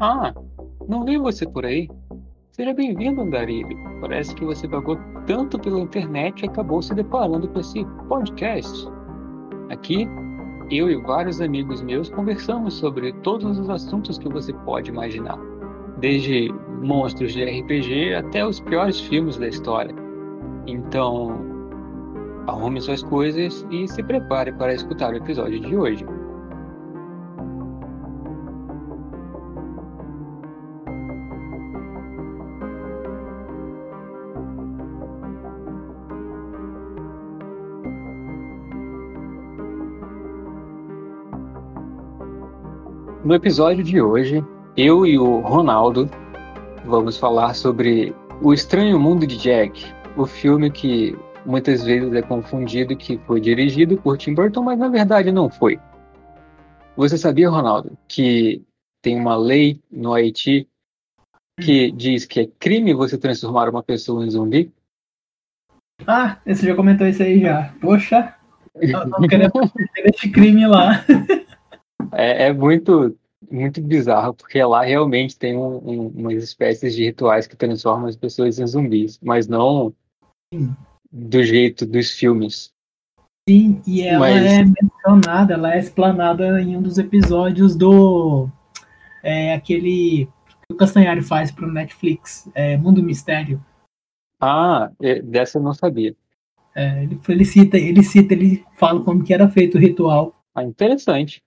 Ah, 0.00 0.34
não 0.88 1.04
vi 1.04 1.16
você 1.16 1.46
por 1.46 1.64
aí. 1.64 1.88
Seja 2.52 2.74
bem-vindo, 2.74 3.20
Andarilho. 3.20 3.76
Parece 4.00 4.34
que 4.34 4.44
você 4.44 4.68
vagou 4.68 4.98
tanto 5.26 5.58
pela 5.58 5.80
internet 5.80 6.42
e 6.42 6.46
acabou 6.46 6.82
se 6.82 6.94
deparando 6.94 7.48
com 7.48 7.60
esse 7.60 7.84
podcast. 8.08 8.86
Aqui, 9.70 10.06
eu 10.70 10.90
e 10.90 10.96
vários 10.96 11.40
amigos 11.40 11.82
meus 11.82 12.10
conversamos 12.10 12.74
sobre 12.74 13.12
todos 13.22 13.58
os 13.58 13.70
assuntos 13.70 14.18
que 14.18 14.28
você 14.28 14.52
pode 14.52 14.90
imaginar, 14.90 15.38
desde 15.98 16.52
monstros 16.82 17.32
de 17.32 17.44
RPG 17.44 18.14
até 18.14 18.46
os 18.46 18.60
piores 18.60 19.00
filmes 19.00 19.36
da 19.36 19.48
história. 19.48 19.94
Então, 20.66 21.43
arrume 22.46 22.80
suas 22.80 23.02
coisas 23.02 23.66
e 23.70 23.88
se 23.88 24.02
prepare 24.02 24.52
para 24.52 24.74
escutar 24.74 25.12
o 25.12 25.16
episódio 25.16 25.60
de 25.60 25.76
hoje. 25.76 26.06
No 43.24 43.34
episódio 43.34 43.82
de 43.82 44.02
hoje, 44.02 44.44
eu 44.76 45.06
e 45.06 45.18
o 45.18 45.40
Ronaldo 45.40 46.10
vamos 46.84 47.16
falar 47.16 47.54
sobre 47.54 48.14
O 48.42 48.52
Estranho 48.52 49.00
Mundo 49.00 49.26
de 49.26 49.38
Jack, 49.38 49.86
o 50.14 50.26
filme 50.26 50.70
que 50.70 51.16
muitas 51.44 51.82
vezes 51.84 52.12
é 52.12 52.22
confundido 52.22 52.96
que 52.96 53.18
foi 53.26 53.40
dirigido 53.40 53.96
por 53.96 54.16
Tim 54.18 54.34
Burton, 54.34 54.62
mas 54.62 54.78
na 54.78 54.88
verdade 54.88 55.30
não 55.30 55.50
foi. 55.50 55.78
Você 56.96 57.18
sabia, 57.18 57.50
Ronaldo, 57.50 57.96
que 58.06 58.64
tem 59.02 59.18
uma 59.18 59.36
lei 59.36 59.80
no 59.90 60.14
Haiti 60.14 60.68
que 61.60 61.90
diz 61.92 62.24
que 62.24 62.40
é 62.40 62.46
crime 62.58 62.94
você 62.94 63.18
transformar 63.18 63.68
uma 63.68 63.82
pessoa 63.82 64.24
em 64.24 64.30
zumbi? 64.30 64.72
Ah, 66.06 66.38
você 66.44 66.66
já 66.66 66.74
comentou 66.74 67.06
isso 67.06 67.22
aí 67.22 67.40
já. 67.40 67.72
Poxa, 67.80 68.34
não 69.20 69.20
querendo 69.28 69.52
esse 70.04 70.30
crime 70.30 70.66
lá. 70.66 71.04
É, 72.12 72.46
é, 72.46 72.52
muito, 72.52 73.16
muito 73.50 73.80
bizarro, 73.80 74.34
porque 74.34 74.62
lá 74.62 74.82
realmente 74.82 75.38
tem 75.38 75.56
um, 75.56 75.76
um, 75.76 76.08
umas 76.08 76.42
espécies 76.42 76.94
de 76.94 77.04
rituais 77.04 77.46
que 77.46 77.56
transformam 77.56 78.08
as 78.08 78.16
pessoas 78.16 78.58
em 78.58 78.66
zumbis, 78.66 79.18
mas 79.22 79.46
não. 79.46 79.94
Do 81.14 81.44
jeito 81.44 81.86
dos 81.86 82.10
filmes. 82.10 82.72
Sim, 83.48 83.80
e 83.86 84.02
ela 84.02 84.18
mas... 84.18 84.44
é 84.44 84.64
mencionada, 84.64 85.54
ela 85.54 85.74
é 85.74 85.78
explanada 85.78 86.60
em 86.60 86.76
um 86.76 86.82
dos 86.82 86.98
episódios 86.98 87.76
do. 87.76 88.48
É, 89.22 89.54
aquele 89.54 90.26
que 90.66 90.74
o 90.74 90.76
Castanhari 90.76 91.22
faz 91.22 91.52
para 91.52 91.66
o 91.66 91.72
Netflix, 91.72 92.50
é, 92.54 92.76
Mundo 92.76 93.02
Mistério. 93.02 93.64
Ah, 94.40 94.90
é, 95.00 95.22
dessa 95.22 95.58
eu 95.58 95.62
não 95.62 95.72
sabia. 95.72 96.16
É, 96.74 97.04
ele, 97.04 97.20
ele, 97.28 97.44
cita, 97.44 97.78
ele 97.78 98.02
cita, 98.02 98.34
ele 98.34 98.64
fala 98.74 99.02
como 99.04 99.22
que 99.22 99.32
era 99.32 99.48
feito 99.48 99.76
o 99.76 99.80
ritual. 99.80 100.34
Ah, 100.54 100.64
interessante. 100.64 101.42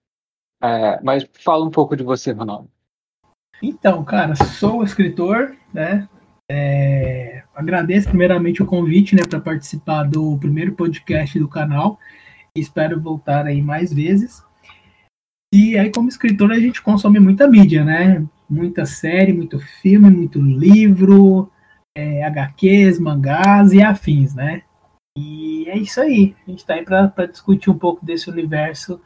É, 0.63 1.01
mas 1.03 1.27
fala 1.33 1.65
um 1.65 1.69
pouco 1.71 1.95
de 1.95 2.03
você, 2.03 2.31
Ronaldo. 2.31 2.69
Então, 3.61 4.03
cara, 4.05 4.35
sou 4.35 4.83
escritor, 4.83 5.55
né? 5.73 6.07
É, 6.49 7.43
agradeço 7.53 8.07
primeiramente 8.07 8.63
o 8.63 8.65
convite, 8.65 9.15
né, 9.15 9.25
para 9.25 9.39
participar 9.39 10.03
do 10.03 10.37
primeiro 10.37 10.73
podcast 10.73 11.37
do 11.37 11.47
canal. 11.47 11.99
Espero 12.55 12.99
voltar 12.99 13.45
aí 13.45 13.61
mais 13.61 13.93
vezes. 13.93 14.43
E 15.53 15.77
aí, 15.77 15.91
como 15.91 16.09
escritor, 16.09 16.51
a 16.51 16.59
gente 16.59 16.81
consome 16.81 17.19
muita 17.19 17.47
mídia, 17.47 17.83
né? 17.83 18.25
Muita 18.49 18.85
série, 18.85 19.33
muito 19.33 19.59
filme, 19.59 20.09
muito 20.09 20.41
livro, 20.41 21.51
é, 21.97 22.23
HQs, 22.23 22.99
mangás 22.99 23.71
e 23.71 23.81
afins, 23.81 24.35
né? 24.35 24.63
E 25.17 25.67
é 25.67 25.77
isso 25.77 26.01
aí. 26.01 26.35
A 26.45 26.49
gente 26.49 26.59
está 26.59 26.75
aí 26.75 26.83
para 26.83 27.25
discutir 27.25 27.69
um 27.69 27.77
pouco 27.77 28.05
desse 28.05 28.29
universo 28.29 29.01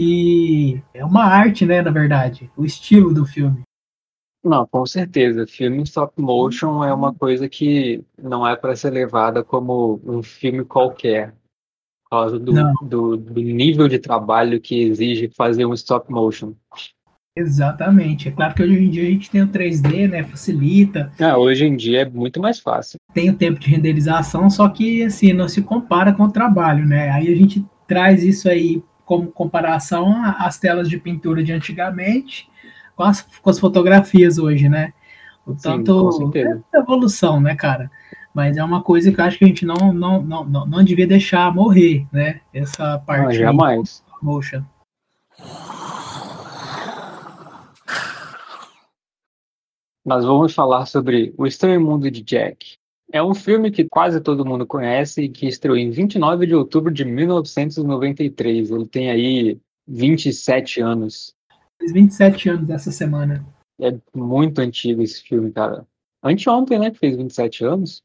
e 0.00 0.80
é 0.94 1.04
uma 1.04 1.24
arte, 1.24 1.66
né, 1.66 1.82
na 1.82 1.90
verdade, 1.90 2.50
o 2.56 2.64
estilo 2.64 3.12
do 3.12 3.26
filme. 3.26 3.62
Não, 4.42 4.66
com 4.66 4.86
certeza. 4.86 5.46
Filme 5.46 5.82
stop 5.82 6.20
motion 6.20 6.82
é 6.82 6.92
uma 6.92 7.12
coisa 7.12 7.48
que 7.48 8.02
não 8.20 8.46
é 8.46 8.56
para 8.56 8.74
ser 8.74 8.90
levada 8.90 9.44
como 9.44 10.00
um 10.04 10.22
filme 10.22 10.64
qualquer, 10.64 11.34
por 12.04 12.10
causa 12.10 12.38
do, 12.38 12.52
do, 12.82 13.16
do, 13.16 13.40
nível 13.40 13.86
de 13.86 13.98
trabalho 13.98 14.60
que 14.60 14.82
exige 14.82 15.30
fazer 15.36 15.66
um 15.66 15.74
stop 15.74 16.10
motion. 16.10 16.54
Exatamente. 17.36 18.28
É 18.28 18.32
claro 18.32 18.54
que 18.54 18.62
hoje 18.62 18.74
em 18.74 18.90
dia 18.90 19.02
a 19.02 19.10
gente 19.10 19.30
tem 19.30 19.42
o 19.42 19.48
3D, 19.48 20.08
né? 20.08 20.24
Facilita. 20.24 21.12
Ah, 21.20 21.38
hoje 21.38 21.64
em 21.64 21.76
dia 21.76 22.02
é 22.02 22.04
muito 22.04 22.40
mais 22.40 22.58
fácil. 22.58 22.98
Tem 23.12 23.30
o 23.30 23.36
tempo 23.36 23.60
de 23.60 23.68
renderização, 23.68 24.48
só 24.50 24.68
que 24.68 25.04
assim, 25.04 25.32
não 25.32 25.48
se 25.48 25.62
compara 25.62 26.12
com 26.12 26.24
o 26.24 26.32
trabalho, 26.32 26.86
né? 26.86 27.10
Aí 27.10 27.32
a 27.32 27.36
gente 27.36 27.64
traz 27.86 28.24
isso 28.24 28.48
aí 28.48 28.82
como 29.04 29.30
comparação 29.30 30.24
às 30.38 30.58
telas 30.58 30.88
de 30.88 30.98
pintura 30.98 31.42
de 31.42 31.52
antigamente 31.52 32.48
com 33.00 33.04
as, 33.04 33.22
com 33.22 33.48
as 33.48 33.58
fotografias 33.58 34.36
hoje, 34.36 34.68
né? 34.68 34.92
Portanto, 35.42 36.12
Sim, 36.12 36.30
é 36.34 36.78
evolução, 36.78 37.40
né, 37.40 37.56
cara? 37.56 37.90
Mas 38.34 38.58
é 38.58 38.62
uma 38.62 38.82
coisa 38.82 39.10
que 39.10 39.18
eu 39.18 39.24
acho 39.24 39.38
que 39.38 39.44
a 39.46 39.48
gente 39.48 39.64
não, 39.64 39.90
não, 39.90 40.22
não, 40.22 40.44
não, 40.44 40.66
não 40.66 40.84
devia 40.84 41.06
deixar 41.06 41.52
morrer, 41.54 42.06
né? 42.12 42.42
Essa 42.52 42.98
parte. 42.98 43.24
Não, 43.24 43.32
jamais. 43.32 44.04
Motion. 44.20 44.62
Nós 50.04 50.22
vamos 50.22 50.52
falar 50.52 50.84
sobre 50.84 51.32
O 51.38 51.46
Estranho 51.46 51.80
Mundo 51.80 52.10
de 52.10 52.22
Jack. 52.22 52.74
É 53.10 53.22
um 53.22 53.34
filme 53.34 53.70
que 53.70 53.88
quase 53.88 54.20
todo 54.20 54.44
mundo 54.44 54.66
conhece 54.66 55.22
e 55.22 55.28
que 55.30 55.48
estreou 55.48 55.76
em 55.78 55.90
29 55.90 56.46
de 56.46 56.54
outubro 56.54 56.92
de 56.92 57.06
1993. 57.06 58.70
Ele 58.70 58.86
tem 58.86 59.10
aí 59.10 59.58
27 59.88 60.82
anos. 60.82 61.34
Fez 61.80 61.92
27 61.92 62.48
anos 62.50 62.70
essa 62.70 62.92
semana. 62.92 63.44
É 63.80 63.96
muito 64.14 64.60
antigo 64.60 65.02
esse 65.02 65.22
filme, 65.22 65.50
cara. 65.50 65.86
Anteontem, 66.22 66.78
né, 66.78 66.90
que 66.90 66.98
fez 66.98 67.16
27 67.16 67.64
anos. 67.64 68.02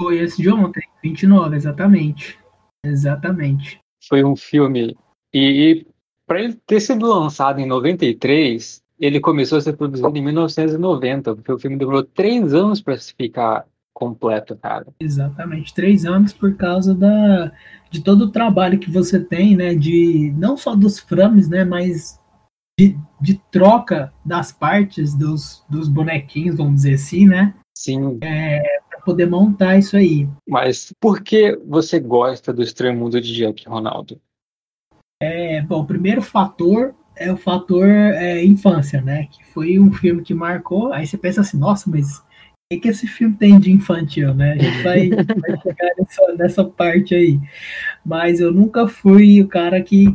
Foi 0.00 0.18
esse 0.18 0.42
de 0.42 0.50
ontem, 0.50 0.82
29, 1.02 1.56
exatamente. 1.56 2.38
Exatamente. 2.84 3.80
Foi 4.06 4.22
um 4.22 4.36
filme. 4.36 4.94
E, 5.32 5.40
e 5.40 5.86
para 6.26 6.42
ele 6.42 6.54
ter 6.66 6.80
sido 6.80 7.06
lançado 7.06 7.60
em 7.60 7.66
93, 7.66 8.82
ele 9.00 9.20
começou 9.20 9.58
a 9.58 9.60
ser 9.60 9.72
produzido 9.74 10.16
em 10.16 10.22
1990, 10.22 11.34
porque 11.36 11.52
o 11.52 11.58
filme 11.58 11.78
demorou 11.78 12.02
três 12.02 12.52
anos 12.52 12.80
para 12.80 12.98
ficar 12.98 13.66
completo, 13.94 14.56
cara. 14.56 14.86
Exatamente, 15.00 15.72
três 15.72 16.04
anos 16.04 16.32
por 16.32 16.56
causa 16.56 16.94
da, 16.94 17.52
de 17.90 18.02
todo 18.02 18.22
o 18.22 18.30
trabalho 18.30 18.78
que 18.78 18.90
você 18.90 19.18
tem, 19.20 19.56
né? 19.56 19.74
De 19.74 20.32
não 20.36 20.56
só 20.56 20.74
dos 20.74 20.98
frames, 20.98 21.48
né? 21.48 21.64
Mas 21.64 22.20
de, 22.82 22.98
de 23.20 23.40
troca 23.50 24.12
das 24.24 24.50
partes 24.50 25.14
dos, 25.14 25.64
dos 25.68 25.88
bonequinhos, 25.88 26.56
vamos 26.56 26.76
dizer 26.76 26.94
assim, 26.94 27.26
né? 27.26 27.54
Sim. 27.76 28.18
É, 28.20 28.80
para 28.90 29.00
poder 29.00 29.26
montar 29.26 29.78
isso 29.78 29.96
aí. 29.96 30.28
Mas 30.48 30.92
por 31.00 31.22
que 31.22 31.56
você 31.66 32.00
gosta 32.00 32.52
do 32.52 32.62
Estranho 32.62 32.98
Mundo 32.98 33.20
de 33.20 33.34
Jack, 33.34 33.68
Ronaldo? 33.68 34.20
É, 35.22 35.62
bom, 35.62 35.82
o 35.82 35.86
primeiro 35.86 36.20
fator 36.20 36.94
é 37.16 37.32
o 37.32 37.36
fator 37.36 37.86
é, 37.86 38.44
infância, 38.44 39.00
né? 39.00 39.28
Que 39.30 39.44
foi 39.46 39.78
um 39.78 39.92
filme 39.92 40.22
que 40.22 40.34
marcou. 40.34 40.92
Aí 40.92 41.06
você 41.06 41.16
pensa 41.16 41.40
assim, 41.42 41.58
nossa, 41.58 41.88
mas 41.88 42.22
que, 42.72 42.80
que 42.80 42.88
esse 42.88 43.06
filme 43.06 43.36
tem 43.36 43.58
de 43.58 43.70
infantil, 43.70 44.34
né? 44.34 44.52
A 44.52 44.58
gente 44.58 44.82
vai, 44.82 45.10
vai 45.40 45.60
chegar 45.62 45.90
nessa, 45.98 46.34
nessa, 46.36 46.64
parte 46.64 47.14
aí. 47.14 47.40
Mas 48.04 48.40
eu 48.40 48.52
nunca 48.52 48.88
fui 48.88 49.40
o 49.42 49.48
cara 49.48 49.80
que, 49.82 50.12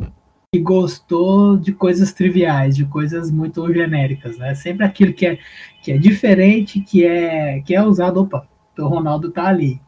que 0.52 0.60
gostou 0.60 1.56
de 1.56 1.72
coisas 1.72 2.12
triviais, 2.12 2.74
de 2.74 2.86
coisas 2.86 3.30
muito 3.30 3.70
genéricas, 3.72 4.38
né? 4.38 4.54
Sempre 4.54 4.86
aquilo 4.86 5.12
que 5.12 5.26
é, 5.26 5.38
que 5.82 5.92
é 5.92 5.98
diferente, 5.98 6.80
que 6.80 7.04
é, 7.04 7.60
que 7.60 7.74
é 7.74 7.82
usado. 7.82 8.20
Opa, 8.22 8.48
o 8.78 8.86
Ronaldo 8.86 9.30
tá 9.30 9.46
ali. 9.46 9.80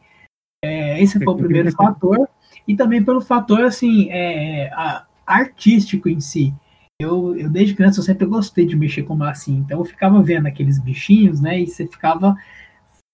É, 0.63 1.01
esse 1.01 1.17
foi 1.17 1.33
o 1.33 1.37
primeiro 1.37 1.71
fator. 1.71 2.29
E 2.67 2.75
também 2.75 3.03
pelo 3.03 3.21
fator, 3.21 3.63
assim, 3.63 4.09
é, 4.11 4.69
a, 4.73 5.05
artístico 5.25 6.07
em 6.07 6.19
si. 6.19 6.53
Eu, 6.99 7.35
eu, 7.35 7.49
desde 7.49 7.73
criança 7.73 7.99
eu 7.99 8.03
sempre 8.03 8.27
gostei 8.27 8.65
de 8.65 8.75
mexer 8.75 9.01
com 9.03 9.15
massinha, 9.15 9.59
então 9.59 9.79
eu 9.79 9.85
ficava 9.85 10.21
vendo 10.21 10.45
aqueles 10.45 10.77
bichinhos, 10.77 11.41
né? 11.41 11.59
E 11.59 11.65
você 11.65 11.87
ficava 11.87 12.35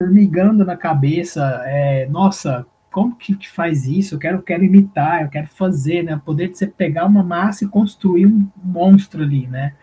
formigando 0.02 0.66
na 0.66 0.76
cabeça, 0.76 1.64
é, 1.66 2.06
nossa, 2.08 2.66
como 2.92 3.16
que, 3.16 3.36
que, 3.36 3.50
faz 3.50 3.86
isso? 3.86 4.16
Eu 4.16 4.20
quero, 4.20 4.42
quero 4.42 4.64
imitar, 4.64 5.24
eu 5.24 5.30
quero 5.30 5.48
fazer, 5.48 6.04
né? 6.04 6.16
O 6.16 6.20
poder 6.20 6.50
de 6.50 6.58
você 6.58 6.68
pegar 6.68 7.06
uma 7.06 7.24
massa 7.24 7.64
e 7.64 7.68
construir 7.68 8.26
um 8.26 8.50
monstro 8.56 9.24
ali, 9.24 9.48
né? 9.48 9.76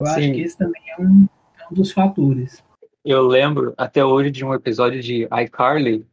Eu 0.00 0.06
Sim. 0.06 0.12
acho 0.12 0.32
que 0.32 0.40
esse 0.40 0.58
também 0.58 0.82
é 0.90 1.00
um, 1.00 1.28
é 1.58 1.68
um, 1.70 1.74
dos 1.74 1.92
fatores. 1.92 2.62
Eu 3.04 3.26
lembro 3.26 3.74
até 3.76 4.04
hoje 4.04 4.30
de 4.30 4.44
um 4.44 4.52
episódio 4.52 5.00
de 5.00 5.24
iCarly 5.24 6.06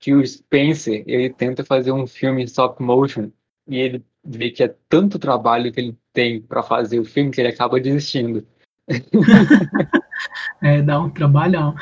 que 0.00 0.14
o 0.14 0.26
Spencer 0.26 1.04
ele 1.06 1.30
tenta 1.30 1.64
fazer 1.64 1.92
um 1.92 2.06
filme 2.06 2.42
stop 2.44 2.82
motion 2.82 3.30
e 3.68 3.78
ele 3.78 4.04
vê 4.24 4.50
que 4.50 4.62
é 4.62 4.74
tanto 4.88 5.18
trabalho 5.18 5.72
que 5.72 5.80
ele 5.80 5.98
tem 6.12 6.40
para 6.40 6.62
fazer 6.62 6.98
o 6.98 7.04
filme 7.04 7.30
que 7.30 7.40
ele 7.40 7.48
acaba 7.48 7.80
desistindo. 7.80 8.46
é, 10.62 10.82
dá 10.82 11.00
um 11.00 11.10
trabalhão. 11.10 11.74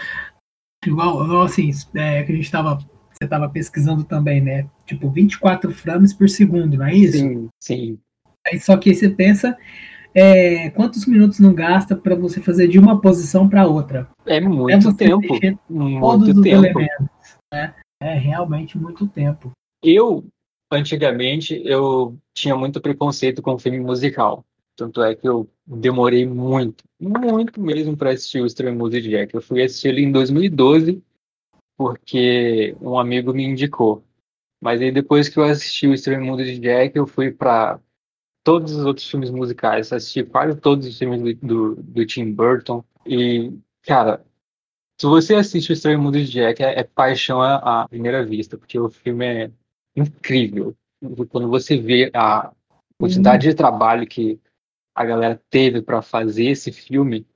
Igual, 0.84 1.24
igual 1.24 1.42
assim, 1.42 1.70
é, 1.94 2.22
que 2.22 2.32
a 2.32 2.34
gente 2.34 2.44
estava 2.44 2.78
você 3.20 3.26
estava 3.26 3.50
pesquisando 3.50 4.02
também, 4.02 4.40
né? 4.40 4.66
Tipo, 4.86 5.10
24 5.10 5.70
frames 5.72 6.14
por 6.14 6.28
segundo, 6.28 6.78
não 6.78 6.86
é 6.86 6.94
isso? 6.94 7.18
Sim, 7.18 7.48
sim. 7.62 7.98
Aí, 8.46 8.58
só 8.58 8.78
que 8.78 8.88
aí 8.88 8.96
você 8.96 9.10
pensa 9.10 9.54
é, 10.14 10.70
quantos 10.70 11.04
minutos 11.04 11.38
não 11.38 11.52
gasta 11.52 11.94
para 11.94 12.14
você 12.14 12.40
fazer 12.40 12.66
de 12.66 12.78
uma 12.78 12.98
posição 12.98 13.46
para 13.46 13.66
outra? 13.66 14.08
É 14.24 14.40
muito 14.40 14.88
é 14.88 14.94
tempo. 14.94 15.38
Muito 15.68 16.42
tempo. 16.42 16.48
elementos. 16.48 17.36
Né? 17.52 17.74
É 18.02 18.14
realmente 18.14 18.78
muito 18.78 19.06
tempo. 19.06 19.52
Eu, 19.84 20.24
antigamente, 20.72 21.60
eu 21.62 22.16
tinha 22.34 22.56
muito 22.56 22.80
preconceito 22.80 23.42
com 23.42 23.58
filme 23.58 23.80
musical. 23.80 24.42
Tanto 24.74 25.02
é 25.02 25.14
que 25.14 25.28
eu 25.28 25.46
demorei 25.66 26.26
muito, 26.26 26.84
muito 26.98 27.60
mesmo 27.60 27.94
para 27.94 28.12
assistir 28.12 28.40
o 28.40 28.46
Extreme 28.46 28.88
de 28.88 29.02
Jack. 29.02 29.34
Eu 29.34 29.42
fui 29.42 29.62
assistir 29.62 29.88
ele 29.88 30.02
em 30.02 30.10
2012 30.10 31.02
porque 31.80 32.76
um 32.78 32.98
amigo 32.98 33.32
me 33.32 33.42
indicou. 33.42 34.04
Mas 34.60 34.82
aí 34.82 34.92
depois 34.92 35.30
que 35.30 35.38
eu 35.38 35.44
assisti 35.44 35.86
o 35.86 35.94
Extreme 35.94 36.22
Mundo 36.22 36.44
de 36.44 36.58
Jack, 36.58 36.94
eu 36.94 37.06
fui 37.06 37.30
para 37.30 37.80
todos 38.44 38.72
os 38.72 38.84
outros 38.84 39.08
filmes 39.10 39.30
musicais, 39.30 39.90
assisti 39.90 40.22
quase 40.22 40.60
todos 40.60 40.86
os 40.86 40.98
filmes 40.98 41.38
do, 41.38 41.76
do 41.76 42.04
Tim 42.04 42.32
Burton. 42.32 42.84
E, 43.06 43.50
cara, 43.82 44.22
se 45.00 45.06
você 45.06 45.36
assiste 45.36 45.70
o 45.70 45.72
Estranho 45.72 46.02
Mundo 46.02 46.18
de 46.18 46.30
Jack, 46.30 46.62
é, 46.62 46.80
é 46.80 46.84
paixão 46.84 47.40
à, 47.40 47.84
à, 47.84 47.88
primeira 47.88 48.26
vista, 48.26 48.58
porque 48.58 48.78
o 48.78 48.90
filme 48.90 49.24
é 49.24 49.50
incrível. 49.96 50.76
Quando 51.30 51.48
você 51.48 51.78
vê 51.78 52.10
a 52.12 52.52
quantidade 52.98 53.48
de 53.48 53.54
trabalho 53.54 54.06
que 54.06 54.38
a 54.94 55.02
galera 55.02 55.40
teve 55.48 55.80
para 55.80 56.02
fazer 56.02 56.44
esse 56.44 56.70
filme, 56.72 57.26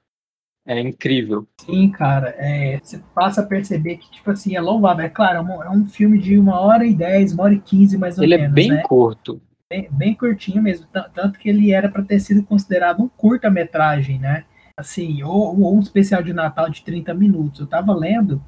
é 0.66 0.80
incrível. 0.80 1.46
Sim, 1.60 1.90
cara. 1.90 2.34
É, 2.38 2.80
você 2.82 2.98
passa 3.14 3.42
a 3.42 3.46
perceber 3.46 3.98
que, 3.98 4.10
tipo 4.10 4.30
assim, 4.30 4.56
é 4.56 4.60
louvável. 4.60 5.04
É 5.04 5.08
claro, 5.08 5.38
é 5.38 5.40
um, 5.40 5.62
é 5.62 5.70
um 5.70 5.86
filme 5.86 6.18
de 6.18 6.38
uma 6.38 6.58
hora 6.60 6.86
e 6.86 6.94
dez, 6.94 7.32
uma 7.32 7.44
hora 7.44 7.54
e 7.54 7.60
quinze, 7.60 7.98
mais 7.98 8.18
ou 8.18 8.24
Ele 8.24 8.36
menos. 8.36 8.56
Ele 8.56 8.66
é 8.66 8.68
bem 8.68 8.76
né? 8.78 8.82
curto. 8.82 9.40
Bem, 9.70 9.88
bem, 9.90 10.14
curtinho 10.14 10.62
mesmo. 10.62 10.86
Tanto 11.14 11.38
que 11.38 11.48
ele 11.48 11.72
era 11.72 11.88
para 11.88 12.02
ter 12.02 12.20
sido 12.20 12.42
considerado 12.42 13.02
um 13.02 13.08
curta-metragem, 13.08 14.18
né? 14.18 14.44
Assim, 14.78 15.22
ou, 15.22 15.60
ou, 15.60 15.76
um 15.76 15.80
especial 15.80 16.22
de 16.22 16.32
Natal 16.32 16.68
de 16.70 16.82
30 16.82 17.12
minutos. 17.14 17.60
Eu 17.60 17.66
tava 17.66 17.94
lendo 17.94 18.42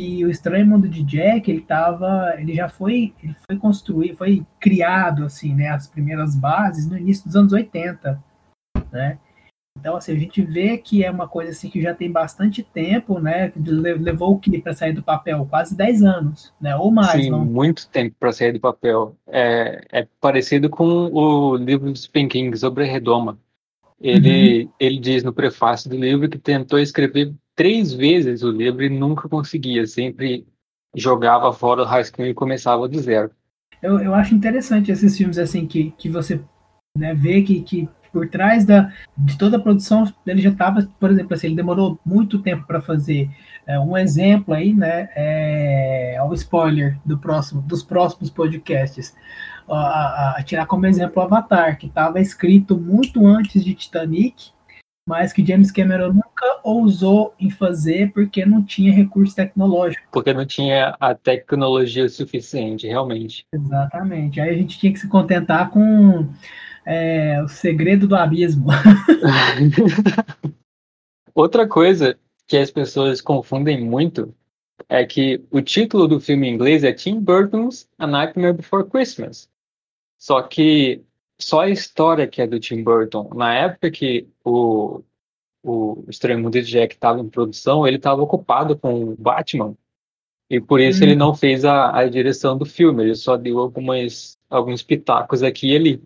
e 0.00 0.24
o 0.24 0.30
Estranho 0.30 0.66
Mundo 0.66 0.88
de 0.88 1.02
Jack, 1.02 1.50
ele 1.50 1.60
tava, 1.60 2.34
ele 2.38 2.54
já 2.54 2.70
foi, 2.70 3.12
ele 3.22 3.36
foi 3.46 3.58
construído, 3.58 4.16
foi 4.16 4.46
criado 4.58 5.24
assim, 5.24 5.54
né, 5.54 5.68
as 5.68 5.86
primeiras 5.86 6.34
bases 6.34 6.88
no 6.88 6.96
início 6.96 7.26
dos 7.26 7.36
anos 7.36 7.52
80, 7.52 8.22
né? 8.90 9.18
Então, 9.78 9.96
assim, 9.96 10.12
a 10.12 10.18
gente 10.18 10.42
vê 10.42 10.76
que 10.76 11.04
é 11.04 11.10
uma 11.10 11.28
coisa 11.28 11.52
assim 11.52 11.70
que 11.70 11.80
já 11.80 11.94
tem 11.94 12.10
bastante 12.10 12.62
tempo, 12.62 13.18
né? 13.18 13.52
Levou 13.56 14.32
o 14.34 14.38
que 14.38 14.60
para 14.60 14.74
sair 14.74 14.92
do 14.92 15.02
papel? 15.02 15.46
Quase 15.48 15.76
10 15.76 16.02
anos, 16.02 16.52
né? 16.60 16.76
Ou 16.76 16.90
mais. 16.90 17.24
Sim, 17.24 17.30
não? 17.30 17.44
muito 17.44 17.88
tempo 17.88 18.14
para 18.18 18.32
sair 18.32 18.52
do 18.52 18.60
papel. 18.60 19.16
É, 19.26 19.86
é, 19.90 20.08
parecido 20.20 20.68
com 20.68 20.84
o 20.84 21.56
livro 21.56 21.90
do 21.90 21.98
Stephen 21.98 22.28
King 22.28 22.56
sobre 22.58 22.84
a 22.84 22.86
Redoma. 22.86 23.38
Ele, 24.00 24.64
uhum. 24.64 24.70
ele 24.80 24.98
diz 24.98 25.22
no 25.22 25.32
prefácio 25.32 25.88
do 25.88 25.96
livro 25.96 26.28
que 26.28 26.38
tentou 26.38 26.78
escrever 26.78 27.32
três 27.54 27.92
vezes 27.92 28.42
o 28.42 28.50
livro 28.50 28.82
e 28.82 28.88
nunca 28.88 29.28
conseguia. 29.28 29.86
Sempre 29.86 30.46
jogava 30.94 31.52
fora 31.52 31.82
o 31.82 31.86
rascunho 31.86 32.28
e 32.28 32.34
começava 32.34 32.88
do 32.88 32.98
zero. 32.98 33.30
Eu, 33.82 33.98
eu 34.00 34.14
acho 34.14 34.34
interessante 34.34 34.90
esses 34.90 35.16
filmes 35.16 35.38
assim 35.38 35.66
que, 35.66 35.92
que 35.92 36.08
você 36.10 36.40
né, 36.96 37.14
vê 37.14 37.42
que, 37.42 37.62
que 37.62 37.88
por 38.12 38.28
trás 38.28 38.64
da, 38.64 38.92
de 39.16 39.36
toda 39.38 39.56
a 39.56 39.60
produção, 39.60 40.04
ele 40.26 40.40
já 40.40 40.50
estava, 40.50 40.86
por 40.98 41.10
exemplo, 41.10 41.34
assim, 41.34 41.48
ele 41.48 41.56
demorou 41.56 41.98
muito 42.04 42.38
tempo 42.38 42.66
para 42.66 42.80
fazer. 42.80 43.30
É, 43.66 43.78
um 43.78 43.96
exemplo 43.96 44.54
aí, 44.54 44.72
né, 44.72 45.08
é, 45.14 46.14
é 46.14 46.22
o 46.22 46.32
spoiler 46.34 46.98
do 47.04 47.18
próximo, 47.18 47.62
dos 47.62 47.82
próximos 47.82 48.30
podcasts. 48.30 49.14
A, 49.68 49.76
a, 49.76 50.34
a 50.38 50.42
tirar 50.42 50.66
como 50.66 50.86
exemplo 50.86 51.22
o 51.22 51.24
Avatar, 51.24 51.78
que 51.78 51.86
estava 51.86 52.20
escrito 52.20 52.76
muito 52.76 53.24
antes 53.24 53.64
de 53.64 53.72
Titanic, 53.72 54.50
mas 55.10 55.32
que 55.32 55.44
James 55.44 55.72
Cameron 55.72 56.12
nunca 56.12 56.60
ousou 56.62 57.34
em 57.38 57.50
fazer 57.50 58.12
porque 58.12 58.46
não 58.46 58.62
tinha 58.62 58.92
recurso 58.92 59.34
tecnológico. 59.34 60.06
Porque 60.12 60.32
não 60.32 60.46
tinha 60.46 60.96
a 61.00 61.14
tecnologia 61.14 62.08
suficiente, 62.08 62.86
realmente. 62.86 63.44
Exatamente. 63.52 64.40
Aí 64.40 64.50
a 64.50 64.54
gente 64.54 64.78
tinha 64.78 64.92
que 64.92 64.98
se 64.98 65.08
contentar 65.08 65.70
com 65.70 66.28
é, 66.84 67.42
o 67.42 67.48
segredo 67.48 68.06
do 68.06 68.16
abismo. 68.16 68.68
Outra 71.34 71.66
coisa 71.66 72.18
que 72.46 72.56
as 72.56 72.70
pessoas 72.70 73.20
confundem 73.20 73.84
muito 73.84 74.34
é 74.88 75.04
que 75.04 75.44
o 75.50 75.60
título 75.60 76.08
do 76.08 76.20
filme 76.20 76.48
em 76.48 76.54
inglês 76.54 76.84
é 76.84 76.92
Tim 76.92 77.20
Burton's 77.20 77.88
A 77.98 78.06
Nightmare 78.06 78.54
Before 78.54 78.88
Christmas. 78.88 79.48
Só 80.18 80.42
que 80.42 81.02
só 81.38 81.60
a 81.60 81.70
história 81.70 82.26
que 82.26 82.42
é 82.42 82.46
do 82.46 82.60
Tim 82.60 82.82
Burton, 82.82 83.30
na 83.34 83.54
época 83.54 83.90
que 83.90 84.28
o, 84.44 85.02
o 85.62 86.04
Estranho 86.08 86.40
Mundo 86.40 86.52
de 86.52 86.62
Jack 86.62 86.94
estava 86.94 87.20
em 87.20 87.28
produção, 87.28 87.86
ele 87.86 87.96
estava 87.96 88.20
ocupado 88.20 88.76
com 88.76 89.04
o 89.04 89.16
Batman. 89.16 89.74
E 90.50 90.60
por 90.60 90.80
isso 90.80 91.00
hum. 91.00 91.06
ele 91.06 91.14
não 91.14 91.34
fez 91.34 91.64
a, 91.64 91.96
a 91.96 92.08
direção 92.08 92.58
do 92.58 92.66
filme, 92.66 93.04
ele 93.04 93.14
só 93.14 93.36
deu 93.36 93.58
algumas, 93.58 94.36
alguns 94.50 94.82
pitacos 94.82 95.42
aqui 95.42 95.72
e 95.72 95.76
ali. 95.76 96.02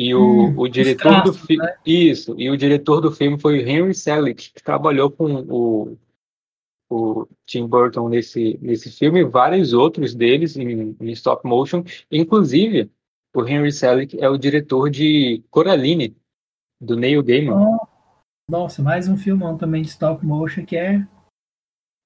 E 0.00 0.14
o, 0.14 0.46
hum, 0.46 0.54
o 0.58 0.66
diretor 0.66 1.10
traços, 1.10 1.36
do 1.36 1.46
filme. 1.46 1.62
Né? 1.62 1.76
Isso, 1.84 2.34
e 2.38 2.48
o 2.48 2.56
diretor 2.56 3.02
do 3.02 3.12
filme 3.12 3.38
foi 3.38 3.58
o 3.58 3.68
Henry 3.68 3.94
Selick, 3.94 4.50
que 4.50 4.62
trabalhou 4.62 5.10
com 5.10 5.42
o, 5.42 5.98
o 6.90 7.28
Tim 7.44 7.66
Burton 7.66 8.08
nesse, 8.08 8.58
nesse 8.62 8.90
filme, 8.90 9.22
vários 9.22 9.74
outros 9.74 10.14
deles 10.14 10.56
em, 10.56 10.96
em 10.98 11.10
stop 11.10 11.46
motion. 11.46 11.84
Inclusive, 12.10 12.90
o 13.36 13.46
Henry 13.46 13.70
Selick 13.70 14.18
é 14.18 14.26
o 14.26 14.38
diretor 14.38 14.88
de 14.88 15.44
Coraline, 15.50 16.16
do 16.80 16.96
Neil 16.96 17.22
Gaiman. 17.22 17.52
Oh, 17.52 17.86
nossa, 18.50 18.82
mais 18.82 19.06
um 19.06 19.18
filmão 19.18 19.58
também 19.58 19.82
de 19.82 19.88
stop 19.88 20.24
motion 20.24 20.64
que 20.64 20.78
é. 20.78 21.06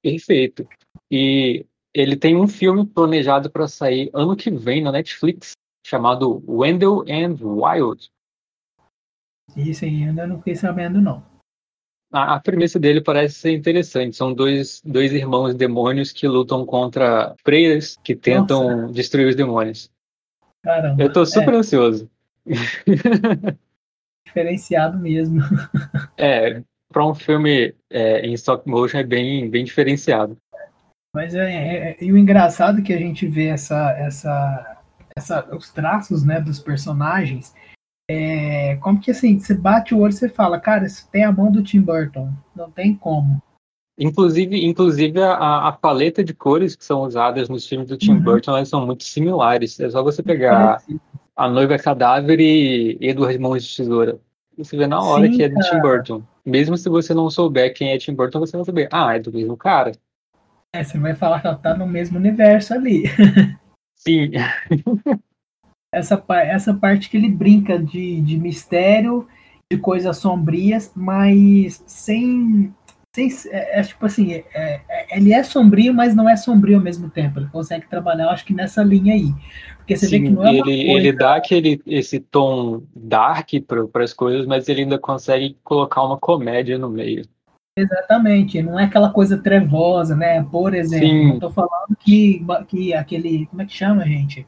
Perfeito. 0.03 0.69
E 1.09 1.65
ele 1.95 2.17
tem 2.17 2.35
um 2.35 2.49
filme 2.49 2.85
planejado 2.85 3.49
para 3.49 3.69
sair 3.69 4.11
ano 4.13 4.35
que 4.35 4.51
vem 4.51 4.83
na 4.83 4.91
Netflix, 4.91 5.53
chamado 5.85 6.43
Wendell 6.49 7.05
and 7.09 7.37
Wild. 7.41 8.11
Isso 9.57 9.85
aí, 9.85 10.05
ainda 10.05 10.27
não 10.27 10.39
fiquei 10.39 10.57
sabendo, 10.57 11.01
não. 11.01 11.23
A, 12.11 12.37
a 12.37 12.41
premissa 12.41 12.79
dele 12.79 13.01
parece 13.01 13.35
ser 13.35 13.53
interessante. 13.53 14.17
São 14.17 14.33
dois, 14.33 14.81
dois 14.85 15.13
irmãos 15.13 15.55
demônios 15.55 16.13
que 16.13 16.27
lutam 16.27 16.65
contra 16.65 17.35
freiras 17.45 17.97
que 18.03 18.15
tentam 18.15 18.83
Nossa. 18.83 18.93
destruir 18.95 19.29
os 19.29 19.37
demônios. 19.37 19.91
Caramba. 20.63 21.03
Eu 21.03 21.13
tô 21.13 21.27
super 21.27 21.55
é. 21.55 21.57
ansioso. 21.59 22.11
Diferenciado 24.27 24.99
mesmo. 24.99 25.41
É, 26.17 26.63
para 26.91 27.05
um 27.05 27.15
filme 27.15 27.75
é, 27.91 28.21
em 28.21 28.33
stop 28.35 28.69
motion 28.69 28.99
é 28.99 29.03
bem, 29.03 29.51
bem 29.51 29.65
diferenciado. 29.65 30.39
Mas 31.13 31.35
é, 31.35 31.53
é, 31.53 31.91
é, 31.91 31.97
e 32.01 32.13
o 32.13 32.17
engraçado 32.17 32.79
é 32.79 32.83
que 32.83 32.93
a 32.93 32.99
gente 32.99 33.27
vê 33.27 33.47
essa, 33.47 33.91
essa 33.99 34.74
essa, 35.17 35.55
os 35.55 35.71
traços 35.71 36.25
né, 36.25 36.41
dos 36.41 36.59
personagens, 36.59 37.55
é, 38.11 38.77
como 38.77 39.01
que 39.01 39.11
assim, 39.11 39.39
você 39.39 39.55
bate 39.55 39.95
o 39.95 40.01
olho 40.01 40.11
e 40.11 40.17
você 40.17 40.29
fala, 40.29 40.61
cara, 40.61 40.87
isso 40.87 41.09
tem 41.11 41.25
a 41.25 41.33
mão 41.33 41.51
do 41.51 41.63
Tim 41.63 41.81
Burton, 41.81 42.33
não 42.55 42.71
tem 42.71 42.95
como. 42.95 43.43
Inclusive, 43.99 44.65
inclusive 44.65 45.23
a, 45.23 45.69
a 45.69 45.73
paleta 45.73 46.25
de 46.25 46.35
cores 46.35 46.75
que 46.75 46.85
são 46.85 47.03
usadas 47.03 47.49
nos 47.49 47.67
filmes 47.67 47.89
do 47.89 47.97
Tim 47.97 48.15
uhum. 48.15 48.21
Burton, 48.21 48.51
elas 48.51 48.69
são 48.69 48.85
muito 48.85 49.05
similares. 49.05 49.79
É 49.79 49.89
só 49.89 50.03
você 50.03 50.21
pegar 50.21 50.83
é 50.91 50.95
a 51.37 51.49
noiva 51.49 51.79
cadáver 51.79 52.41
e 52.41 52.99
Edward 53.01 53.39
Mãos 53.39 53.65
de 53.65 53.77
Tesoura. 53.77 54.19
Você 54.59 54.77
vê 54.77 54.89
na 54.89 55.01
hora 55.01 55.27
Sim, 55.27 55.37
que 55.37 55.43
é 55.45 55.49
do. 55.49 55.61
Tim 55.61 55.81
Burton. 55.81 56.23
Mesmo 56.45 56.77
se 56.77 56.89
você 56.89 57.15
não 57.15 57.31
souber 57.31 57.73
quem 57.73 57.93
é 57.93 57.99
Tim 57.99 58.15
Burton, 58.15 58.41
você 58.41 58.57
vai 58.57 58.67
saber, 58.67 58.89
ah, 58.93 59.15
é 59.15 59.21
do 59.21 59.33
mesmo 59.33 59.57
cara. 59.57 59.93
É, 60.73 60.83
você 60.83 60.99
vai 60.99 61.15
falar 61.15 61.41
que 61.41 61.47
ela 61.47 61.57
tá 61.57 61.77
no 61.77 61.87
mesmo 61.87 62.19
universo 62.19 62.75
ali. 62.75 63.05
Sim. 64.07 64.31
essa, 65.95 66.23
essa 66.29 66.75
parte 66.75 67.09
que 67.09 67.17
ele 67.17 67.31
brinca 67.31 67.79
de, 67.79 68.21
de 68.21 68.37
mistério, 68.37 69.27
de 69.71 69.79
coisas 69.79 70.17
sombrias, 70.19 70.93
mas 70.95 71.83
sem. 71.87 72.73
sem 73.15 73.29
é, 73.49 73.81
é 73.81 73.83
tipo 73.83 74.05
assim, 74.05 74.33
é, 74.33 74.45
é, 74.55 75.17
ele 75.17 75.33
é 75.33 75.43
sombrio, 75.43 75.95
mas 75.95 76.15
não 76.15 76.29
é 76.29 76.37
sombrio 76.37 76.77
ao 76.77 76.83
mesmo 76.83 77.09
tempo. 77.09 77.39
Ele 77.39 77.49
consegue 77.49 77.89
trabalhar, 77.89 78.31
acho 78.31 78.45
que 78.45 78.55
nessa 78.55 78.83
linha 78.83 79.15
aí. 79.15 79.33
Porque 79.79 79.97
você 79.97 80.07
Sim, 80.07 80.19
vê 80.19 80.29
que 80.29 80.35
não 80.35 80.47
é 80.47 80.51
ele, 80.51 80.63
coisa... 80.63 80.81
ele 80.81 81.13
dá 81.13 81.37
aquele, 81.37 81.81
esse 81.87 82.19
tom 82.19 82.83
dark 82.95 83.51
para 83.67 84.05
as 84.05 84.13
coisas, 84.13 84.47
mas 84.47 84.69
ele 84.69 84.83
ainda 84.83 84.99
consegue 84.99 85.57
colocar 85.63 86.03
uma 86.03 86.19
comédia 86.19 86.79
no 86.79 86.91
meio. 86.91 87.27
Exatamente, 87.77 88.63
não 88.63 88.79
é 88.79 88.85
aquela 88.85 89.11
coisa 89.11 89.37
trevosa, 89.37 90.15
né? 90.15 90.43
Por 90.45 90.75
exemplo, 90.75 91.41
tô 91.41 91.51
falando 91.51 91.97
que, 91.99 92.45
que 92.69 92.95
aquele. 92.95 93.47
Como 93.47 93.63
é 93.63 93.67
que 93.67 93.75
chama, 93.75 94.05
gente? 94.05 94.47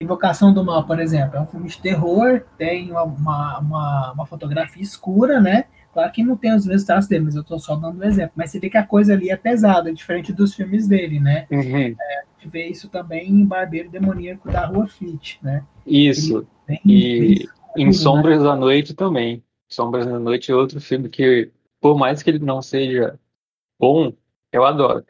Invocação 0.00 0.52
do 0.52 0.64
Mal, 0.64 0.86
por 0.86 1.00
exemplo, 1.00 1.36
é 1.36 1.40
um 1.40 1.46
filme 1.46 1.68
de 1.68 1.80
terror, 1.80 2.42
tem 2.56 2.90
uma, 2.90 3.02
uma, 3.02 3.58
uma, 3.58 4.12
uma 4.12 4.26
fotografia 4.26 4.82
escura, 4.82 5.40
né? 5.40 5.64
Claro 5.92 6.12
que 6.12 6.22
não 6.22 6.36
tem 6.36 6.54
os 6.54 6.66
mesmos 6.66 6.84
traços 6.84 7.08
dele, 7.08 7.24
mas 7.24 7.34
eu 7.34 7.42
tô 7.42 7.58
só 7.58 7.74
dando 7.74 7.98
um 7.98 8.04
exemplo. 8.04 8.32
Mas 8.36 8.50
você 8.50 8.60
vê 8.60 8.70
que 8.70 8.76
a 8.76 8.86
coisa 8.86 9.14
ali 9.14 9.30
é 9.30 9.36
pesada, 9.36 9.92
diferente 9.92 10.32
dos 10.32 10.54
filmes 10.54 10.86
dele, 10.86 11.18
né? 11.18 11.46
Uhum. 11.50 11.96
A 11.98 12.40
gente 12.40 12.52
vê 12.52 12.68
isso 12.68 12.88
também 12.88 13.28
em 13.28 13.44
Barbeiro 13.44 13.90
Demoníaco 13.90 14.52
da 14.52 14.66
Rua 14.66 14.86
Fleet, 14.86 15.38
né? 15.42 15.64
Isso. 15.84 16.46
Bem, 16.66 16.80
E 16.84 17.18
bem 17.18 17.30
em 17.30 17.38
escuro, 17.40 17.86
né? 17.86 17.92
Sombras 17.92 18.42
da 18.42 18.54
Noite 18.54 18.94
também. 18.94 19.42
Sombras 19.68 20.06
da 20.06 20.18
Noite 20.18 20.52
é 20.52 20.54
outro 20.54 20.80
filme 20.80 21.08
que, 21.08 21.50
por 21.80 21.96
mais 21.96 22.22
que 22.22 22.30
ele 22.30 22.38
não 22.38 22.60
seja 22.60 23.18
bom, 23.78 24.12
eu 24.52 24.64
adoro. 24.64 25.04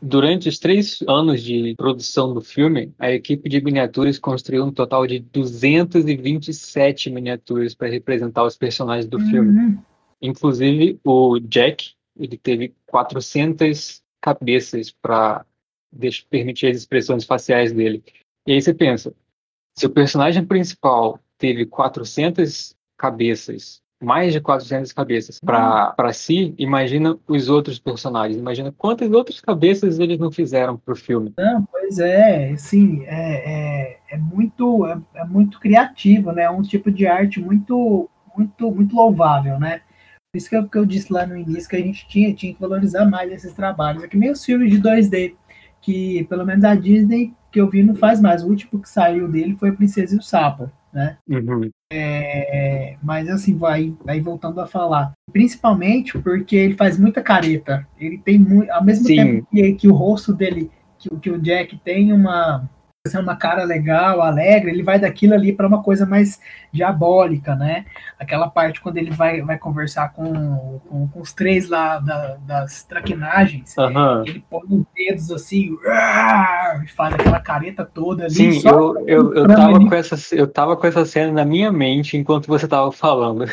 Durante 0.00 0.48
os 0.48 0.60
três 0.60 1.02
anos 1.08 1.42
de 1.42 1.74
produção 1.76 2.32
do 2.32 2.40
filme, 2.40 2.94
a 2.98 3.10
equipe 3.10 3.48
de 3.48 3.60
miniaturas 3.60 4.16
construiu 4.18 4.64
um 4.64 4.72
total 4.72 5.06
de 5.06 5.18
227 5.18 7.10
miniaturas 7.10 7.74
para 7.74 7.88
representar 7.88 8.44
os 8.44 8.56
personagens 8.56 9.08
do 9.08 9.18
filme. 9.18 9.58
Uhum. 9.58 9.78
Inclusive, 10.22 11.00
o 11.04 11.40
Jack, 11.40 11.94
ele 12.16 12.36
teve 12.38 12.74
400 12.86 14.00
cabeças 14.20 14.90
para 14.90 15.44
permitir 16.30 16.68
as 16.68 16.76
expressões 16.76 17.24
faciais 17.24 17.72
dele. 17.72 18.02
E 18.46 18.52
aí 18.52 18.62
você 18.62 18.72
pensa, 18.72 19.12
se 19.76 19.84
o 19.84 19.90
personagem 19.90 20.44
principal 20.44 21.18
teve 21.38 21.64
400 21.64 22.74
cabeças, 22.96 23.80
mais 24.02 24.32
de 24.32 24.40
400 24.40 24.92
cabeças 24.92 25.40
para 25.40 26.12
si, 26.12 26.54
imagina 26.58 27.18
os 27.26 27.48
outros 27.48 27.78
personagens. 27.78 28.38
Imagina 28.38 28.72
quantas 28.76 29.10
outras 29.10 29.40
cabeças 29.40 29.98
eles 29.98 30.18
não 30.18 30.30
fizeram 30.30 30.76
pro 30.76 30.94
filme. 30.94 31.32
Não, 31.38 31.64
pois 31.64 31.98
é, 31.98 32.54
sim, 32.56 33.04
é, 33.06 33.90
é, 33.90 33.98
é 34.10 34.18
muito 34.18 34.86
é, 34.86 35.00
é 35.14 35.24
muito 35.24 35.58
criativo, 35.58 36.32
né? 36.32 36.42
É 36.42 36.50
um 36.50 36.62
tipo 36.62 36.90
de 36.90 37.06
arte 37.06 37.40
muito 37.40 38.08
muito 38.36 38.70
muito 38.70 38.94
louvável, 38.94 39.58
né? 39.58 39.80
Por 40.30 40.38
isso 40.38 40.50
que 40.50 40.56
eu, 40.56 40.68
que 40.68 40.78
eu 40.78 40.84
disse 40.84 41.12
lá 41.12 41.26
no 41.26 41.36
início 41.36 41.68
que 41.68 41.76
a 41.76 41.80
gente 41.80 42.06
tinha, 42.06 42.34
tinha 42.34 42.52
que 42.52 42.60
valorizar 42.60 43.04
mais 43.06 43.32
esses 43.32 43.52
trabalhos. 43.54 44.02
É 44.02 44.08
que 44.08 44.16
nem 44.16 44.30
os 44.30 44.44
filmes 44.44 44.70
de 44.70 44.80
2D, 44.80 45.34
que 45.80 46.24
pelo 46.24 46.44
menos 46.44 46.64
a 46.64 46.74
Disney 46.74 47.34
que 47.50 47.60
eu 47.60 47.68
vi 47.68 47.82
não 47.82 47.94
faz 47.94 48.20
mais. 48.20 48.44
O 48.44 48.48
último 48.48 48.80
que 48.80 48.88
saiu 48.88 49.26
dele 49.26 49.56
foi 49.56 49.70
a 49.70 49.72
Princesa 49.72 50.14
e 50.14 50.18
o 50.18 50.22
Sapo, 50.22 50.70
né? 50.98 51.16
Uhum. 51.28 51.70
É, 51.92 52.96
mas 53.00 53.28
assim, 53.28 53.56
vai, 53.56 53.94
vai 54.04 54.20
voltando 54.20 54.60
a 54.60 54.66
falar. 54.66 55.12
Principalmente 55.32 56.18
porque 56.18 56.56
ele 56.56 56.74
faz 56.74 56.98
muita 56.98 57.22
careta. 57.22 57.86
Ele 57.98 58.18
tem 58.18 58.38
muito. 58.38 58.70
Ao 58.72 58.84
mesmo 58.84 59.06
Sim. 59.06 59.16
tempo 59.16 59.48
que, 59.50 59.72
que 59.74 59.88
o 59.88 59.94
rosto 59.94 60.34
dele, 60.34 60.70
que, 60.98 61.08
que 61.16 61.30
o 61.30 61.40
Jack 61.40 61.78
tem 61.84 62.12
uma, 62.12 62.68
uma 63.14 63.36
cara 63.36 63.64
legal, 63.64 64.20
alegre, 64.20 64.70
ele 64.70 64.82
vai 64.82 64.98
daquilo 64.98 65.34
ali 65.34 65.52
para 65.52 65.66
uma 65.66 65.82
coisa 65.82 66.04
mais 66.04 66.40
diabólica, 66.72 67.54
né? 67.54 67.84
Aquela 68.18 68.48
parte 68.48 68.80
quando 68.80 68.96
ele 68.98 69.10
vai, 69.10 69.40
vai 69.42 69.56
conversar 69.58 70.12
com, 70.12 70.80
com, 70.88 71.08
com 71.08 71.20
os 71.20 71.32
três 71.32 71.68
lá 71.68 71.98
da- 71.98 72.36
das 72.46 72.82
traquinagens. 72.82 73.76
Aham. 73.78 74.24
Ele 74.26 74.44
põe 74.50 74.62
os 74.68 74.84
dedos 74.94 75.30
assim, 75.30 75.76
e 76.84 76.88
faz 76.88 77.14
aquela 77.14 77.40
careta 77.40 77.84
toda 77.84 78.24
ali. 78.24 78.34
Sim, 78.34 78.68
eu, 78.68 79.04
eu, 79.06 79.34
eu, 79.34 79.46
tava 79.46 79.78
mim- 79.78 79.88
com 79.88 79.94
essa, 79.94 80.34
eu 80.34 80.46
tava 80.46 80.76
com 80.76 80.86
essa 80.86 81.04
cena 81.04 81.32
na 81.32 81.44
minha 81.44 81.72
mente 81.72 82.16
enquanto 82.16 82.46
você 82.46 82.66
tava 82.68 82.90
falando. 82.92 83.44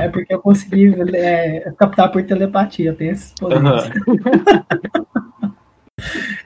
É 0.00 0.08
porque 0.08 0.32
eu 0.32 0.38
consegui 0.38 0.94
é, 1.16 1.72
captar 1.76 2.12
por 2.12 2.22
telepatia, 2.22 2.94
tem 2.94 3.08
esses 3.08 3.32
poderes. 3.32 3.64
Aham. 3.64 3.90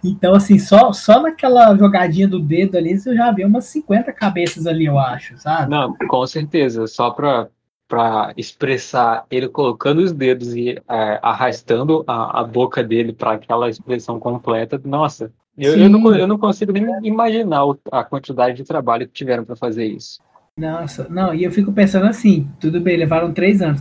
Então, 0.03 0.35
assim, 0.35 0.59
só, 0.59 0.93
só 0.93 1.21
naquela 1.23 1.77
jogadinha 1.77 2.27
do 2.27 2.39
dedo 2.39 2.77
ali, 2.77 2.99
você 2.99 3.15
já 3.15 3.31
vê 3.31 3.45
umas 3.45 3.67
50 3.67 4.13
cabeças 4.13 4.67
ali, 4.67 4.87
eu 4.87 4.99
acho, 4.99 5.39
sabe? 5.39 5.71
Não, 5.71 5.95
com 6.09 6.27
certeza. 6.27 6.87
Só 6.87 7.11
pra, 7.11 7.49
pra 7.87 8.33
expressar 8.37 9.25
ele 9.31 9.49
colocando 9.49 9.99
os 9.99 10.13
dedos 10.13 10.55
e 10.55 10.71
é, 10.71 11.21
arrastando 11.23 12.03
a, 12.07 12.41
a 12.41 12.45
boca 12.45 12.83
dele 12.83 13.13
para 13.13 13.33
aquela 13.33 13.69
expressão 13.69 14.19
completa. 14.19 14.81
Nossa, 14.85 15.33
eu, 15.59 15.77
eu, 15.77 15.89
não, 15.91 16.17
eu 16.17 16.27
não 16.27 16.39
consigo 16.39 16.73
nem 16.73 16.87
imaginar 17.03 17.63
a 17.93 18.03
quantidade 18.03 18.57
de 18.57 18.65
trabalho 18.65 19.07
que 19.07 19.13
tiveram 19.13 19.45
para 19.45 19.57
fazer 19.57 19.85
isso. 19.85 20.21
Nossa, 20.57 21.07
não, 21.09 21.35
e 21.35 21.45
eu 21.45 21.51
fico 21.51 21.73
pensando 21.73 22.07
assim, 22.07 22.49
tudo 22.61 22.81
bem, 22.81 22.97
levaram 22.97 23.33
três 23.33 23.61
anos. 23.61 23.81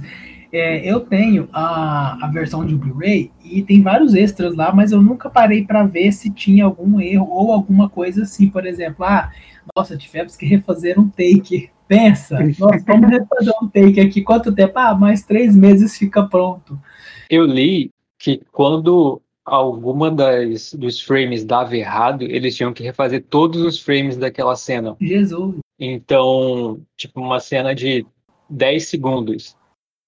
É, 0.51 0.91
eu 0.91 1.01
tenho 1.01 1.47
a, 1.53 2.25
a 2.25 2.27
versão 2.27 2.65
de 2.65 2.75
Blu-ray 2.75 3.31
e 3.43 3.61
tem 3.61 3.81
vários 3.81 4.15
extras 4.15 4.55
lá, 4.55 4.73
mas 4.73 4.91
eu 4.91 5.01
nunca 5.01 5.29
parei 5.29 5.63
para 5.63 5.83
ver 5.83 6.11
se 6.11 6.29
tinha 6.29 6.65
algum 6.65 6.99
erro 6.99 7.29
ou 7.29 7.51
alguma 7.51 7.87
coisa 7.87 8.23
assim, 8.23 8.49
por 8.49 8.65
exemplo, 8.65 9.05
ah, 9.05 9.31
nossa, 9.75 9.95
tivemos 9.95 10.35
que 10.35 10.45
refazer 10.45 10.99
um 10.99 11.07
take. 11.07 11.69
Pensa, 11.87 12.39
nossa, 12.59 12.83
vamos 12.85 13.09
refazer 13.09 13.53
um 13.61 13.67
take 13.67 13.99
aqui, 13.99 14.21
quanto 14.21 14.53
tempo? 14.53 14.73
Ah, 14.75 14.95
mais 14.95 15.23
três 15.23 15.55
meses 15.55 15.97
fica 15.97 16.23
pronto. 16.23 16.79
Eu 17.29 17.45
li 17.45 17.91
que 18.17 18.41
quando 18.51 19.21
alguma 19.45 20.11
das, 20.11 20.73
dos 20.73 21.01
frames 21.01 21.43
dava 21.43 21.75
errado, 21.75 22.23
eles 22.23 22.55
tinham 22.55 22.73
que 22.73 22.83
refazer 22.83 23.23
todos 23.29 23.61
os 23.61 23.79
frames 23.79 24.17
daquela 24.17 24.55
cena. 24.55 24.95
Jesus. 24.99 25.55
Então, 25.79 26.79
tipo, 26.95 27.19
uma 27.19 27.39
cena 27.39 27.73
de 27.73 28.05
10 28.49 28.85
segundos. 28.87 29.55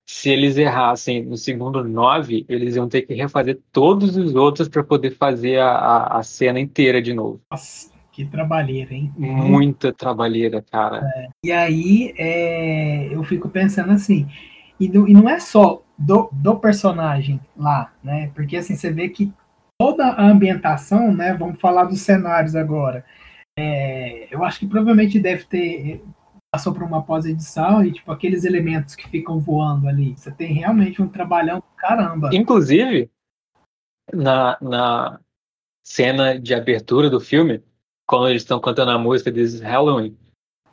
Se 0.05 0.29
eles 0.29 0.57
errassem 0.57 1.23
no 1.23 1.37
segundo 1.37 1.83
9, 1.83 2.45
eles 2.49 2.75
iam 2.75 2.87
ter 2.87 3.03
que 3.03 3.13
refazer 3.13 3.59
todos 3.71 4.17
os 4.17 4.35
outros 4.35 4.67
para 4.67 4.83
poder 4.83 5.11
fazer 5.11 5.59
a, 5.59 5.69
a, 5.71 6.19
a 6.19 6.23
cena 6.23 6.59
inteira 6.59 7.01
de 7.01 7.13
novo. 7.13 7.41
Nossa, 7.49 7.89
que 8.11 8.25
trabalheira, 8.25 8.93
hein? 8.93 9.11
Muita 9.17 9.93
trabalheira, 9.93 10.61
cara. 10.61 11.09
E 11.43 11.51
aí 11.51 12.13
é, 12.17 13.13
eu 13.13 13.23
fico 13.23 13.49
pensando 13.49 13.91
assim, 13.91 14.27
e, 14.79 14.87
do- 14.87 15.07
e 15.07 15.13
não 15.13 15.29
é 15.29 15.39
só 15.39 15.81
do, 15.97 16.29
do 16.31 16.55
personagem 16.59 17.39
lá, 17.55 17.93
né? 18.03 18.31
Porque 18.35 18.57
assim, 18.57 18.75
você 18.75 18.91
vê 18.91 19.09
que 19.09 19.31
toda 19.79 20.05
a 20.07 20.23
ambientação, 20.23 21.13
né? 21.13 21.33
Vamos 21.33 21.59
falar 21.59 21.85
dos 21.85 22.01
cenários 22.01 22.55
agora. 22.55 23.05
É, 23.57 24.27
eu 24.31 24.43
acho 24.43 24.59
que 24.59 24.67
provavelmente 24.67 25.19
deve 25.19 25.43
ter. 25.45 26.01
Passou 26.53 26.73
por 26.73 26.83
uma 26.83 27.01
pós-edição 27.01 27.81
e, 27.81 27.93
tipo, 27.93 28.11
aqueles 28.11 28.43
elementos 28.43 28.93
que 28.93 29.07
ficam 29.07 29.39
voando 29.39 29.87
ali. 29.87 30.13
Você 30.17 30.29
tem 30.29 30.51
realmente 30.53 31.01
um 31.01 31.07
trabalhão 31.07 31.59
do 31.59 31.75
caramba. 31.77 32.29
Inclusive, 32.33 33.09
na, 34.11 34.57
na 34.61 35.19
cena 35.81 36.37
de 36.37 36.53
abertura 36.53 37.09
do 37.09 37.21
filme, 37.21 37.63
quando 38.05 38.27
eles 38.27 38.41
estão 38.41 38.59
cantando 38.59 38.91
a 38.91 38.97
música 38.97 39.29
is 39.29 39.61
Halloween, 39.61 40.17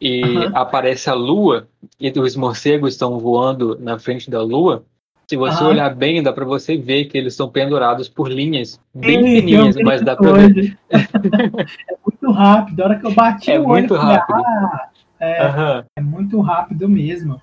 e 0.00 0.24
Aham. 0.24 0.50
aparece 0.52 1.08
a 1.08 1.14
lua, 1.14 1.68
e 2.00 2.10
os 2.18 2.34
morcegos 2.34 2.94
estão 2.94 3.16
voando 3.20 3.78
na 3.78 4.00
frente 4.00 4.28
da 4.28 4.42
lua, 4.42 4.84
se 5.30 5.36
você 5.36 5.62
Aham. 5.62 5.68
olhar 5.68 5.94
bem, 5.94 6.20
dá 6.24 6.32
para 6.32 6.44
você 6.44 6.76
ver 6.76 7.04
que 7.04 7.16
eles 7.16 7.34
estão 7.34 7.48
pendurados 7.48 8.08
por 8.08 8.28
linhas 8.28 8.80
bem 8.92 9.22
fininhas, 9.22 9.76
mas 9.76 10.02
dá 10.02 10.16
para 10.16 10.32
ver. 10.48 10.76
é 10.90 11.96
muito 12.04 12.32
rápido. 12.32 12.80
A 12.80 12.84
hora 12.86 12.98
que 12.98 13.06
eu 13.06 13.14
bati 13.14 13.52
É 13.52 13.60
o 13.60 13.62
olho, 13.62 13.68
muito 13.68 13.94
eu 13.94 14.00
falei, 14.00 14.16
rápido. 14.16 14.42
ah, 14.44 14.90
é, 15.20 15.42
Aham. 15.42 15.84
É 15.96 16.00
muito 16.00 16.40
rápido 16.40 16.88
mesmo. 16.88 17.40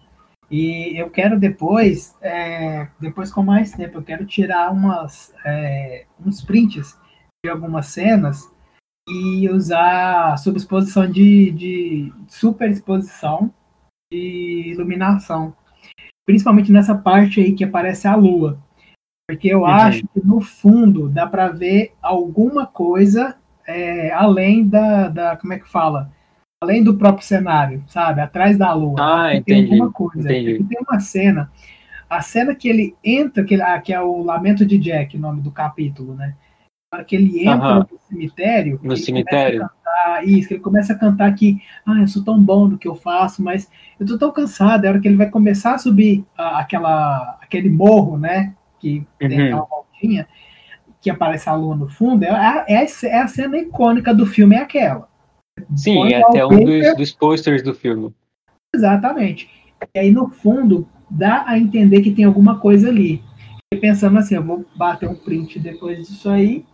E 0.50 0.94
eu 1.00 1.10
quero 1.10 1.39
depois, 1.39 2.15
é, 2.22 2.88
depois 3.00 3.32
com 3.32 3.41
mais 3.44 3.72
tempo, 3.72 3.98
eu 3.98 4.03
quero 4.03 4.25
tirar 4.25 4.72
umas, 4.72 5.34
é, 5.44 6.05
uns 6.24 6.41
prints 6.41 6.98
de 7.44 7.50
algumas 7.50 7.88
cenas 7.88 8.51
e 9.10 9.50
usar 9.50 10.38
subexposição 10.38 11.10
de, 11.10 11.51
de 11.51 12.13
superexposição 12.27 13.51
de 14.12 14.63
iluminação. 14.67 15.55
Principalmente 16.25 16.72
nessa 16.72 16.96
parte 16.96 17.39
aí 17.39 17.53
que 17.53 17.63
aparece 17.63 18.08
a 18.08 18.15
lua. 18.15 18.60
Porque 19.27 19.48
eu 19.48 19.62
Uhum. 19.62 19.65
acho 19.65 20.08
que 20.08 20.24
no 20.24 20.39
fundo 20.41 21.10
dá 21.10 21.25
para 21.25 21.50
ver 21.50 21.94
alguma 22.01 22.67
coisa 22.67 23.36
é, 23.67 24.12
além 24.12 24.67
da, 24.67 25.08
da. 25.10 25.38
Como 25.38 25.53
é 25.53 25.60
que 25.60 25.67
fala? 25.67 26.12
Além 26.65 26.84
do 26.84 26.95
próprio 26.95 27.25
cenário, 27.25 27.84
sabe? 27.88 28.22
Atrás 28.22 28.57
da 28.57 28.74
lua. 28.74 28.95
Ah, 29.00 29.29
Tem 29.29 29.39
entendi, 29.39 29.72
alguma 29.72 29.91
coisa. 29.91 30.19
entendi. 30.19 30.55
Porque 30.55 30.75
tem 30.75 30.84
uma 30.89 31.00
cena, 31.00 31.51
a 32.10 32.22
cena 32.22 32.55
que 32.55 32.67
ele 32.67 32.95
entra, 33.03 33.43
que, 33.43 33.62
ah, 33.62 33.79
que 33.79 33.93
é 33.93 34.01
o 34.01 34.24
Lamento 34.24 34.65
de 34.65 34.77
Jack, 34.77 35.15
o 35.15 35.19
nome 35.19 35.41
do 35.41 35.51
capítulo, 35.51 36.15
né? 36.15 36.36
Na 36.91 36.98
hora 37.00 37.05
que 37.05 37.15
ele 37.15 37.39
entra 37.48 37.53
Aham. 37.75 37.88
no 37.91 38.00
cemitério, 38.10 38.79
No 38.84 38.93
ele 38.93 39.01
cemitério? 39.01 39.60
começa 39.60 39.65
a 39.65 39.69
cantar, 40.15 40.27
isso, 40.27 40.48
que 40.48 40.53
ele 40.55 40.62
começa 40.63 40.93
a 40.93 40.98
cantar 40.98 41.36
que, 41.36 41.62
ah, 41.86 42.00
eu 42.00 42.07
sou 42.07 42.24
tão 42.24 42.41
bom 42.41 42.67
do 42.69 42.77
que 42.77 42.88
eu 42.88 42.95
faço, 42.95 43.43
mas 43.43 43.69
eu 44.00 44.05
tô 44.07 44.17
tão 44.17 44.31
cansado, 44.31 44.86
é 44.86 44.88
a 44.88 44.91
hora 44.91 45.00
que 45.00 45.07
ele 45.07 45.17
vai 45.17 45.29
começar 45.29 45.74
a 45.75 45.77
subir 45.77 46.25
ah, 46.38 46.60
aquela, 46.60 47.38
aquele 47.41 47.69
morro, 47.69 48.17
né? 48.17 48.53
Que 48.79 49.05
tem 49.19 49.39
Uhum. 49.39 49.45
aquela 49.45 49.65
voltinha, 49.65 50.27
que 51.01 51.10
aparece 51.10 51.48
a 51.50 51.53
lua 51.53 51.75
no 51.75 51.88
fundo, 51.88 52.24
é 52.25 52.65
é 52.67 52.86
é 53.03 53.19
a 53.22 53.27
cena 53.27 53.57
icônica 53.57 54.13
do 54.13 54.25
filme, 54.25 54.55
é 54.55 54.60
aquela. 54.60 55.07
Sim, 55.76 56.12
é 56.12 56.22
até 56.22 56.46
um 56.46 56.64
dos, 56.64 56.98
dos 56.98 57.12
posters 57.12 57.64
do 57.64 57.74
filme. 57.74 58.14
Exatamente. 58.76 59.50
E 59.94 60.00
aí, 60.00 60.12
no 60.12 60.30
fundo, 60.30 60.88
dá 61.10 61.46
a 61.48 61.58
entender 61.58 62.02
que 62.02 62.14
tem 62.14 62.26
alguma 62.26 62.60
coisa 62.60 62.90
ali. 62.90 63.24
E 63.74 63.78
pensando 63.78 64.18
assim, 64.18 64.36
eu 64.36 64.44
vou 64.44 64.66
bater 64.76 65.10
um 65.10 65.16
print 65.16 65.60
depois 65.60 66.08
disso 66.08 66.30
aí. 66.30 66.66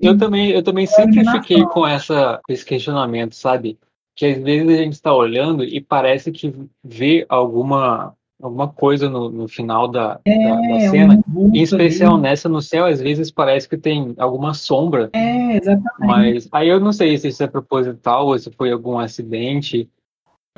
Eu 0.00 0.16
também, 0.16 0.50
eu 0.50 0.62
também 0.62 0.86
sempre 0.86 1.24
fiquei 1.30 1.64
com, 1.66 1.86
essa, 1.86 2.40
com 2.44 2.52
esse 2.52 2.64
questionamento, 2.64 3.34
sabe? 3.34 3.78
Que 4.16 4.26
às 4.26 4.42
vezes 4.42 4.68
a 4.68 4.82
gente 4.82 4.94
está 4.94 5.14
olhando 5.14 5.64
e 5.64 5.80
parece 5.80 6.32
que 6.32 6.52
vê 6.82 7.24
alguma, 7.28 8.14
alguma 8.42 8.68
coisa 8.68 9.08
no, 9.08 9.30
no 9.30 9.48
final 9.48 9.86
da, 9.86 10.20
é, 10.24 10.48
da, 10.48 10.60
da 10.60 10.80
cena. 10.90 11.24
Um 11.34 11.54
em 11.54 11.62
especial 11.62 12.14
ali. 12.14 12.22
nessa 12.22 12.48
no 12.48 12.60
céu, 12.60 12.84
às 12.84 13.00
vezes 13.00 13.30
parece 13.30 13.68
que 13.68 13.76
tem 13.76 14.14
alguma 14.18 14.52
sombra. 14.52 15.08
É, 15.12 15.56
exatamente. 15.56 16.00
Mas 16.00 16.48
aí 16.50 16.68
eu 16.68 16.80
não 16.80 16.92
sei 16.92 17.16
se 17.16 17.28
isso 17.28 17.42
é 17.42 17.46
proposital 17.46 18.26
ou 18.26 18.38
se 18.38 18.50
foi 18.50 18.72
algum 18.72 18.98
acidente. 18.98 19.88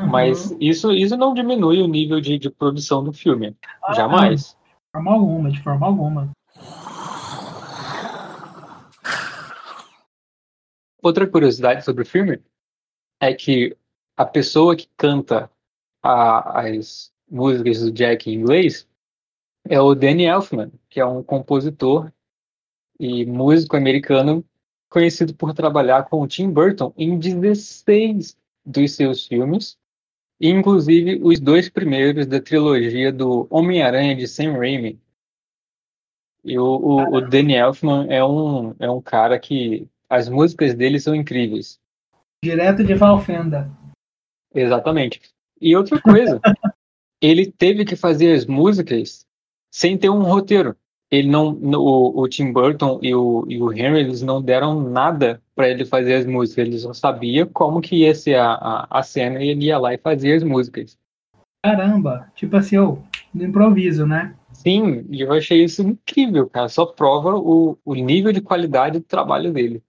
Uhum. 0.01 0.09
Mas 0.09 0.57
isso, 0.59 0.93
isso 0.93 1.17
não 1.17 1.35
diminui 1.35 1.83
o 1.83 1.87
nível 1.87 2.21
de, 2.21 2.39
de 2.39 2.51
produção 2.51 3.05
do 3.05 3.13
filme. 3.13 3.55
Ah, 3.85 3.93
Jamais. 3.93 4.49
De 4.49 4.57
forma 4.93 5.13
alguma, 5.13 5.51
de 5.51 5.63
forma 5.63 5.87
alguma. 5.87 6.31
Outra 11.03 11.27
curiosidade 11.27 11.85
sobre 11.85 12.03
o 12.03 12.07
filme 12.07 12.41
é 13.21 13.35
que 13.35 13.77
a 14.17 14.25
pessoa 14.25 14.75
que 14.75 14.89
canta 14.97 15.51
a, 16.03 16.61
as 16.61 17.14
músicas 17.31 17.81
do 17.81 17.93
Jack 17.93 18.31
em 18.31 18.35
inglês 18.35 18.87
é 19.69 19.81
o 19.81 19.95
Danny 19.95 20.25
Elfman, 20.25 20.71
que 20.89 21.01
é 21.01 21.07
um 21.07 21.23
compositor 21.23 22.13
e 22.99 23.25
músico 23.25 23.77
americano 23.77 24.45
conhecido 24.89 25.35
por 25.35 25.53
trabalhar 25.55 26.05
com 26.05 26.21
o 26.21 26.29
Tim 26.29 26.51
Burton 26.51 26.93
em 26.97 27.19
16 27.19 28.37
dos 28.65 28.93
seus 28.93 29.27
filmes, 29.27 29.77
inclusive 30.41 31.21
os 31.23 31.41
dois 31.41 31.69
primeiros 31.69 32.27
da 32.27 32.41
trilogia 32.41 33.13
do 33.13 33.47
Homem-Aranha 33.51 34.15
de 34.15 34.29
Sam 34.29 34.53
Raimi. 34.53 35.01
E 36.45 36.59
o, 36.59 36.65
o, 36.65 37.17
o 37.17 37.21
Danny 37.23 37.55
Elfman 37.55 38.07
é 38.11 38.23
um, 38.25 38.75
é 38.79 38.91
um 38.91 39.01
cara 39.01 39.39
que 39.39 39.89
as 40.09 40.29
músicas 40.29 40.75
dele 40.75 41.01
são 41.01 41.15
incríveis. 41.15 41.81
Direto 42.45 42.85
de 42.85 42.95
Valfenda. 42.95 43.71
Exatamente. 44.55 45.23
E 45.61 45.75
outra 45.75 46.01
coisa, 46.01 46.41
ele 47.25 47.51
teve 47.51 47.85
que 47.85 47.97
fazer 47.97 48.33
as 48.33 48.45
músicas 48.45 49.25
sem 49.73 49.97
ter 49.97 50.11
um 50.11 50.23
roteiro. 50.23 50.77
Ele 51.11 51.29
não, 51.29 51.53
o, 51.53 52.21
o 52.21 52.29
Tim 52.29 52.53
Burton 52.53 52.99
e 53.03 53.15
o, 53.15 53.45
e 53.49 53.63
o 53.63 53.73
Henry, 53.73 54.01
eles 54.01 54.21
não 54.21 54.43
deram 54.43 54.81
nada 54.91 55.41
para 55.55 55.69
ele 55.69 55.85
fazer 55.85 56.15
as 56.15 56.27
músicas. 56.27 56.67
Ele 56.67 56.79
só 56.79 56.93
sabia 56.93 57.47
como 57.47 57.81
que 57.81 57.97
ia 57.97 58.15
ser 58.15 58.35
a, 58.35 58.53
a, 58.53 58.99
a 58.99 59.03
cena 59.03 59.43
e 59.43 59.49
ele 59.49 59.67
ia 59.67 59.79
lá 59.79 59.95
e 59.95 59.99
fazia 59.99 60.37
as 60.37 60.43
músicas. 60.43 60.99
Caramba, 61.65 62.31
tipo 62.35 62.57
assim, 62.57 62.77
oh, 62.77 62.99
no 63.33 63.45
improviso, 63.45 64.07
né? 64.07 64.35
Sim, 64.53 65.07
e 65.09 65.23
eu 65.23 65.33
achei 65.33 65.65
isso 65.65 65.83
incrível, 65.83 66.49
cara. 66.49 66.69
Só 66.69 66.85
prova 66.85 67.37
o, 67.37 67.79
o 67.85 67.95
nível 67.95 68.33
de 68.33 68.41
qualidade 68.41 68.99
do 68.99 69.05
trabalho 69.05 69.53
dele. 69.53 69.83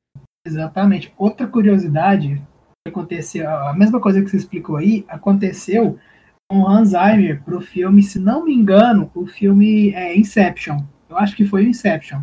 Exatamente. 0.45 1.11
Outra 1.17 1.47
curiosidade 1.47 2.41
que 2.85 2.89
aconteceu, 2.89 3.49
a 3.49 3.73
mesma 3.73 3.99
coisa 3.99 4.21
que 4.21 4.29
você 4.29 4.37
explicou 4.37 4.77
aí, 4.77 5.03
aconteceu 5.09 5.97
com 6.47 6.67
Hans 6.67 6.89
Zimmer 6.89 7.41
para 7.43 7.57
o 7.57 7.61
filme, 7.61 8.03
se 8.03 8.19
não 8.19 8.45
me 8.45 8.53
engano, 8.53 9.09
o 9.15 9.25
filme 9.25 9.91
é 9.93 10.15
Inception. 10.15 10.79
Eu 11.09 11.17
acho 11.17 11.35
que 11.35 11.45
foi 11.45 11.65
o 11.65 11.69
Inception. 11.69 12.21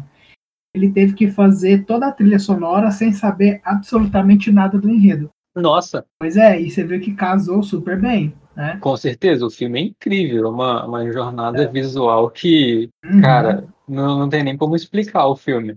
Ele 0.74 0.90
teve 0.90 1.14
que 1.14 1.28
fazer 1.28 1.84
toda 1.84 2.06
a 2.06 2.12
trilha 2.12 2.38
sonora 2.38 2.90
sem 2.90 3.12
saber 3.12 3.60
absolutamente 3.64 4.50
nada 4.50 4.78
do 4.78 4.88
enredo. 4.88 5.30
Nossa! 5.54 6.06
Pois 6.18 6.36
é, 6.36 6.60
e 6.60 6.70
você 6.70 6.82
viu 6.82 7.00
que 7.00 7.14
casou 7.14 7.62
super 7.62 8.00
bem, 8.00 8.34
né? 8.56 8.78
Com 8.80 8.96
certeza, 8.96 9.44
o 9.44 9.50
filme 9.50 9.80
é 9.80 9.84
incrível, 9.84 10.48
uma, 10.48 10.86
uma 10.86 11.12
jornada 11.12 11.64
é. 11.64 11.66
visual 11.66 12.30
que, 12.30 12.88
uhum. 13.04 13.20
cara, 13.20 13.68
não, 13.86 14.18
não 14.18 14.28
tem 14.28 14.42
nem 14.42 14.56
como 14.56 14.74
explicar 14.74 15.26
o 15.26 15.36
filme. 15.36 15.76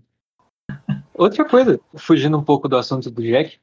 Outra 1.14 1.44
coisa, 1.46 1.79
fugindo 1.96 2.38
um 2.38 2.44
pouco 2.44 2.70
do 2.70 2.77
assunto 2.77 3.12
do 3.12 3.22
Jack, 3.22 3.60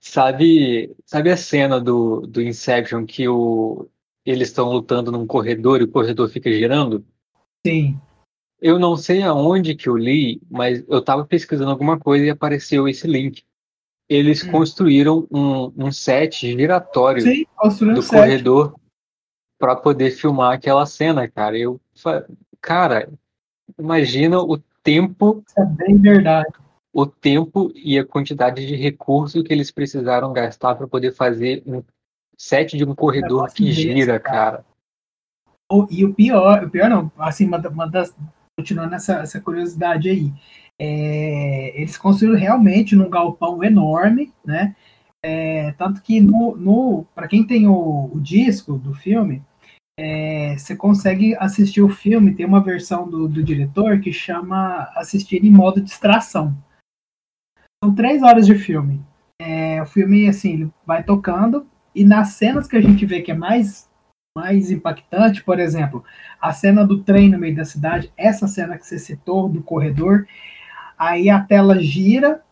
sabe, 0.00 0.94
sabe 1.04 1.30
a 1.30 1.36
cena 1.36 1.80
do, 1.80 2.22
do 2.22 2.42
Inception 2.42 3.06
que 3.06 3.28
o, 3.28 3.88
eles 4.24 4.48
estão 4.48 4.70
lutando 4.70 5.12
num 5.12 5.26
corredor 5.26 5.80
e 5.80 5.84
o 5.84 5.90
corredor 5.90 6.28
fica 6.28 6.50
girando? 6.50 7.04
Sim. 7.66 7.98
Eu 8.60 8.78
não 8.78 8.96
sei 8.96 9.22
aonde 9.22 9.74
que 9.74 9.88
eu 9.88 9.96
li, 9.96 10.40
mas 10.50 10.82
eu 10.88 10.98
estava 10.98 11.24
pesquisando 11.24 11.70
alguma 11.70 11.98
coisa 11.98 12.24
e 12.24 12.30
apareceu 12.30 12.88
esse 12.88 13.06
link. 13.06 13.44
Eles 14.08 14.42
hum. 14.42 14.50
construíram 14.50 15.26
um, 15.30 15.86
um 15.86 15.92
set 15.92 16.50
giratório 16.50 17.22
Sim, 17.22 17.46
do 17.94 18.06
corredor 18.06 18.74
para 19.58 19.76
poder 19.76 20.10
filmar 20.10 20.54
aquela 20.54 20.86
cena, 20.86 21.28
cara. 21.28 21.58
Eu, 21.58 21.80
cara, 22.60 23.10
imagina 23.78 24.40
o 24.40 24.58
tempo. 24.82 25.42
Isso 25.46 25.60
é 25.60 25.64
bem 25.66 25.98
verdade. 25.98 26.52
O 26.92 27.06
tempo 27.06 27.72
e 27.74 27.98
a 27.98 28.04
quantidade 28.04 28.66
de 28.66 28.76
recursos 28.76 29.42
que 29.42 29.52
eles 29.52 29.70
precisaram 29.70 30.32
gastar 30.32 30.74
para 30.76 30.86
poder 30.86 31.12
fazer 31.12 31.62
um 31.66 31.82
set 32.38 32.76
de 32.76 32.84
um 32.84 32.94
corredor 32.94 33.52
que 33.52 33.72
gira, 33.72 34.18
cara. 34.20 34.64
E 35.90 36.04
o 36.04 36.12
pior, 36.12 36.64
o 36.64 36.70
pior 36.70 36.88
não, 36.90 37.10
assim, 37.18 37.46
uma, 37.46 37.58
uma 37.68 37.88
das, 37.88 38.14
continuando 38.56 38.94
essa, 38.94 39.14
essa 39.20 39.40
curiosidade 39.40 40.08
aí, 40.08 40.32
é, 40.78 41.80
eles 41.80 41.96
construíram 41.96 42.38
realmente 42.38 42.94
num 42.94 43.08
galpão 43.08 43.62
enorme, 43.62 44.32
né? 44.44 44.74
É, 45.24 45.72
tanto 45.72 46.02
que 46.02 46.20
no, 46.20 46.54
no 46.54 47.06
para 47.14 47.26
quem 47.26 47.46
tem 47.46 47.66
o, 47.66 48.10
o, 48.12 48.20
disco 48.20 48.76
do 48.76 48.92
filme, 48.92 49.42
é, 49.98 50.54
você 50.58 50.76
consegue 50.76 51.34
assistir 51.36 51.80
o 51.80 51.88
filme. 51.88 52.34
Tem 52.34 52.44
uma 52.44 52.62
versão 52.62 53.08
do, 53.08 53.26
do 53.26 53.42
diretor 53.42 54.00
que 54.00 54.12
chama 54.12 54.90
assistir 54.94 55.42
em 55.42 55.50
modo 55.50 55.80
distração. 55.80 56.54
São 57.82 57.94
três 57.94 58.22
horas 58.22 58.46
de 58.46 58.54
filme. 58.54 59.00
É, 59.40 59.80
o 59.82 59.86
filme 59.86 60.28
assim 60.28 60.52
ele 60.52 60.72
vai 60.86 61.02
tocando 61.02 61.66
e 61.94 62.04
nas 62.04 62.28
cenas 62.28 62.66
que 62.66 62.76
a 62.76 62.80
gente 62.80 63.04
vê 63.06 63.22
que 63.22 63.30
é 63.30 63.34
mais 63.34 63.88
mais 64.36 64.68
impactante, 64.72 65.44
por 65.44 65.60
exemplo, 65.60 66.02
a 66.40 66.52
cena 66.52 66.84
do 66.84 67.04
trem 67.04 67.30
no 67.30 67.38
meio 67.38 67.54
da 67.54 67.64
cidade, 67.64 68.12
essa 68.16 68.48
cena 68.48 68.76
que 68.76 68.84
você 68.84 68.98
citou 68.98 69.48
do 69.48 69.62
corredor, 69.62 70.26
aí 70.98 71.30
a 71.30 71.38
tela 71.38 71.80
gira, 71.80 72.42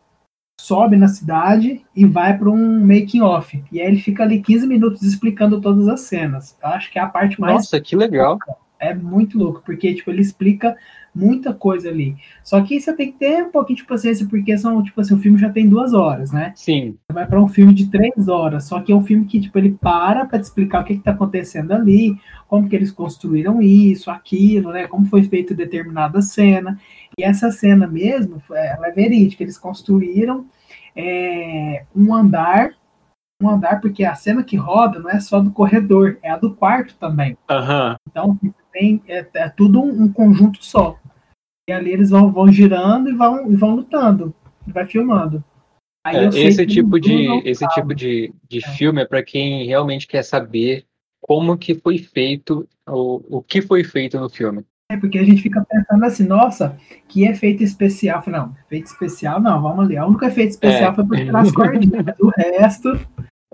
sobe 0.60 0.96
na 0.96 1.08
cidade 1.08 1.84
e 1.94 2.06
vai 2.06 2.38
para 2.38 2.48
um 2.48 2.86
making 2.86 3.22
off. 3.22 3.64
E 3.72 3.80
aí 3.80 3.88
ele 3.88 4.00
fica 4.00 4.22
ali 4.22 4.40
15 4.40 4.64
minutos 4.68 5.02
explicando 5.02 5.60
todas 5.60 5.88
as 5.88 6.02
cenas. 6.02 6.56
Eu 6.62 6.68
acho 6.68 6.88
que 6.88 7.00
é 7.00 7.02
a 7.02 7.08
parte 7.08 7.40
mais 7.40 7.54
Nossa, 7.54 7.80
que 7.80 7.96
legal. 7.96 8.38
É 8.78 8.94
muito 8.94 9.36
louco, 9.36 9.60
porque 9.64 9.92
tipo 9.92 10.08
ele 10.10 10.22
explica 10.22 10.76
muita 11.14 11.52
coisa 11.52 11.88
ali. 11.88 12.16
Só 12.42 12.60
que 12.62 12.80
você 12.80 12.94
tem 12.94 13.12
que 13.12 13.18
ter 13.18 13.44
um 13.44 13.50
pouquinho 13.50 13.78
de 13.78 13.84
paciência, 13.84 14.26
porque 14.28 14.56
são, 14.56 14.82
tipo 14.82 15.00
assim, 15.00 15.14
o 15.14 15.18
filme 15.18 15.38
já 15.38 15.50
tem 15.50 15.68
duas 15.68 15.92
horas, 15.92 16.32
né? 16.32 16.52
Sim. 16.56 16.96
Você 17.06 17.12
vai 17.12 17.26
para 17.26 17.40
um 17.40 17.48
filme 17.48 17.74
de 17.74 17.90
três 17.90 18.28
horas, 18.28 18.64
só 18.64 18.80
que 18.80 18.92
é 18.92 18.94
um 18.94 19.04
filme 19.04 19.26
que, 19.26 19.40
tipo, 19.40 19.58
ele 19.58 19.76
para 19.80 20.24
para 20.24 20.38
te 20.38 20.44
explicar 20.44 20.82
o 20.82 20.84
que, 20.84 20.94
está 20.94 21.10
acontecendo 21.10 21.72
ali, 21.72 22.16
como 22.48 22.68
que 22.68 22.76
eles 22.76 22.90
construíram 22.90 23.60
isso, 23.60 24.10
aquilo, 24.10 24.72
né? 24.72 24.86
Como 24.86 25.06
foi 25.06 25.22
feita 25.24 25.54
determinada 25.54 26.22
cena. 26.22 26.78
E 27.18 27.22
essa 27.22 27.50
cena 27.50 27.86
mesmo, 27.86 28.42
ela 28.50 28.88
é 28.88 28.92
verídica, 28.92 29.42
eles 29.42 29.58
construíram 29.58 30.46
é, 30.96 31.84
um 31.94 32.14
andar 32.14 32.74
um 33.42 33.48
andar, 33.48 33.80
porque 33.80 34.04
a 34.04 34.14
cena 34.14 34.44
que 34.44 34.56
roda 34.56 35.00
não 35.00 35.10
é 35.10 35.18
só 35.18 35.40
do 35.40 35.50
corredor, 35.50 36.16
é 36.22 36.30
a 36.30 36.36
do 36.36 36.54
quarto 36.54 36.94
também. 36.94 37.36
Uhum. 37.50 37.96
Então 38.08 38.38
tem, 38.72 39.02
é, 39.06 39.26
é 39.34 39.48
tudo 39.48 39.80
um, 39.80 40.04
um, 40.04 40.12
conjunto 40.12 40.64
só. 40.64 40.98
E 41.68 41.72
ali 41.72 41.92
eles 41.92 42.10
vão, 42.10 42.32
vão 42.32 42.50
girando 42.50 43.08
e 43.08 43.14
vão, 43.14 43.50
e 43.50 43.54
vão 43.54 43.76
lutando, 43.76 44.34
e 44.66 44.72
vai 44.72 44.86
filmando. 44.86 45.44
É, 46.04 46.24
esse 46.26 46.66
tipo 46.66 46.98
de 46.98 47.28
esse 47.48 47.66
tipo 47.68 47.94
de, 47.94 48.34
de 48.48 48.58
é. 48.58 48.68
filme 48.70 49.02
é 49.02 49.04
para 49.04 49.22
quem 49.22 49.64
realmente 49.66 50.08
quer 50.08 50.24
saber 50.24 50.84
como 51.20 51.56
que 51.56 51.76
foi 51.76 51.98
feito 51.98 52.68
o, 52.88 53.38
o 53.38 53.42
que 53.42 53.62
foi 53.62 53.84
feito 53.84 54.18
no 54.18 54.28
filme. 54.28 54.64
É 54.90 54.96
porque 54.96 55.18
a 55.18 55.24
gente 55.24 55.40
fica 55.40 55.64
pensando 55.64 56.04
assim, 56.04 56.24
nossa, 56.24 56.76
que 57.08 57.24
efeito 57.24 57.62
especial. 57.62 58.22
Não, 58.26 58.54
efeito 58.66 58.86
especial 58.86 59.40
não, 59.40 59.62
vamos 59.62 59.86
ali. 59.86 59.98
O 59.98 60.06
único 60.06 60.24
efeito 60.24 60.50
especial 60.50 60.92
é. 60.92 60.94
foi 60.94 61.06
por 61.06 61.16
tirar 61.16 61.40
as 61.40 61.52
cordinhas. 61.54 62.04
o 62.20 62.28
resto. 62.28 63.00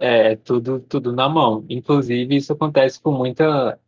É, 0.00 0.36
tudo, 0.36 0.80
tudo 0.80 1.12
na 1.12 1.28
mão. 1.28 1.64
Inclusive, 1.68 2.34
isso 2.34 2.52
acontece 2.52 3.00
com 3.00 3.12
muita 3.12 3.78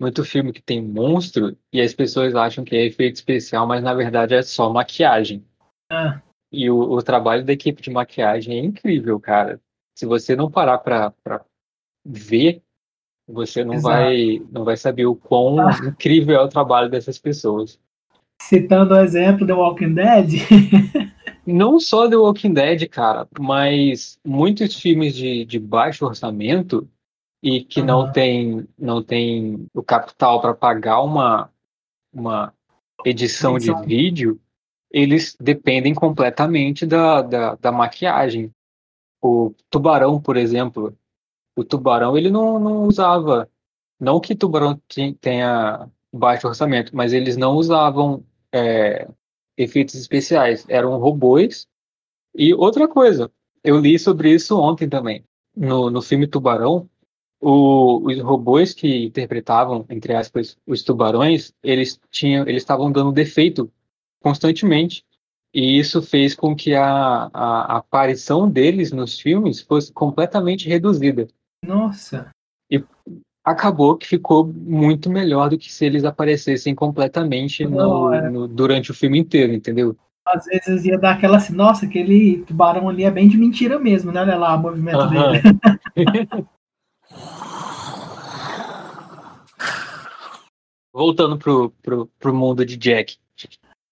muito 0.00 0.24
filme 0.24 0.52
que 0.52 0.62
tem 0.62 0.82
monstro 0.82 1.56
e 1.72 1.80
as 1.80 1.94
pessoas 1.94 2.34
acham 2.34 2.64
que 2.64 2.76
é 2.76 2.84
efeito 2.86 3.16
especial, 3.16 3.66
mas 3.66 3.82
na 3.82 3.94
verdade 3.94 4.34
é 4.34 4.42
só 4.42 4.72
maquiagem. 4.72 5.44
Ah. 5.90 6.20
E 6.52 6.70
o, 6.70 6.78
o 6.78 7.02
trabalho 7.02 7.44
da 7.44 7.52
equipe 7.52 7.82
de 7.82 7.90
maquiagem 7.90 8.58
é 8.58 8.64
incrível, 8.64 9.18
cara. 9.18 9.60
Se 9.94 10.06
você 10.06 10.36
não 10.36 10.50
parar 10.50 10.78
pra, 10.78 11.10
pra 11.24 11.44
ver, 12.04 12.62
você 13.26 13.64
não 13.64 13.80
vai, 13.80 14.42
não 14.50 14.64
vai 14.64 14.76
saber 14.76 15.06
o 15.06 15.16
quão 15.16 15.58
ah. 15.60 15.70
incrível 15.84 16.36
é 16.36 16.42
o 16.42 16.48
trabalho 16.48 16.90
dessas 16.90 17.18
pessoas. 17.18 17.80
Citando 18.40 18.94
o 18.94 19.00
exemplo 19.00 19.46
do 19.46 19.56
Walking 19.56 19.94
Dead. 19.94 20.32
não 21.46 21.80
só 21.80 22.08
The 22.08 22.16
Walking 22.16 22.52
Dead, 22.52 22.88
cara, 22.88 23.26
mas 23.38 24.18
muitos 24.24 24.78
filmes 24.78 25.14
de, 25.14 25.44
de 25.44 25.58
baixo 25.58 26.04
orçamento 26.04 26.88
e 27.42 27.62
que 27.62 27.80
uhum. 27.80 27.86
não 27.86 28.12
tem 28.12 28.68
não 28.78 29.02
tem 29.02 29.66
o 29.74 29.82
capital 29.82 30.40
para 30.40 30.54
pagar 30.54 31.02
uma 31.02 31.50
uma 32.12 32.52
edição, 33.04 33.56
edição, 33.56 33.80
de 33.82 33.86
vídeo, 33.86 34.40
eles 34.90 35.36
dependem 35.40 35.94
completamente 35.94 36.86
da, 36.86 37.20
da, 37.22 37.54
da, 37.56 37.70
maquiagem. 37.70 38.50
O 39.22 39.54
tubarão, 39.70 40.20
por 40.20 40.36
exemplo, 40.36 40.96
o 41.56 41.62
tubarão 41.62 42.16
ele 42.16 42.30
não, 42.30 42.58
não 42.58 42.84
usava, 42.84 43.50
não 44.00 44.20
que 44.20 44.34
tubarão 44.34 44.80
tenha 45.20 45.88
baixo 46.12 46.48
orçamento, 46.48 46.96
mas 46.96 47.12
eles 47.12 47.36
não 47.36 47.54
usavam 47.54 48.24
é, 48.52 49.08
efeitos 49.56 49.94
especiais, 49.94 50.64
eram 50.68 50.98
robôs. 50.98 51.66
E 52.34 52.54
outra 52.54 52.88
coisa, 52.88 53.30
eu 53.62 53.78
li 53.78 53.98
sobre 53.98 54.32
isso 54.32 54.58
ontem 54.58 54.88
também. 54.88 55.24
No, 55.54 55.90
no 55.90 56.02
filme 56.02 56.26
Tubarão, 56.26 56.88
o, 57.40 58.06
os 58.06 58.20
robôs 58.20 58.72
que 58.72 59.04
interpretavam, 59.04 59.84
entre 59.88 60.14
aspas, 60.14 60.56
os 60.66 60.82
tubarões, 60.82 61.52
eles 61.62 62.00
tinham, 62.10 62.46
eles 62.48 62.62
estavam 62.62 62.90
dando 62.90 63.12
defeito 63.12 63.70
constantemente. 64.20 65.04
E 65.54 65.78
isso 65.78 66.02
fez 66.02 66.34
com 66.34 66.54
que 66.54 66.74
a, 66.74 67.30
a, 67.32 67.76
aparição 67.78 68.48
deles 68.48 68.92
nos 68.92 69.18
filmes 69.18 69.60
fosse 69.60 69.92
completamente 69.92 70.68
reduzida. 70.68 71.28
Nossa! 71.64 72.30
E 72.70 72.82
acabou 73.42 73.96
que 73.96 74.06
ficou 74.06 74.46
muito 74.46 75.08
melhor 75.08 75.48
do 75.48 75.56
que 75.56 75.72
se 75.72 75.86
eles 75.86 76.04
aparecessem 76.04 76.74
completamente 76.74 77.64
no, 77.64 78.10
no, 78.30 78.48
durante 78.48 78.90
o 78.90 78.94
filme 78.94 79.18
inteiro, 79.18 79.52
entendeu? 79.52 79.96
Às 80.26 80.44
vezes 80.44 80.84
ia 80.84 80.98
dar 80.98 81.12
aquela 81.12 81.36
assim, 81.36 81.54
nossa, 81.54 81.86
aquele 81.86 82.38
tubarão 82.44 82.88
ali 82.88 83.04
é 83.04 83.10
bem 83.10 83.28
de 83.28 83.38
mentira 83.38 83.78
mesmo, 83.78 84.10
né? 84.10 84.20
Olha 84.20 84.36
lá 84.36 84.56
o 84.56 84.60
movimento 84.60 84.98
uh 84.98 85.10
-huh. 85.10 85.42
dele. 85.94 86.46
Voltando 90.96 91.36
pro, 91.36 91.68
pro, 91.82 92.06
pro 92.18 92.34
mundo 92.34 92.64
de 92.64 92.74
Jack. 92.74 93.18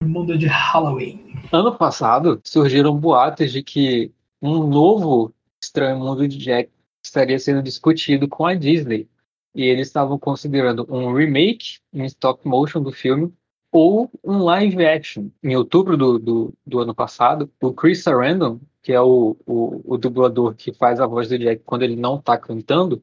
Mundo 0.03 0.39
de 0.39 0.47
Halloween. 0.47 1.35
Ano 1.53 1.77
passado 1.77 2.41
surgiram 2.43 2.97
boatos 2.97 3.53
de 3.53 3.63
que 3.63 4.11
um 4.41 4.67
novo 4.67 5.31
Estranho 5.63 5.99
Mundo 5.99 6.27
de 6.27 6.39
Jack 6.39 6.71
estaria 7.05 7.39
sendo 7.39 7.63
discutido 7.63 8.27
com 8.27 8.47
a 8.47 8.55
Disney. 8.55 9.07
E 9.55 9.65
eles 9.65 9.89
estavam 9.89 10.19
considerando 10.19 10.87
um 10.89 11.13
remake 11.13 11.77
em 11.93 12.07
stop 12.07 12.49
motion 12.49 12.83
do 12.83 12.91
filme 12.91 13.31
ou 13.71 14.11
um 14.25 14.39
live 14.39 14.83
action. 14.87 15.29
Em 15.43 15.55
outubro 15.55 15.99
do, 15.99 16.19
do, 16.19 16.55
do 16.67 16.79
ano 16.79 16.95
passado, 16.95 17.51
o 17.61 17.71
Chris 17.75 18.03
Sarandon, 18.03 18.59
que 18.83 18.95
é 18.95 19.01
o, 19.03 19.37
o, 19.45 19.83
o, 19.85 19.99
dublador 19.99 20.55
que 20.55 20.73
faz 20.73 20.99
a 20.99 21.07
voz 21.07 21.29
do 21.29 21.39
Jack 21.39 21.65
quando 21.67 21.83
ele 21.83 21.97
não 21.97 22.17
está 22.17 22.39
cantando, 22.39 23.03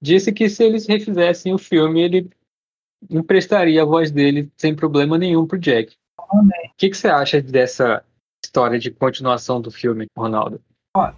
disse 0.00 0.32
que 0.32 0.48
se 0.48 0.64
eles 0.64 0.86
refizessem 0.86 1.52
o 1.52 1.58
filme, 1.58 2.00
ele 2.00 2.30
emprestaria 3.10 3.82
a 3.82 3.86
voz 3.86 4.10
dele 4.10 4.50
sem 4.56 4.74
problema 4.74 5.18
nenhum 5.18 5.46
pro 5.46 5.58
Jack. 5.58 5.94
O 6.18 6.48
que, 6.76 6.90
que 6.90 6.96
você 6.96 7.08
acha 7.08 7.40
dessa 7.42 8.02
história 8.44 8.78
de 8.78 8.90
continuação 8.90 9.60
do 9.60 9.70
filme, 9.70 10.06
Ronaldo? 10.16 10.60
Ó, 10.96 11.12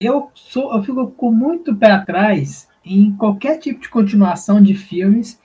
eu 0.00 0.30
sou, 0.34 0.74
eu 0.74 0.82
fico 0.82 1.06
com 1.12 1.30
muito 1.30 1.74
pé 1.74 1.90
atrás 1.92 2.68
em 2.84 3.16
qualquer 3.16 3.58
tipo 3.58 3.80
de 3.80 3.88
continuação 3.88 4.62
de 4.62 4.74
filmes 4.74 5.40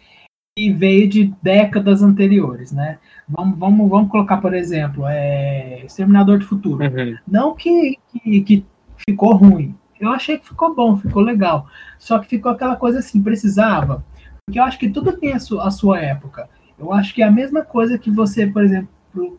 que 0.58 0.72
veio 0.72 1.08
de 1.08 1.34
décadas 1.42 2.04
anteriores, 2.04 2.72
né? 2.72 3.00
Vamos, 3.28 3.58
vamos, 3.58 3.90
vamos 3.90 4.12
colocar, 4.12 4.38
por 4.38 4.54
exemplo, 4.54 5.06
é, 5.08 5.86
Exterminador 5.86 6.40
do 6.40 6.46
Futuro. 6.46 6.84
Uhum. 6.84 7.18
Não 7.28 7.56
que, 7.56 7.98
que, 8.12 8.42
que 8.42 8.66
ficou 8.98 9.36
ruim. 9.36 9.76
Eu 10.00 10.10
achei 10.10 10.38
que 10.38 10.48
ficou 10.48 10.76
bom, 10.76 10.98
ficou 10.98 11.22
legal. 11.22 11.68
Só 11.98 12.20
que 12.20 12.28
ficou 12.28 12.52
aquela 12.52 12.76
coisa 12.76 13.00
assim, 13.00 13.22
precisava 13.22 14.04
porque 14.46 14.60
eu 14.60 14.64
acho 14.64 14.80
que 14.80 14.90
tudo 14.90 15.18
tem 15.18 15.34
a 15.34 15.40
sua, 15.40 15.68
a 15.68 15.72
sua 15.72 16.00
época. 16.00 16.50
Eu 16.78 16.92
acho 16.92 17.14
que 17.14 17.22
é 17.22 17.26
a 17.26 17.32
mesma 17.32 17.64
coisa 17.64 17.98
que 17.98 18.10
você, 18.10 18.48
por 18.48 18.64
exemplo, 18.64 18.90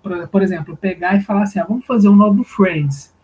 por, 0.02 0.28
por 0.28 0.42
exemplo, 0.42 0.76
pegar 0.76 1.16
e 1.16 1.22
falar 1.22 1.42
assim, 1.42 1.58
ah, 1.58 1.66
vamos 1.68 1.84
fazer 1.86 2.08
um 2.08 2.16
novo 2.16 2.44
Friends. 2.44 3.14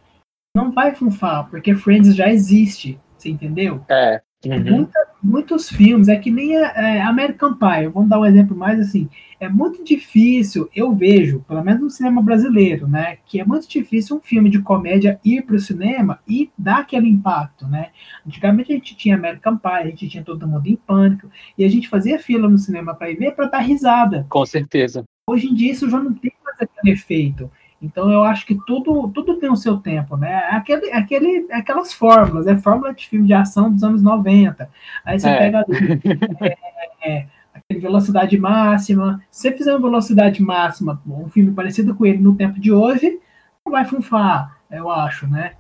Não 0.57 0.73
vai 0.73 0.95
funfar, 0.95 1.49
porque 1.49 1.75
Friends 1.75 2.15
já 2.15 2.29
existe, 2.29 2.99
você 3.17 3.31
entendeu? 3.31 3.85
É. 3.89 4.23
Uhum. 4.47 4.71
Muita, 4.71 4.99
muitos 5.21 5.69
filmes, 5.69 6.07
é 6.07 6.17
que 6.17 6.31
nem 6.31 6.57
a, 6.57 6.69
é, 6.77 7.01
American 7.01 7.55
Pie, 7.55 7.89
vamos 7.93 8.09
dar 8.09 8.21
um 8.21 8.25
exemplo 8.25 8.57
mais 8.57 8.79
assim, 8.79 9.09
é 9.41 9.49
muito 9.49 9.83
difícil, 9.83 10.69
eu 10.75 10.95
vejo, 10.95 11.45
pelo 11.49 11.65
menos 11.65 11.83
no 11.83 11.91
cinema 11.91 12.23
brasileiro, 12.23 12.87
né, 12.87 13.19
que 13.27 13.41
é 13.41 13.45
muito 13.45 13.69
difícil 13.69 14.17
um 14.17 14.21
filme 14.21 14.49
de 14.49 14.61
comédia 14.61 15.19
ir 15.25 15.43
para 15.43 15.57
o 15.57 15.59
cinema 15.59 16.21
e 16.27 16.51
dar 16.57 16.79
aquele 16.79 17.09
impacto, 17.09 17.67
né. 17.67 17.91
Antigamente 18.25 18.73
a 18.73 18.77
gente 18.77 18.97
tinha 18.97 19.17
American 19.17 19.57
Pie, 19.57 19.71
a 19.71 19.87
gente 19.87 20.09
tinha 20.09 20.23
Todo 20.23 20.47
Mundo 20.47 20.69
em 20.69 20.77
Pânico, 20.77 21.29
e 21.57 21.65
a 21.65 21.69
gente 21.69 21.89
fazia 21.89 22.19
fila 22.21 22.49
no 22.49 22.59
cinema 22.59 22.95
para 22.95 23.11
ir 23.11 23.17
ver 23.17 23.33
para 23.33 23.47
dar 23.47 23.59
risada. 23.59 24.25
Com 24.29 24.47
certeza. 24.47 25.03
Hoje 25.29 25.49
em 25.49 25.55
dia 25.55 25.73
isso 25.73 25.91
já 25.91 25.99
não 25.99 26.15
tem 26.15 26.33
mais 26.45 26.57
aquele 26.61 26.95
efeito. 26.95 27.51
Então 27.81 28.11
eu 28.11 28.25
acho 28.25 28.45
que 28.45 28.59
tudo, 28.67 29.09
tudo 29.09 29.39
tem 29.39 29.51
o 29.51 29.57
seu 29.57 29.79
tempo, 29.79 30.17
né? 30.17 30.37
Aquele, 30.51 30.91
aquele, 30.93 31.47
aquelas 31.53 31.93
fórmulas, 31.93 32.47
é 32.47 32.57
fórmula 32.57 32.93
de 32.93 33.07
filme 33.09 33.27
de 33.27 33.33
ação 33.33 33.73
dos 33.73 33.85
anos 33.85 34.03
90. 34.03 34.69
Aí 35.05 35.19
você 35.19 35.29
é. 35.29 35.39
pega 35.39 35.61
ali, 35.61 36.01
é, 36.41 37.09
é, 37.09 37.27
aquele 37.55 37.81
velocidade 37.81 38.37
máxima. 38.37 39.23
Se 39.31 39.43
você 39.43 39.57
fizer 39.57 39.73
uma 39.73 39.89
velocidade 39.89 40.43
máxima, 40.43 41.01
um 41.07 41.29
filme 41.29 41.53
parecido 41.53 41.95
com 41.95 42.05
ele 42.05 42.19
no 42.19 42.35
tempo 42.35 42.59
de 42.59 42.73
hoje, 42.73 43.21
não 43.65 43.73
vai 43.73 43.85
funfar, 43.85 44.59
eu 44.71 44.91
acho, 44.91 45.29
né? 45.29 45.55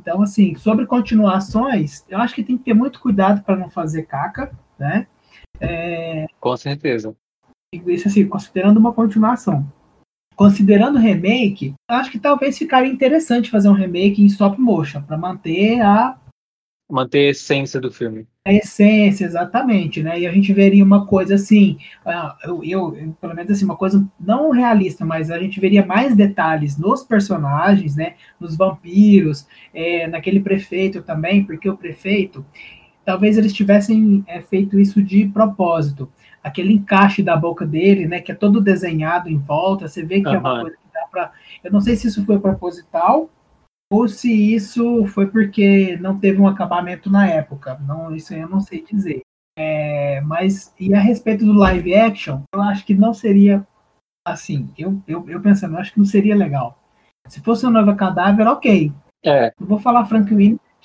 Então, 0.00 0.22
assim, 0.22 0.54
sobre 0.54 0.86
continuações, 0.86 2.04
eu 2.08 2.18
acho 2.18 2.34
que 2.34 2.44
tem 2.44 2.56
que 2.56 2.64
ter 2.64 2.74
muito 2.74 3.00
cuidado 3.00 3.42
para 3.42 3.56
não 3.56 3.68
fazer 3.70 4.04
caca, 4.04 4.52
né? 4.78 5.06
É, 5.58 6.26
com 6.38 6.56
certeza. 6.56 7.16
Isso 7.72 8.06
assim, 8.06 8.28
considerando 8.28 8.76
uma 8.76 8.92
continuação 8.92 9.66
considerando 10.36 10.98
remake, 10.98 11.74
acho 11.88 12.10
que 12.10 12.18
talvez 12.18 12.58
ficaria 12.58 12.92
interessante 12.92 13.50
fazer 13.50 13.68
um 13.68 13.72
remake 13.72 14.22
em 14.22 14.26
stop 14.26 14.60
motion 14.60 15.02
para 15.02 15.16
manter 15.16 15.80
a 15.80 16.18
manter 16.88 17.26
a 17.26 17.30
essência 17.30 17.80
do 17.80 17.90
filme. 17.90 18.28
A 18.46 18.52
essência, 18.52 19.24
exatamente, 19.24 20.04
né? 20.04 20.20
E 20.20 20.26
a 20.26 20.30
gente 20.30 20.52
veria 20.52 20.84
uma 20.84 21.04
coisa 21.04 21.34
assim, 21.34 21.78
ah, 22.04 22.36
eu, 22.44 22.62
eu, 22.62 23.16
pelo 23.20 23.34
menos 23.34 23.50
assim, 23.50 23.64
uma 23.64 23.76
coisa 23.76 24.06
não 24.20 24.50
realista, 24.50 25.04
mas 25.04 25.28
a 25.28 25.38
gente 25.40 25.58
veria 25.58 25.84
mais 25.84 26.14
detalhes 26.14 26.78
nos 26.78 27.02
personagens, 27.02 27.96
né? 27.96 28.14
Nos 28.38 28.56
vampiros, 28.56 29.48
é, 29.74 30.06
naquele 30.06 30.38
prefeito 30.38 31.02
também, 31.02 31.44
porque 31.44 31.68
o 31.68 31.76
prefeito, 31.76 32.46
talvez 33.04 33.36
eles 33.36 33.52
tivessem 33.52 34.22
é, 34.28 34.40
feito 34.40 34.78
isso 34.78 35.02
de 35.02 35.26
propósito 35.26 36.08
aquele 36.46 36.72
encaixe 36.72 37.24
da 37.24 37.36
boca 37.36 37.66
dele, 37.66 38.06
né, 38.06 38.20
que 38.20 38.30
é 38.30 38.34
todo 38.34 38.60
desenhado 38.60 39.28
em 39.28 39.36
volta, 39.36 39.88
você 39.88 40.04
vê 40.04 40.20
que 40.20 40.28
uhum. 40.28 40.34
é 40.34 40.38
uma 40.38 40.60
coisa 40.60 40.76
que 40.76 40.92
dá 40.94 41.06
para, 41.10 41.32
eu 41.64 41.72
não 41.72 41.80
sei 41.80 41.96
se 41.96 42.06
isso 42.06 42.24
foi 42.24 42.38
proposital 42.38 43.28
ou 43.92 44.06
se 44.06 44.32
isso 44.54 45.04
foi 45.06 45.26
porque 45.26 45.96
não 46.00 46.20
teve 46.20 46.40
um 46.40 46.46
acabamento 46.46 47.10
na 47.10 47.26
época, 47.28 47.76
não, 47.84 48.14
isso 48.14 48.32
eu 48.32 48.48
não 48.48 48.60
sei 48.60 48.84
dizer. 48.84 49.22
É, 49.58 50.20
mas 50.20 50.72
e 50.78 50.94
a 50.94 51.00
respeito 51.00 51.44
do 51.44 51.52
live 51.52 51.94
action, 51.94 52.42
eu 52.54 52.62
acho 52.62 52.86
que 52.86 52.94
não 52.94 53.12
seria 53.12 53.66
assim, 54.24 54.72
eu, 54.78 55.02
eu, 55.08 55.28
eu 55.28 55.40
pensando, 55.40 55.74
eu 55.74 55.80
acho 55.80 55.92
que 55.92 55.98
não 55.98 56.06
seria 56.06 56.36
legal. 56.36 56.80
Se 57.26 57.40
fosse 57.40 57.66
um 57.66 57.70
novo 57.70 57.94
cadáver, 57.96 58.46
ok. 58.46 58.92
É. 59.24 59.52
Eu 59.60 59.66
vou 59.66 59.80
falar 59.80 60.04
Frank 60.04 60.32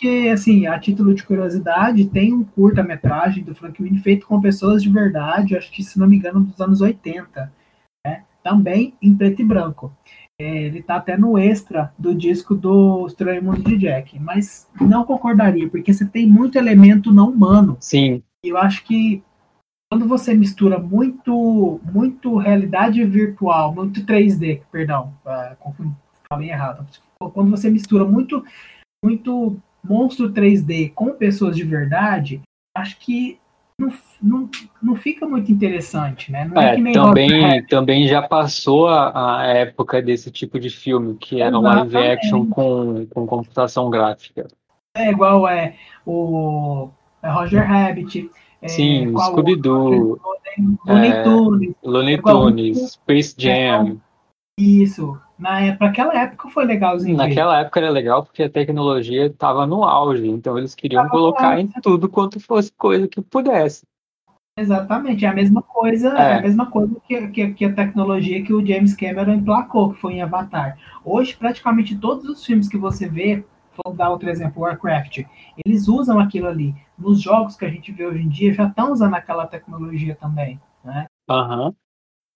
porque, 0.02 0.30
assim, 0.30 0.66
a 0.66 0.80
título 0.80 1.14
de 1.14 1.24
curiosidade, 1.24 2.10
tem 2.10 2.34
um 2.34 2.44
curta-metragem 2.44 3.44
do 3.44 3.54
Frank 3.54 3.84
Winnie 3.84 4.02
feito 4.02 4.26
com 4.26 4.42
pessoas 4.42 4.82
de 4.82 4.90
verdade, 4.90 5.56
acho 5.56 5.72
que, 5.72 5.84
se 5.84 6.00
não 6.00 6.08
me 6.08 6.18
engano, 6.18 6.40
dos 6.40 6.60
anos 6.60 6.82
80, 6.82 7.54
né? 8.04 8.24
também 8.44 8.96
em 9.00 9.16
preto 9.16 9.44
e 9.44 9.46
branco. 9.46 9.96
É, 10.42 10.64
ele 10.64 10.82
tá 10.82 10.96
até 10.96 11.16
no 11.16 11.38
extra 11.38 11.94
do 12.00 12.16
disco 12.16 12.56
do 12.56 13.06
Estranho 13.06 13.44
Mundo 13.44 13.62
de 13.62 13.78
Jack, 13.78 14.18
mas 14.20 14.68
não 14.82 15.06
concordaria, 15.06 15.70
porque 15.70 15.94
você 15.94 16.04
tem 16.04 16.26
muito 16.26 16.58
elemento 16.58 17.14
não 17.14 17.30
humano. 17.30 17.78
Sim. 17.80 18.24
E 18.44 18.50
eu 18.50 18.58
acho 18.58 18.84
que 18.84 19.22
quando 19.92 20.08
você 20.08 20.34
mistura 20.34 20.80
muito, 20.80 21.80
muito 21.94 22.38
realidade 22.38 23.06
virtual, 23.06 23.76
muito 23.76 24.04
3D, 24.04 24.64
perdão, 24.72 25.14
uh, 25.24 25.94
falei 26.28 26.50
errado. 26.50 26.88
Quando 27.20 27.52
você 27.52 27.70
mistura 27.70 28.04
muito, 28.04 28.44
muito 29.06 29.62
monstro 29.84 30.32
3D 30.32 30.94
com 30.94 31.12
pessoas 31.12 31.56
de 31.56 31.64
verdade, 31.64 32.42
acho 32.76 33.00
que 33.00 33.40
não, 33.80 33.92
não, 34.22 34.50
não 34.82 34.96
fica 34.96 35.28
muito 35.28 35.52
interessante, 35.52 36.32
né? 36.32 36.46
Não 36.46 36.62
é, 36.62 36.76
é 36.76 36.94
também, 36.94 37.66
também 37.66 38.08
já 38.08 38.22
passou 38.22 38.88
a, 38.88 39.40
a, 39.40 39.48
época 39.48 40.02
desse 40.02 40.30
tipo 40.30 40.60
de 40.60 40.70
filme, 40.70 41.16
que 41.16 41.42
era 41.42 41.58
um 41.58 41.62
live 41.62 41.98
action 41.98 42.46
com, 42.46 43.08
com 43.08 43.26
computação 43.26 43.90
gráfica. 43.90 44.48
É 44.96 45.10
igual 45.10 45.48
é 45.48 45.76
o 46.06 46.90
é 47.24 47.30
Roger 47.30 47.66
Rabbit. 47.66 48.30
É, 48.62 48.68
Sim, 48.68 49.14
Scooby-Doo. 49.18 50.20
Looney 50.86 51.24
Tunes. 51.24 51.76
Looney 51.84 52.22
Tunes, 52.22 52.92
Space 52.92 53.36
Jam. 53.38 53.98
Isso. 54.60 55.20
Na, 55.42 55.76
pra 55.76 55.88
aquela 55.88 56.14
época 56.16 56.50
foi 56.50 56.66
legalzinho. 56.66 57.18
Naquela 57.18 57.60
época 57.60 57.80
era 57.80 57.90
legal 57.90 58.24
porque 58.24 58.44
a 58.44 58.50
tecnologia 58.50 59.26
estava 59.26 59.66
no 59.66 59.84
auge, 59.84 60.28
então 60.28 60.56
eles 60.56 60.76
queriam 60.76 61.02
tava 61.02 61.10
colocar 61.10 61.60
em 61.60 61.68
tudo 61.82 62.08
quanto 62.08 62.40
fosse 62.40 62.72
coisa 62.74 63.08
que 63.08 63.20
pudesse. 63.24 63.84
Exatamente, 64.56 65.26
é 65.26 65.30
a 65.30 65.34
mesma 65.34 65.64
coisa, 65.64 66.10
é. 66.16 66.22
é, 66.22 66.36
a 66.36 66.42
mesma 66.44 66.70
coisa 66.70 66.96
que, 67.08 67.28
que, 67.30 67.54
que, 67.54 67.66
a 67.66 67.74
tecnologia 67.74 68.44
que 68.44 68.54
o 68.54 68.64
James 68.64 68.94
Cameron 68.94 69.34
emplacou, 69.34 69.92
que 69.94 70.00
foi 70.00 70.14
em 70.14 70.22
Avatar. 70.22 70.78
Hoje, 71.04 71.36
praticamente 71.36 71.98
todos 71.98 72.30
os 72.30 72.46
filmes 72.46 72.70
que 72.70 72.78
você 72.78 73.10
vê, 73.10 73.44
vou 73.84 73.96
dar 73.96 74.12
outro 74.12 74.30
exemplo, 74.30 74.62
Warcraft, 74.62 75.24
eles 75.66 75.88
usam 75.88 76.20
aquilo 76.20 76.50
ali. 76.50 76.76
Nos 77.00 77.20
jogos 77.20 77.56
que 77.56 77.66
a 77.66 77.70
gente 77.70 77.92
vê 77.92 78.06
hoje 78.06 78.22
em 78.22 78.30
dia, 78.30 78.54
já 78.54 78.68
estão 78.68 78.92
usando 78.92 79.16
aquela 79.16 79.48
tecnologia 79.48 80.14
também, 80.14 80.62
né? 80.84 81.08
Uhum. 81.28 81.74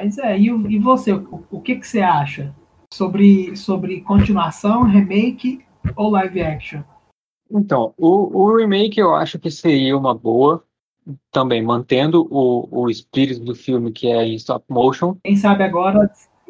Mas 0.02 0.18
é, 0.18 0.40
e, 0.40 0.48
e 0.48 0.80
você, 0.80 1.14
o, 1.14 1.46
o 1.52 1.62
que, 1.62 1.76
que 1.76 1.88
você 1.88 2.02
acha 2.02 2.52
sobre, 2.96 3.56
sobre 3.58 4.00
continuação, 4.02 4.84
remake 4.84 5.66
ou 5.98 6.12
live 6.12 6.42
action? 6.42 6.82
Então, 7.52 7.94
o, 7.98 8.44
o 8.44 8.56
remake 8.56 9.00
eu 9.00 9.14
acho 9.14 9.38
que 9.38 9.52
seria 9.52 9.98
uma 9.98 10.16
boa, 10.16 10.64
também 11.30 11.62
mantendo 11.62 12.26
o, 12.32 12.68
o 12.72 12.90
espírito 12.90 13.42
do 13.42 13.54
filme 13.54 13.92
que 13.92 14.08
é 14.08 14.26
em 14.26 14.36
stop 14.36 14.66
motion. 14.70 15.18
Quem 15.24 15.36
sabe 15.36 15.64
agora, 15.64 16.10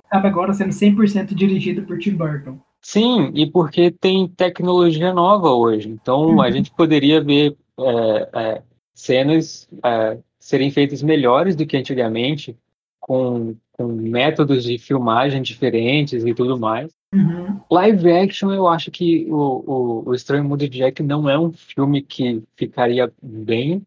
sabe 0.10 0.28
agora 0.28 0.54
sendo 0.54 0.70
100% 0.70 1.34
dirigido 1.34 1.82
por 1.82 1.98
Tim 1.98 2.16
Burton. 2.16 2.60
Sim, 2.80 3.32
e 3.34 3.50
porque 3.50 3.90
tem 3.90 4.28
tecnologia 4.28 5.12
nova 5.12 5.50
hoje. 5.50 5.90
Então 5.90 6.28
uhum. 6.28 6.42
a 6.42 6.52
gente 6.52 6.72
poderia 6.72 7.22
ver 7.22 7.58
é, 7.80 8.30
é, 8.34 8.62
cenas 8.94 9.68
é, 9.84 10.20
serem 10.40 10.70
feitas 10.70 11.02
melhores 11.02 11.56
do 11.56 11.66
que 11.66 11.76
antigamente, 11.76 12.56
com, 13.00 13.56
com 13.78 13.88
métodos 13.88 14.64
de 14.64 14.78
filmagem 14.78 15.42
diferentes 15.42 16.26
e 16.26 16.34
tudo 16.34 16.58
mais. 16.58 16.92
Uhum. 17.14 17.60
Live 17.70 18.12
action, 18.12 18.52
eu 18.52 18.68
acho 18.68 18.90
que 18.92 19.26
o, 19.30 19.36
o, 19.36 20.10
o 20.10 20.14
Estranho 20.14 20.44
Mundo 20.44 20.68
de 20.68 20.80
Jack 20.80 21.04
não 21.04 21.30
é 21.30 21.38
um 21.38 21.52
filme 21.52 22.02
que 22.02 22.44
ficaria 22.56 23.12
bem 23.22 23.86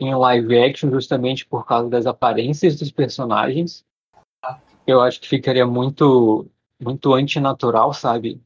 em 0.00 0.14
live 0.14 0.58
action 0.58 0.90
justamente 0.90 1.44
por 1.46 1.66
causa 1.66 1.88
das 1.88 2.06
aparências 2.06 2.76
dos 2.76 2.90
personagens. 2.90 3.84
Eu 4.86 5.00
acho 5.00 5.20
que 5.20 5.28
ficaria 5.28 5.66
muito 5.66 6.46
muito 6.80 7.12
antinatural, 7.12 7.92
sabe? 7.92 8.40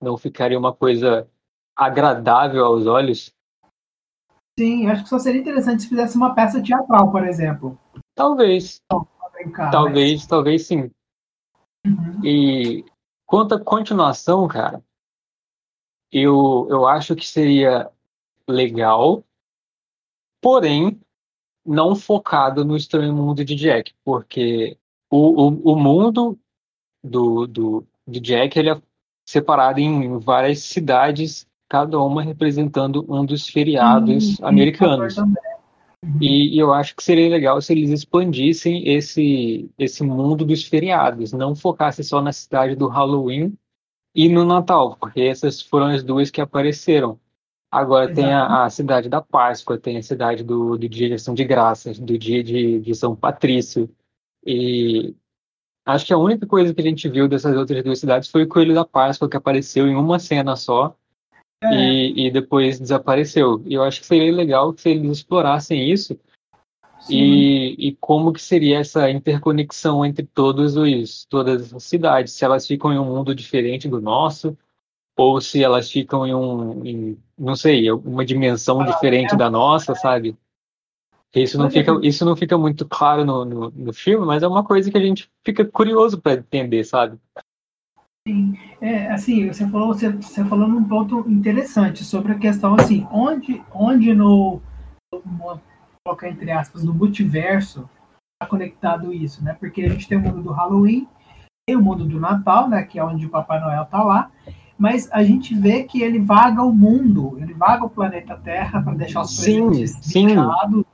Não 0.00 0.16
ficaria 0.16 0.58
uma 0.58 0.72
coisa 0.72 1.28
agradável 1.76 2.64
aos 2.64 2.86
olhos. 2.86 3.32
Sim, 4.58 4.86
acho 4.88 5.04
que 5.04 5.08
só 5.08 5.18
seria 5.18 5.40
interessante 5.40 5.82
se 5.82 5.88
fizesse 5.88 6.16
uma 6.16 6.34
peça 6.34 6.62
teatral, 6.62 7.10
por 7.12 7.26
exemplo. 7.26 7.78
Talvez. 8.14 8.80
Brincar, 9.42 9.70
talvez, 9.70 10.20
mas... 10.20 10.26
talvez 10.26 10.66
sim. 10.66 10.90
Uhum. 11.86 12.24
E 12.24 12.84
quanto 13.26 13.54
à 13.54 13.60
continuação, 13.60 14.46
cara, 14.48 14.82
eu, 16.12 16.66
eu 16.70 16.86
acho 16.86 17.14
que 17.14 17.26
seria 17.26 17.90
legal 18.48 19.24
porém 20.40 20.98
não 21.64 21.94
focado 21.94 22.64
no 22.64 22.76
estranho 22.76 23.12
mundo 23.12 23.44
de 23.44 23.54
Jack, 23.54 23.92
porque 24.04 24.76
o, 25.10 25.48
o, 25.48 25.72
o 25.72 25.76
mundo 25.76 26.38
do, 27.04 27.46
do, 27.46 27.86
do 28.06 28.20
Jack 28.20 28.58
ele 28.58 28.70
é 28.70 28.82
separado 29.26 29.78
em 29.78 30.18
várias 30.18 30.60
cidades, 30.60 31.46
cada 31.68 32.00
uma 32.00 32.22
representando 32.22 33.04
um 33.08 33.24
dos 33.24 33.48
feriados 33.48 34.40
americanos. 34.42 35.16
E, 36.20 36.56
e, 36.56 36.58
eu 36.58 36.72
acho 36.72 36.96
que 36.96 37.02
seria 37.02 37.28
legal 37.28 37.60
se 37.60 37.72
eles 37.72 37.90
expandissem 37.90 38.88
esse, 38.88 39.70
esse 39.78 40.02
mundo 40.02 40.46
dos 40.46 40.64
feriados, 40.64 41.32
não 41.32 41.54
focasse 41.54 42.02
só 42.02 42.22
na 42.22 42.32
cidade 42.32 42.74
do 42.74 42.88
Halloween 42.88 43.56
e 44.14 44.28
no 44.28 44.44
Natal, 44.44 44.96
porque 44.96 45.20
essas 45.20 45.60
foram 45.60 45.86
as 45.86 46.02
duas 46.02 46.30
que 46.30 46.40
apareceram. 46.40 47.20
Agora 47.70 48.06
Exato. 48.06 48.16
tem 48.16 48.32
a, 48.32 48.64
a, 48.64 48.70
cidade 48.70 49.08
da 49.08 49.20
Páscoa, 49.20 49.78
tem 49.78 49.98
a 49.98 50.02
cidade 50.02 50.42
do, 50.42 50.76
do 50.76 50.88
dia 50.88 51.08
de 51.08 51.14
ação 51.14 51.34
de 51.34 51.44
graças, 51.44 51.98
do 51.98 52.18
dia 52.18 52.42
de, 52.42 52.80
de 52.80 52.94
São 52.94 53.14
Patrício. 53.14 53.88
E 54.44 55.14
acho 55.84 56.06
que 56.06 56.12
a 56.12 56.18
única 56.18 56.46
coisa 56.46 56.74
que 56.74 56.80
a 56.80 56.84
gente 56.84 57.08
viu 57.08 57.28
dessas 57.28 57.54
outras 57.56 57.84
duas 57.84 58.00
cidades 58.00 58.28
foi 58.30 58.44
o 58.44 58.48
Coelho 58.48 58.74
da 58.74 58.84
Páscoa, 58.84 59.28
que 59.28 59.36
apareceu 59.36 59.86
em 59.86 59.94
uma 59.94 60.18
cena 60.18 60.56
só 60.56 60.96
é. 61.62 61.74
e, 61.74 62.26
e, 62.26 62.30
depois 62.30 62.78
desapareceu. 62.78 63.62
E 63.66 63.74
eu 63.74 63.82
acho 63.82 64.00
que 64.00 64.06
seria 64.06 64.32
legal 64.32 64.74
se 64.76 64.90
eles 64.90 65.18
explorassem 65.18 65.90
isso 65.90 66.18
e, 67.08 67.74
e, 67.78 67.96
como 67.96 68.32
que 68.32 68.42
seria 68.42 68.78
essa 68.78 69.10
interconexão 69.10 70.04
entre 70.04 70.26
todos 70.26 70.76
os, 70.76 71.24
todas 71.26 71.72
as 71.72 71.82
cidades, 71.84 72.32
se 72.32 72.44
elas 72.44 72.66
ficam 72.66 72.92
em 72.92 72.98
um 72.98 73.04
mundo 73.04 73.34
diferente 73.34 73.88
do 73.88 74.00
nosso, 74.00 74.56
ou 75.16 75.40
se 75.40 75.62
elas 75.62 75.90
ficam 75.90 76.26
em 76.26 76.34
um, 76.34 76.84
em, 76.84 77.18
não 77.38 77.56
sei, 77.56 77.90
uma 77.90 78.24
dimensão 78.24 78.84
diferente 78.84 79.36
da 79.36 79.50
nossa, 79.50 79.94
sabe? 79.94 80.36
Isso 81.34 81.56
não 81.56 81.70
fica, 81.70 81.98
isso 82.02 82.24
não 82.24 82.34
fica 82.34 82.58
muito 82.58 82.84
claro 82.86 83.24
no, 83.24 83.44
no, 83.44 83.70
no 83.70 83.92
filme, 83.92 84.26
mas 84.26 84.42
é 84.42 84.48
uma 84.48 84.64
coisa 84.64 84.90
que 84.90 84.98
a 84.98 85.00
gente 85.00 85.30
fica 85.44 85.64
curioso 85.64 86.20
para 86.20 86.40
entender, 86.40 86.84
sabe? 86.84 87.18
Sim, 88.30 88.56
é, 88.80 89.10
assim, 89.10 89.48
você 89.48 89.66
falou, 89.66 89.88
você, 89.88 90.08
você 90.10 90.44
falou 90.44 90.68
num 90.68 90.84
ponto 90.84 91.24
interessante 91.28 92.04
sobre 92.04 92.32
a 92.32 92.38
questão, 92.38 92.76
assim, 92.78 93.04
onde, 93.10 93.60
onde 93.74 94.14
no, 94.14 94.60
colocar 96.04 96.28
entre 96.28 96.52
aspas, 96.52 96.84
no 96.84 96.94
multiverso 96.94 97.88
está 98.34 98.48
conectado 98.48 99.12
isso, 99.12 99.42
né? 99.42 99.56
Porque 99.58 99.82
a 99.82 99.88
gente 99.88 100.06
tem 100.06 100.16
o 100.16 100.20
mundo 100.20 100.42
do 100.42 100.52
Halloween, 100.52 101.08
tem 101.66 101.76
o 101.76 101.82
mundo 101.82 102.04
do 102.04 102.20
Natal, 102.20 102.68
né? 102.68 102.84
Que 102.84 103.00
é 103.00 103.04
onde 103.04 103.26
o 103.26 103.30
Papai 103.30 103.60
Noel 103.60 103.84
tá 103.86 104.02
lá, 104.02 104.30
mas 104.78 105.10
a 105.12 105.24
gente 105.24 105.54
vê 105.54 105.82
que 105.82 106.00
ele 106.00 106.20
vaga 106.20 106.62
o 106.62 106.72
mundo, 106.72 107.36
ele 107.40 107.52
vaga 107.52 107.84
o 107.84 107.90
planeta 107.90 108.36
Terra 108.36 108.80
para 108.80 108.94
deixar 108.94 109.22
os 109.22 109.36
presentes 109.36 109.98
sim, 110.02 110.26
deixados? 110.26 110.84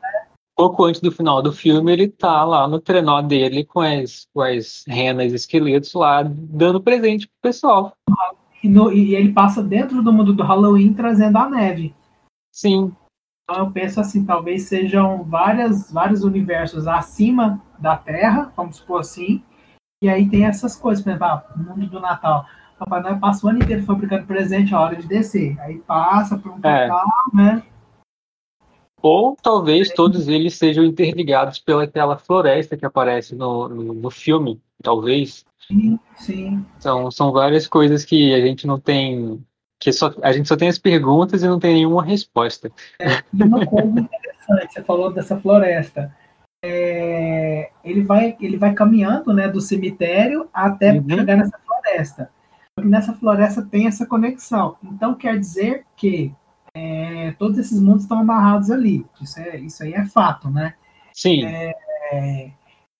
Pouco 0.57 0.85
antes 0.85 1.01
do 1.01 1.13
final 1.13 1.43
do 1.43 1.53
filme, 1.53 1.93
ele 1.93 2.09
tá 2.09 2.43
lá 2.45 2.67
no 2.67 2.81
trenó 2.81 3.21
dele 3.21 3.65
com 3.65 3.81
as, 3.81 4.27
com 4.33 4.41
as 4.41 4.85
renas 4.89 5.33
e 5.33 5.37
esqueletos 5.37 5.93
lá, 5.93 6.23
dando 6.23 6.83
presente 6.83 7.27
pro 7.27 7.51
pessoal. 7.51 7.93
E, 8.63 8.69
no, 8.69 8.91
e 8.91 9.15
ele 9.15 9.33
passa 9.33 9.63
dentro 9.63 10.03
do 10.03 10.13
mundo 10.13 10.33
do 10.33 10.43
Halloween 10.43 10.95
trazendo 10.95 11.37
a 11.37 11.49
neve. 11.49 11.95
Sim. 12.51 12.93
Então 13.45 13.65
eu 13.65 13.71
penso 13.71 14.01
assim, 14.01 14.25
talvez 14.25 14.63
sejam 14.63 15.23
várias, 15.25 15.93
vários 15.93 16.25
universos 16.25 16.87
acima 16.87 17.63
da 17.79 17.97
Terra, 17.97 18.51
vamos 18.57 18.77
supor 18.77 19.01
assim, 19.01 19.43
e 20.03 20.09
aí 20.09 20.29
tem 20.29 20.47
essas 20.47 20.75
coisas, 20.75 21.05
por 21.05 21.11
exemplo, 21.11 21.27
ah, 21.27 21.45
o 21.55 21.59
mundo 21.59 21.87
do 21.87 22.01
Natal 22.01 22.47
Papai 22.79 23.03
Noel 23.03 23.19
passa 23.19 23.47
o 23.47 23.51
ano 23.51 23.59
inteiro 23.59 23.83
fabricando 23.85 24.27
presente 24.27 24.75
a 24.75 24.81
hora 24.81 24.97
de 24.97 25.07
descer. 25.07 25.59
Aí 25.61 25.79
passa 25.79 26.37
por 26.37 26.53
um 26.53 26.59
é. 26.63 26.89
portal, 26.89 27.07
né? 27.33 27.63
Ou 29.09 29.37
talvez 29.41 29.91
todos 29.91 30.27
eles 30.27 30.57
sejam 30.57 30.85
interligados 30.85 31.61
pelaquela 31.61 32.19
floresta 32.19 32.77
que 32.77 32.85
aparece 32.85 33.37
no, 33.37 33.69
no, 33.69 33.95
no, 33.95 34.11
filme, 34.11 34.61
talvez. 34.83 35.47
Sim, 35.69 35.97
sim. 36.17 36.67
São, 36.81 37.09
são 37.13 37.31
várias 37.31 37.69
coisas 37.69 38.05
que 38.05 38.35
a 38.35 38.41
gente 38.41 38.67
não 38.67 38.81
tem. 38.81 39.41
que 39.79 39.93
só, 39.93 40.13
A 40.21 40.33
gente 40.33 40.49
só 40.49 40.57
tem 40.57 40.67
as 40.67 40.77
perguntas 40.77 41.45
e 41.45 41.47
não 41.47 41.61
tem 41.61 41.75
nenhuma 41.75 42.03
resposta. 42.03 42.69
É, 42.99 43.23
uma 43.33 43.65
coisa 43.65 43.87
interessante, 43.87 44.73
você 44.75 44.83
falou 44.83 45.13
dessa 45.13 45.39
floresta. 45.39 46.13
É, 46.65 47.71
ele, 47.85 48.03
vai, 48.03 48.37
ele 48.41 48.57
vai 48.57 48.75
caminhando 48.75 49.33
né, 49.33 49.47
do 49.47 49.61
cemitério 49.61 50.49
até 50.53 50.95
uhum. 50.95 51.09
chegar 51.09 51.37
nessa 51.37 51.57
floresta 51.65 52.31
nessa 52.83 53.15
floresta 53.15 53.63
tem 53.63 53.87
essa 53.87 54.05
conexão. 54.05 54.77
Então 54.83 55.15
quer 55.15 55.39
dizer 55.39 55.87
que 55.97 56.35
é, 56.77 57.33
todos 57.39 57.57
esses 57.57 57.81
mundos 57.81 58.03
estão 58.03 58.19
amarrados 58.19 58.71
ali. 58.71 59.07
Isso, 59.19 59.41
é, 59.41 59.59
isso 59.59 59.83
aí 59.83 59.95
é 59.95 60.05
fato, 60.05 60.51
né? 60.51 60.75
Sim. 61.11 61.43
É, 61.47 62.51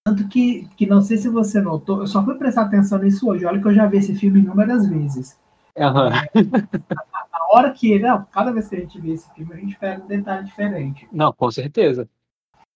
tanto 0.03 0.27
que, 0.29 0.67
que 0.79 0.87
não 0.87 1.03
sei 1.03 1.19
se 1.19 1.29
você 1.29 1.61
notou, 1.61 2.01
eu 2.01 2.07
só 2.07 2.25
fui 2.25 2.37
prestar 2.37 2.63
atenção 2.63 2.99
nisso 2.99 3.29
hoje. 3.29 3.45
Olha 3.45 3.61
que 3.61 3.69
eu 3.69 3.75
já 3.75 3.87
vi 3.87 3.99
esse 3.99 4.15
filme 4.15 4.41
inúmeras 4.41 4.89
vezes. 4.89 5.39
Uhum. 5.77 6.09
a 7.33 7.55
hora 7.55 7.71
que. 7.71 7.99
Não, 7.99 8.25
cada 8.33 8.51
vez 8.51 8.67
que 8.67 8.77
a 8.77 8.81
gente 8.81 8.99
vê 8.99 9.11
esse 9.11 9.31
filme, 9.35 9.53
a 9.53 9.57
gente 9.59 9.79
pega 9.79 10.03
um 10.03 10.07
detalhe 10.07 10.47
diferente. 10.47 11.07
Não, 11.13 11.31
com 11.31 11.51
certeza. 11.51 12.09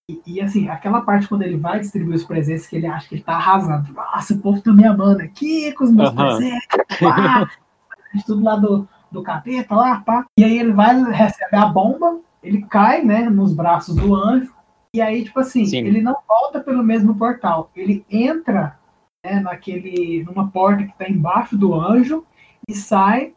E, 0.07 0.21
e, 0.27 0.41
assim, 0.41 0.69
aquela 0.69 1.01
parte 1.01 1.27
quando 1.27 1.41
ele 1.41 1.57
vai 1.57 1.79
distribuir 1.79 2.15
os 2.15 2.23
presentes 2.23 2.67
que 2.67 2.75
ele 2.75 2.85
acha 2.85 3.09
que 3.09 3.15
ele 3.15 3.23
tá 3.23 3.33
arrasando. 3.33 3.91
Nossa, 3.91 4.35
o 4.35 4.39
povo 4.39 4.61
tá 4.61 4.71
me 4.71 4.85
amando 4.85 5.23
aqui 5.23 5.71
com 5.71 5.85
os 5.85 5.91
meus 5.91 6.09
uhum. 6.09 6.15
presentes. 6.15 6.67
Pá, 6.99 7.49
tudo 8.27 8.43
lá 8.43 8.55
do, 8.55 8.87
do 9.11 9.23
capeta 9.23 9.75
lá, 9.75 10.01
pá. 10.01 10.25
E 10.37 10.43
aí 10.43 10.57
ele 10.57 10.73
vai, 10.73 11.01
recebe 11.11 11.55
a 11.55 11.65
bomba, 11.65 12.19
ele 12.41 12.61
cai, 12.63 13.03
né, 13.03 13.29
nos 13.29 13.53
braços 13.53 13.95
do 13.95 14.15
anjo. 14.15 14.53
E 14.93 15.01
aí, 15.01 15.23
tipo 15.23 15.39
assim, 15.39 15.65
Sim. 15.65 15.85
ele 15.85 16.01
não 16.01 16.15
volta 16.27 16.59
pelo 16.59 16.83
mesmo 16.83 17.15
portal. 17.15 17.69
Ele 17.75 18.05
entra 18.09 18.77
né, 19.25 19.39
naquele, 19.39 20.23
numa 20.23 20.49
porta 20.49 20.83
que 20.83 20.97
tá 20.97 21.09
embaixo 21.09 21.57
do 21.57 21.73
anjo 21.73 22.25
e 22.67 22.73
sai 22.73 23.33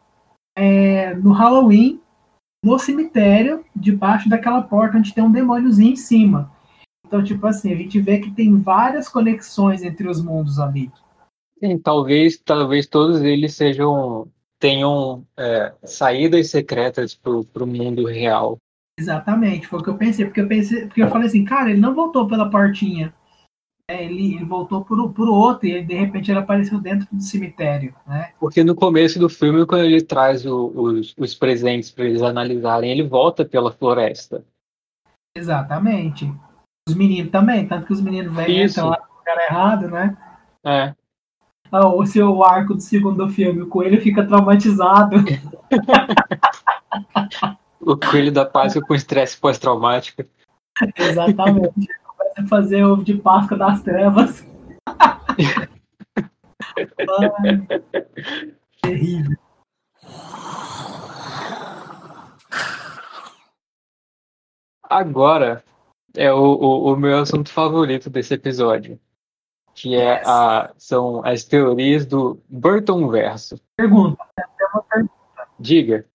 é, 0.57 1.13
no 1.15 1.31
Halloween 1.31 2.01
no 2.65 2.79
cemitério, 2.79 3.63
debaixo 3.75 4.27
daquela 4.27 4.59
porta 4.59 4.97
onde 4.97 5.13
tem 5.13 5.23
um 5.23 5.31
demôniozinho 5.31 5.93
em 5.93 5.95
cima. 5.95 6.51
Então, 7.05 7.23
tipo 7.23 7.45
assim, 7.45 7.71
a 7.71 7.75
gente 7.75 8.01
vê 8.01 8.17
que 8.17 8.31
tem 8.31 8.57
várias 8.57 9.07
conexões 9.07 9.83
entre 9.83 10.07
os 10.07 10.19
mundos 10.19 10.59
ali. 10.59 10.91
Sim, 11.59 11.77
talvez, 11.77 12.37
talvez 12.37 12.87
todos 12.87 13.21
eles 13.21 13.53
sejam 13.53 14.27
tenham 14.59 15.25
é, 15.37 15.73
saídas 15.83 16.49
secretas 16.49 17.13
pro, 17.15 17.43
pro 17.45 17.67
mundo 17.67 18.05
real. 18.05 18.57
Exatamente, 18.97 19.67
foi 19.67 19.79
o 19.79 19.83
que 19.83 19.89
eu 19.89 19.97
pensei, 19.97 20.25
porque 20.25 20.41
eu 20.41 20.47
pensei, 20.47 20.85
porque 20.87 21.03
eu 21.03 21.09
falei 21.09 21.27
assim, 21.27 21.43
cara, 21.43 21.69
ele 21.69 21.81
não 21.81 21.93
voltou 21.93 22.27
pela 22.27 22.49
portinha. 22.49 23.13
É, 23.87 24.03
ele, 24.03 24.33
ele, 24.35 24.45
voltou 24.45 24.83
por, 24.83 25.13
por 25.13 25.29
outro 25.29 25.67
e 25.67 25.83
de 25.83 25.93
repente 25.93 26.31
ele 26.31 26.39
apareceu 26.39 26.79
dentro 26.79 27.07
do 27.11 27.21
cemitério, 27.21 27.93
né? 28.07 28.33
Porque 28.39 28.63
no 28.63 28.73
começo 28.73 29.19
do 29.19 29.29
filme, 29.29 29.63
quando 29.65 29.83
ele 29.83 30.01
traz 30.01 30.43
o, 30.43 30.71
os, 30.73 31.13
os 31.15 31.35
presentes 31.35 31.91
para 31.91 32.05
eles 32.05 32.23
analisarem, 32.23 32.89
ele 32.89 33.07
volta 33.07 33.45
pela 33.45 33.71
floresta. 33.71 34.43
Exatamente. 35.37 36.33
Os 36.89 36.95
meninos 36.95 37.31
também, 37.31 37.67
tanto 37.67 37.85
que 37.85 37.93
os 37.93 38.01
meninos 38.01 38.35
vêm 38.35 38.63
entram 38.63 38.89
lá 38.89 38.97
no 39.07 39.17
lugar 39.19 39.37
errado, 39.49 39.87
né? 39.89 40.17
É. 40.65 40.95
Ah, 41.71 41.87
o 41.87 42.05
seu 42.05 42.43
arco 42.43 42.75
do 42.75 42.81
segundo 42.81 43.27
filme, 43.29 43.63
o 43.63 43.67
coelho 43.67 44.01
fica 44.01 44.25
traumatizado. 44.25 45.17
o 47.81 47.97
coelho 47.97 48.31
da 48.31 48.45
Páscoa 48.45 48.81
com 48.81 48.95
estresse 48.95 49.37
pós-traumático. 49.37 50.23
Exatamente 50.97 51.87
fazer 52.49 52.83
ovo 52.83 53.03
de 53.03 53.15
Páscoa 53.15 53.57
das 53.57 53.81
trevas. 53.81 54.45
terrível. 58.81 59.37
Agora 64.83 65.63
é 66.15 66.31
o, 66.31 66.37
o, 66.37 66.93
o, 66.93 66.95
meu 66.95 67.17
assunto 67.17 67.51
favorito 67.51 68.09
desse 68.09 68.35
episódio, 68.35 68.97
que 69.75 69.93
é 69.93 70.21
a, 70.25 70.71
são 70.77 71.23
as 71.25 71.43
teorias 71.43 72.05
do 72.05 72.39
Burton 72.49 73.09
verso. 73.09 73.59
Pergunta, 73.75 74.17
pergunta. 74.57 75.11
Diga. 75.59 76.05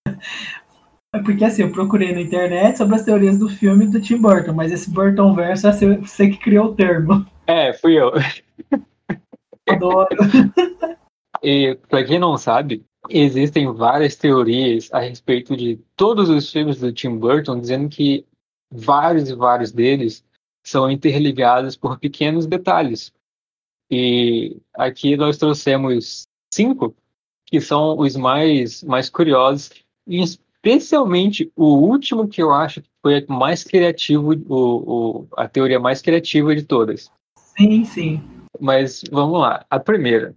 É 1.13 1.19
porque 1.23 1.45
assim, 1.45 1.61
eu 1.61 1.71
procurei 1.71 2.13
na 2.13 2.21
internet 2.21 2.77
sobre 2.77 2.95
as 2.95 3.05
teorias 3.05 3.37
do 3.37 3.47
filme 3.47 3.85
do 3.85 4.01
Tim 4.01 4.17
Burton, 4.17 4.53
mas 4.53 4.71
esse 4.71 4.89
Burton 4.89 5.33
verso 5.35 5.67
é 5.67 5.71
você 5.71 6.29
que 6.29 6.37
criou 6.37 6.67
o 6.67 6.75
termo. 6.75 7.25
É, 7.45 7.71
fui 7.73 7.99
eu. 7.99 8.11
Adoro. 9.69 10.07
E 11.43 11.75
para 11.89 12.03
quem 12.03 12.19
não 12.19 12.37
sabe, 12.37 12.85
existem 13.09 13.71
várias 13.73 14.15
teorias 14.15 14.89
a 14.93 14.99
respeito 14.99 15.57
de 15.57 15.79
todos 15.95 16.29
os 16.29 16.51
filmes 16.51 16.79
do 16.79 16.93
Tim 16.93 17.17
Burton, 17.17 17.59
dizendo 17.59 17.89
que 17.89 18.23
vários 18.71 19.27
e 19.27 19.33
vários 19.33 19.71
deles 19.71 20.23
são 20.63 20.91
interligados 20.91 21.75
por 21.75 21.97
pequenos 21.97 22.45
detalhes. 22.45 23.11
E 23.91 24.57
aqui 24.73 25.17
nós 25.17 25.37
trouxemos 25.37 26.23
cinco 26.53 26.95
que 27.45 27.59
são 27.59 27.99
os 27.99 28.15
mais, 28.15 28.81
mais 28.83 29.09
curiosos 29.09 29.69
e 30.07 30.23
especialmente 30.23 31.51
o 31.55 31.65
último 31.65 32.27
que 32.27 32.41
eu 32.41 32.53
acho 32.53 32.81
que 32.81 32.89
foi 33.01 33.25
mais 33.27 33.63
criativo, 33.63 34.33
o, 34.47 34.55
o, 34.55 35.27
a 35.35 35.47
teoria 35.47 35.79
mais 35.79 36.01
criativa 36.01 36.55
de 36.55 36.63
todas. 36.63 37.11
Sim, 37.57 37.83
sim. 37.83 38.23
Mas 38.59 39.03
vamos 39.11 39.39
lá. 39.39 39.65
A 39.69 39.79
primeira. 39.79 40.33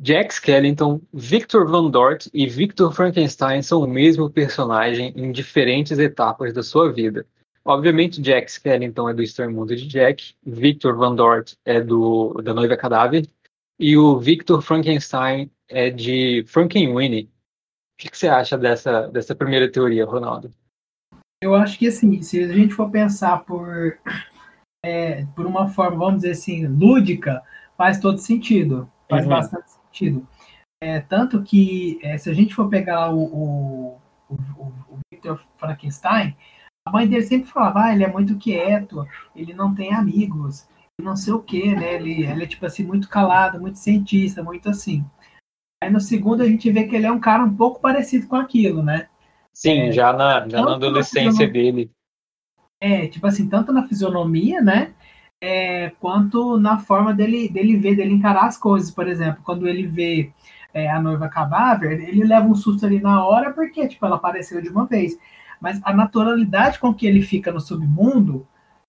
Jack 0.00 0.32
Skellington, 0.32 1.00
Victor 1.12 1.66
Van 1.68 1.90
Dort 1.90 2.28
e 2.32 2.46
Victor 2.46 2.92
Frankenstein 2.92 3.62
são 3.62 3.82
o 3.82 3.86
mesmo 3.86 4.30
personagem 4.30 5.12
em 5.16 5.32
diferentes 5.32 5.98
etapas 5.98 6.52
da 6.52 6.62
sua 6.62 6.92
vida. 6.92 7.26
Obviamente, 7.68 8.22
Jack 8.22 8.50
Skellington 8.50 9.10
é 9.10 9.12
do 9.12 9.50
Mundo 9.50 9.76
de 9.76 9.86
Jack, 9.86 10.34
Victor 10.42 10.96
Van 10.96 11.14
Dort 11.14 11.52
é 11.66 11.82
do 11.82 12.32
da 12.42 12.54
Noiva 12.54 12.78
Cadáver 12.78 13.28
e 13.78 13.94
o 13.94 14.18
Victor 14.18 14.62
Frankenstein 14.62 15.50
é 15.68 15.90
de 15.90 16.42
Frankenweenie, 16.46 17.24
o 17.24 17.28
que, 17.98 18.08
que 18.08 18.16
você 18.16 18.26
acha 18.26 18.56
dessa, 18.56 19.08
dessa 19.08 19.34
primeira 19.34 19.70
teoria, 19.70 20.06
Ronaldo? 20.06 20.50
Eu 21.42 21.54
acho 21.54 21.78
que 21.78 21.88
assim, 21.88 22.22
se 22.22 22.42
a 22.42 22.48
gente 22.54 22.72
for 22.72 22.90
pensar 22.90 23.44
por, 23.44 23.98
é, 24.82 25.26
por 25.36 25.44
uma 25.44 25.68
forma, 25.68 25.98
vamos 25.98 26.22
dizer 26.22 26.30
assim, 26.30 26.66
lúdica, 26.66 27.42
faz 27.76 28.00
todo 28.00 28.16
sentido. 28.16 28.90
Faz 29.10 29.24
uhum. 29.24 29.30
bastante 29.30 29.70
sentido. 29.70 30.26
É, 30.82 31.00
tanto 31.00 31.42
que 31.42 32.00
é, 32.02 32.16
se 32.16 32.30
a 32.30 32.32
gente 32.32 32.54
for 32.54 32.70
pegar 32.70 33.12
o, 33.12 33.24
o, 33.24 34.00
o, 34.30 34.64
o 34.88 34.98
Victor 35.12 35.38
Frankenstein, 35.58 36.34
a 36.88 36.90
mãe 36.90 37.06
dele 37.06 37.22
sempre 37.22 37.50
falava, 37.50 37.84
ah, 37.84 37.92
ele 37.92 38.02
é 38.02 38.10
muito 38.10 38.38
quieto, 38.38 39.06
ele 39.36 39.52
não 39.52 39.74
tem 39.74 39.94
amigos, 39.94 40.66
não 41.00 41.14
sei 41.14 41.34
o 41.34 41.42
que, 41.42 41.74
né? 41.74 41.94
Ele, 41.94 42.24
ele 42.24 42.44
é 42.44 42.46
tipo 42.46 42.64
assim, 42.64 42.82
muito 42.82 43.08
calado, 43.08 43.60
muito 43.60 43.78
cientista, 43.78 44.42
muito 44.42 44.68
assim. 44.70 45.04
Aí 45.82 45.90
no 45.90 46.00
segundo 46.00 46.42
a 46.42 46.46
gente 46.46 46.70
vê 46.72 46.84
que 46.84 46.96
ele 46.96 47.06
é 47.06 47.12
um 47.12 47.20
cara 47.20 47.44
um 47.44 47.54
pouco 47.54 47.80
parecido 47.80 48.26
com 48.26 48.36
aquilo, 48.36 48.82
né? 48.82 49.08
Sim, 49.54 49.88
é, 49.88 49.92
já, 49.92 50.12
na, 50.12 50.48
já 50.48 50.62
na 50.62 50.74
adolescência 50.74 51.46
na 51.46 51.52
dele. 51.52 51.90
É, 52.80 53.06
tipo 53.06 53.26
assim, 53.26 53.48
tanto 53.48 53.72
na 53.72 53.86
fisionomia, 53.86 54.62
né? 54.62 54.94
É, 55.40 55.90
quanto 56.00 56.58
na 56.58 56.78
forma 56.78 57.12
dele, 57.12 57.48
dele 57.48 57.76
ver, 57.76 57.96
dele 57.96 58.14
encarar 58.14 58.46
as 58.46 58.56
coisas. 58.56 58.90
Por 58.90 59.06
exemplo, 59.06 59.42
quando 59.44 59.68
ele 59.68 59.86
vê 59.86 60.32
é, 60.72 60.88
a 60.88 61.00
noiva 61.00 61.28
cadáver, 61.28 62.00
ele 62.08 62.24
leva 62.24 62.46
um 62.46 62.54
susto 62.54 62.86
ali 62.86 62.98
na 62.98 63.24
hora, 63.24 63.52
porque 63.52 63.86
tipo, 63.86 64.04
ela 64.06 64.16
apareceu 64.16 64.62
de 64.62 64.68
uma 64.70 64.86
vez. 64.86 65.18
Mas 65.60 65.80
a 65.84 65.92
naturalidade 65.92 66.78
com 66.78 66.94
que 66.94 67.06
ele 67.06 67.22
fica 67.22 67.52
no 67.52 67.60
submundo, 67.60 68.46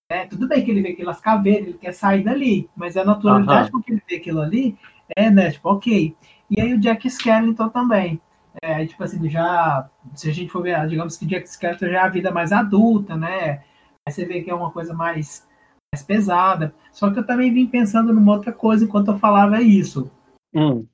é, 0.08 0.26
tudo 0.26 0.48
bem 0.48 0.64
que 0.64 0.70
ele 0.70 0.82
vê 0.82 0.90
aquelas 0.90 1.20
caveiras, 1.20 1.68
ele 1.68 1.78
quer 1.78 1.92
sair 1.92 2.24
dali, 2.24 2.68
mas 2.76 2.96
a 2.96 3.04
naturalidade 3.04 3.70
com 3.70 3.80
que 3.82 3.92
ele 3.92 4.02
vê 4.08 4.16
aquilo 4.16 4.40
ali 4.40 4.76
é, 5.16 5.30
né, 5.30 5.50
tipo, 5.50 5.68
ok. 5.68 6.16
E 6.50 6.60
aí 6.60 6.74
o 6.74 6.80
Jack 6.80 7.06
Skellington 7.06 7.68
também. 7.68 8.20
É, 8.60 8.84
tipo 8.84 9.02
assim, 9.02 9.28
já, 9.30 9.88
se 10.14 10.28
a 10.28 10.32
gente 10.32 10.50
for 10.50 10.62
ver, 10.62 10.86
digamos 10.88 11.16
que 11.16 11.26
Jack 11.26 11.48
Skellington 11.48 11.86
já 11.86 11.98
é 11.98 12.00
a 12.00 12.08
vida 12.08 12.32
mais 12.32 12.52
adulta, 12.52 13.16
né? 13.16 13.62
Aí 14.06 14.12
você 14.12 14.24
vê 14.24 14.42
que 14.42 14.50
é 14.50 14.54
uma 14.54 14.70
coisa 14.70 14.92
mais, 14.92 15.46
mais 15.92 16.04
pesada. 16.04 16.74
Só 16.92 17.10
que 17.10 17.18
eu 17.18 17.26
também 17.26 17.52
vim 17.52 17.66
pensando 17.66 18.12
numa 18.12 18.32
outra 18.32 18.52
coisa 18.52 18.84
enquanto 18.84 19.12
eu 19.12 19.18
falava 19.18 19.62
isso. 19.62 20.10
Hum. 20.54 20.84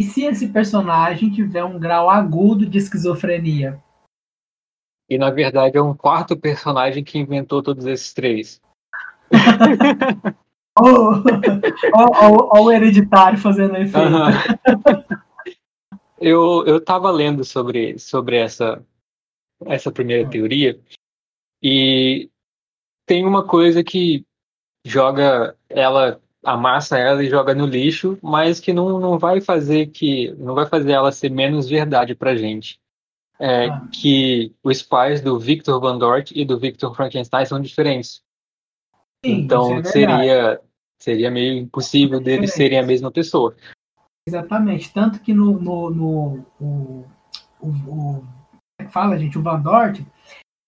E 0.00 0.04
se 0.04 0.24
esse 0.24 0.48
personagem 0.48 1.30
tiver 1.30 1.62
um 1.62 1.78
grau 1.78 2.10
agudo 2.10 2.66
de 2.66 2.78
esquizofrenia? 2.78 3.80
E 5.10 5.18
na 5.18 5.28
verdade 5.30 5.76
é 5.76 5.82
um 5.82 5.92
quarto 5.92 6.36
personagem 6.36 7.02
que 7.02 7.18
inventou 7.18 7.62
todos 7.62 7.84
esses 7.84 8.14
três. 8.14 8.62
Olha 10.78 12.62
o 12.62 12.70
hereditário 12.70 13.38
fazendo 13.38 13.76
efeito. 13.76 13.98
Uhum. 13.98 14.30
eu, 16.20 16.64
eu 16.64 16.80
tava 16.80 17.10
lendo 17.10 17.44
sobre, 17.44 17.98
sobre 17.98 18.36
essa, 18.36 18.82
essa 19.66 19.90
primeira 19.90 20.26
hum. 20.26 20.30
teoria 20.30 20.80
e 21.62 22.30
tem 23.04 23.26
uma 23.26 23.44
coisa 23.44 23.82
que 23.82 24.24
joga 24.86 25.56
ela 25.68 26.20
amassa 26.42 26.98
ela 26.98 27.22
e 27.22 27.28
joga 27.28 27.54
no 27.54 27.66
lixo, 27.66 28.18
mas 28.22 28.60
que 28.60 28.72
não, 28.72 28.98
não 28.98 29.18
vai 29.18 29.40
fazer 29.40 29.88
que 29.88 30.32
não 30.38 30.54
vai 30.54 30.66
fazer 30.66 30.92
ela 30.92 31.12
ser 31.12 31.30
menos 31.30 31.68
verdade 31.68 32.14
pra 32.14 32.36
gente. 32.36 32.79
É, 33.40 33.68
ah. 33.68 33.88
que 33.90 34.54
os 34.62 34.82
pais 34.82 35.22
do 35.22 35.38
Victor 35.38 35.80
Van 35.80 35.96
Dort 35.98 36.30
e 36.32 36.44
do 36.44 36.58
Victor 36.58 36.94
Frankenstein 36.94 37.46
são 37.46 37.58
diferentes. 37.58 38.22
Sim, 39.24 39.32
então 39.32 39.78
é 39.78 39.84
seria 39.84 40.60
seria 40.98 41.30
meio 41.30 41.54
impossível 41.62 42.20
deles 42.20 42.52
serem 42.52 42.78
a 42.78 42.86
mesma 42.86 43.10
pessoa. 43.10 43.56
Exatamente, 44.28 44.92
tanto 44.92 45.20
que 45.20 45.32
no, 45.32 45.58
no, 45.58 45.90
no 45.90 46.46
o, 46.60 47.06
o, 47.60 47.68
o 47.68 48.24
é 48.78 48.84
fala 48.88 49.18
gente, 49.18 49.38
o 49.38 49.42
Van 49.42 49.60
Dort 49.60 50.02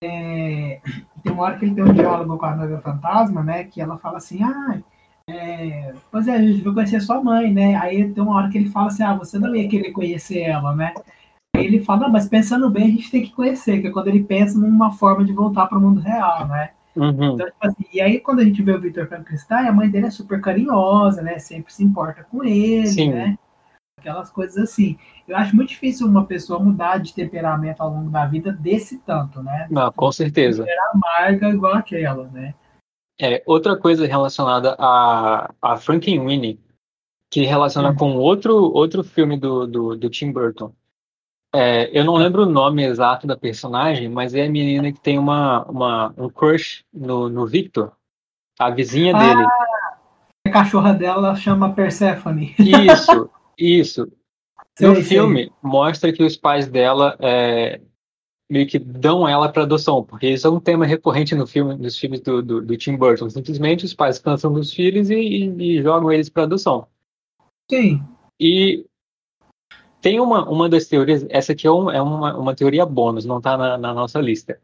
é, 0.03 0.81
tem 1.23 1.33
uma 1.33 1.45
hora 1.45 1.59
que 1.59 1.65
ele 1.65 1.75
tem 1.75 1.85
um 1.85 1.93
diálogo 1.93 2.37
com 2.37 2.47
a 2.47 2.57
noiva 2.57 2.81
fantasma, 2.81 3.43
né? 3.43 3.65
Que 3.65 3.81
ela 3.81 3.99
fala 3.99 4.19
assim, 4.19 4.43
ah, 4.43 4.81
é, 5.29 5.95
pois 6.11 6.27
é, 6.27 6.33
a 6.33 6.43
gente 6.43 6.63
vai 6.63 6.75
conhecer 6.75 7.01
sua 7.01 7.23
mãe, 7.23 7.53
né? 7.53 7.77
Aí 7.77 8.13
tem 8.13 8.23
uma 8.23 8.37
hora 8.37 8.51
que 8.51 8.59
ele 8.59 8.71
fala 8.71 8.89
assim, 8.89 9.03
ah, 9.03 9.15
você 9.15 9.39
não 9.39 9.55
ia 9.55 9.69
querer 9.69 9.93
conhecer 9.93 10.41
ela, 10.41 10.75
né? 10.75 10.93
Aí 11.63 11.69
ele 11.69 11.85
fala, 11.85 12.03
não, 12.03 12.11
mas 12.11 12.29
pensando 12.29 12.69
bem, 12.71 12.85
a 12.85 12.91
gente 12.91 13.11
tem 13.11 13.23
que 13.23 13.33
conhecer, 13.33 13.81
que 13.81 13.87
é 13.87 13.91
quando 13.91 14.09
ele 14.09 14.23
pensa 14.23 14.59
numa 14.59 14.93
forma 14.93 15.25
de 15.25 15.33
voltar 15.33 15.67
para 15.67 15.79
o 15.79 15.81
mundo 15.81 16.01
real, 16.01 16.47
né? 16.49 16.71
Uhum. 16.95 17.35
Então, 17.35 17.47
tipo 17.47 17.67
assim, 17.67 17.85
e 17.93 18.01
aí, 18.01 18.21
quando 18.21 18.41
a 18.41 18.45
gente 18.45 18.63
vê 18.63 18.73
o 18.73 18.81
Victor 18.81 19.07
Frankenstein, 19.07 19.67
a 19.67 19.73
mãe 19.73 19.91
dele 19.91 20.07
é 20.07 20.11
super 20.11 20.41
carinhosa, 20.41 21.23
né? 21.23 21.39
Sempre 21.39 21.73
se 21.73 21.83
importa 21.83 22.25
com 22.25 22.45
ele, 22.45 22.87
Sim. 22.87 23.11
né? 23.11 23.39
Aquelas 23.99 24.31
coisas 24.31 24.57
assim. 24.57 24.99
Eu 25.27 25.37
acho 25.37 25.55
muito 25.55 25.71
difícil 25.71 26.07
uma 26.07 26.27
pessoa 26.27 26.59
mudar 26.59 26.99
de 26.99 27.15
temperamento 27.15 27.81
ao 27.81 27.91
longo 27.91 28.11
da 28.11 28.27
vida 28.27 28.53
desse 28.53 28.99
tanto, 28.99 29.43
né? 29.43 29.67
Não, 29.71 29.91
com 29.93 30.11
certeza. 30.13 30.65
Era 30.69 30.93
amarga 30.93 31.49
igual 31.49 31.75
aquela, 31.75 32.29
né? 32.29 32.55
É, 33.21 33.43
outra 33.47 33.77
coisa 33.77 34.07
relacionada 34.07 34.75
a, 34.79 35.51
a 35.63 35.77
Frankenweenie, 35.77 36.59
que 37.31 37.45
relaciona 37.45 37.91
uhum. 37.91 37.97
com 37.97 38.17
outro, 38.17 38.55
outro 38.55 39.05
filme 39.05 39.39
do, 39.39 39.67
do, 39.67 39.97
do 39.97 40.11
Tim 40.11 40.33
Burton, 40.33 40.73
é, 41.55 41.91
eu 41.99 42.05
não 42.05 42.15
lembro 42.15 42.43
o 42.43 42.51
nome 42.51 42.85
exato 42.85 43.27
da 43.27 43.37
personagem, 43.37 44.09
mas 44.09 44.35
é 44.35 44.47
a 44.47 44.51
menina 44.51 44.93
que 44.93 45.01
tem 45.01 45.19
uma, 45.19 45.65
uma, 45.65 46.15
um 46.17 46.29
crush 46.29 46.85
no, 46.93 47.29
no 47.29 47.47
Victor, 47.47 47.93
a 48.59 48.71
vizinha 48.71 49.15
ah, 49.15 49.19
dele. 49.19 49.47
a 50.47 50.51
cachorra 50.51 50.93
dela 50.95 51.35
chama 51.37 51.73
Persephone. 51.75 52.55
Isso, 52.59 53.31
isso. 53.59 54.13
Sei, 54.79 54.89
No 54.89 54.95
sei. 54.97 55.05
filme, 55.05 55.53
mostra 55.63 56.13
que 56.13 56.23
os 56.23 56.37
pais 56.37 56.67
dela 56.67 57.17
é, 57.21 57.81
meio 58.51 58.67
que 58.67 58.79
dão 58.79 59.29
ela 59.29 59.51
para 59.51 59.65
adoção, 59.65 60.03
porque 60.03 60.29
isso 60.29 60.47
é 60.47 60.51
um 60.51 60.61
tema 60.61 60.87
recorrente 60.87 61.35
no 61.35 61.47
filme, 61.47 61.75
nos 61.77 61.99
filmes 61.99 62.21
do, 62.21 62.43
do, 62.43 62.63
do 62.63 62.77
Tim 62.79 62.97
Burton. 62.97 63.29
Simplesmente 63.29 63.85
os 63.85 63.93
pais 63.93 64.19
cansam 64.19 64.53
dos 64.53 64.73
filhos 64.73 65.11
e, 65.11 65.15
e- 65.17 65.79
e 65.79 65.83
jogam 65.83 66.11
eles 66.11 66.31
para 66.31 66.45
adoção. 66.45 66.87
Sim. 67.71 68.03
E 68.41 68.87
tem 70.03 70.19
uma, 70.21 70.47
uma 70.49 70.69
das 70.69 70.87
teorias, 70.87 71.25
essa 71.31 71.53
aqui 71.53 71.67
é, 71.67 71.71
um- 71.71 71.91
é 71.91 72.03
uma, 72.03 72.37
uma 72.37 72.55
teoria 72.55 72.85
bônus, 72.85 73.25
não 73.25 73.39
está 73.39 73.57
na, 73.57 73.79
na 73.79 73.95
nossa 73.95 74.21
lista, 74.21 74.61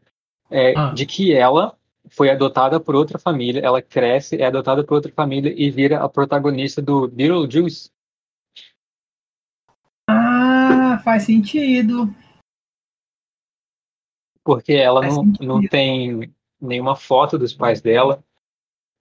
é, 0.51 0.74
Ah. 0.76 0.91
de 0.91 1.07
que 1.07 1.32
ela 1.32 1.76
foi 2.11 2.28
adotada 2.30 2.80
por 2.80 2.95
outra 2.97 3.18
família, 3.18 3.61
ela 3.61 3.80
cresce, 3.80 4.36
é 4.36 4.47
adotada 4.47 4.82
por 4.82 4.95
outra 4.95 5.12
família 5.12 5.55
e 5.57 5.70
vira 5.70 6.03
a 6.03 6.09
protagonista 6.09 6.82
do 6.82 7.07
Beetlejuice. 7.07 7.91
Ah, 10.11 10.99
faz 11.05 11.22
sentido. 11.24 12.12
porque 14.45 14.72
ela 14.72 15.03
Faz 15.03 15.14
não, 15.14 15.24
sentido. 15.24 15.47
não 15.47 15.68
tem 15.68 16.34
nenhuma 16.59 16.97
foto 16.97 17.36
dos 17.39 17.53
pais 17.53 17.82
dela. 17.82 18.24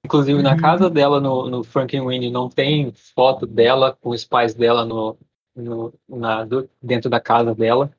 Inclusive, 0.06 0.42
na 0.44 0.52
Uhum. 0.52 0.58
casa 0.58 0.90
dela, 0.90 1.22
no, 1.22 1.50
no 1.50 1.64
Frankenweenie, 1.64 2.30
não 2.30 2.50
tem 2.50 2.92
foto 2.92 3.46
dela 3.48 3.94
com 4.02 4.10
os 4.10 4.26
pais 4.26 4.54
dela 4.54 4.84
no, 4.84 5.18
no- 5.58 5.94
na, 6.08 6.44
do- 6.46 6.70
dentro 6.82 7.10
da 7.10 7.20
casa 7.20 7.54
dela. 7.54 7.92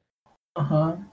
Aham. 0.57 1.05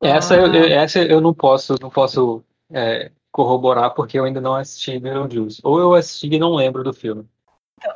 Essa, 0.00 0.34
Ah. 0.34 0.38
eu, 0.38 0.54
eu- 0.54 0.64
essa 0.66 1.00
eu 1.00 1.20
não 1.20 1.34
posso, 1.34 1.74
não 1.80 1.90
posso 1.90 2.42
é, 2.70 3.10
corroborar, 3.30 3.94
porque 3.94 4.18
eu 4.18 4.24
ainda 4.24 4.40
não 4.40 4.54
assisti 4.54 4.98
Beetlejuice. 4.98 5.60
Ou 5.62 5.78
eu 5.78 5.94
assisti 5.94 6.28
e 6.28 6.38
não 6.38 6.54
lembro 6.54 6.82
do 6.82 6.92
filme. 6.94 7.26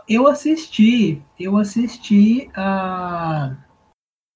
Eu 0.09 0.27
assisti, 0.27 1.23
eu 1.39 1.57
assisti 1.57 2.51
a. 2.55 3.57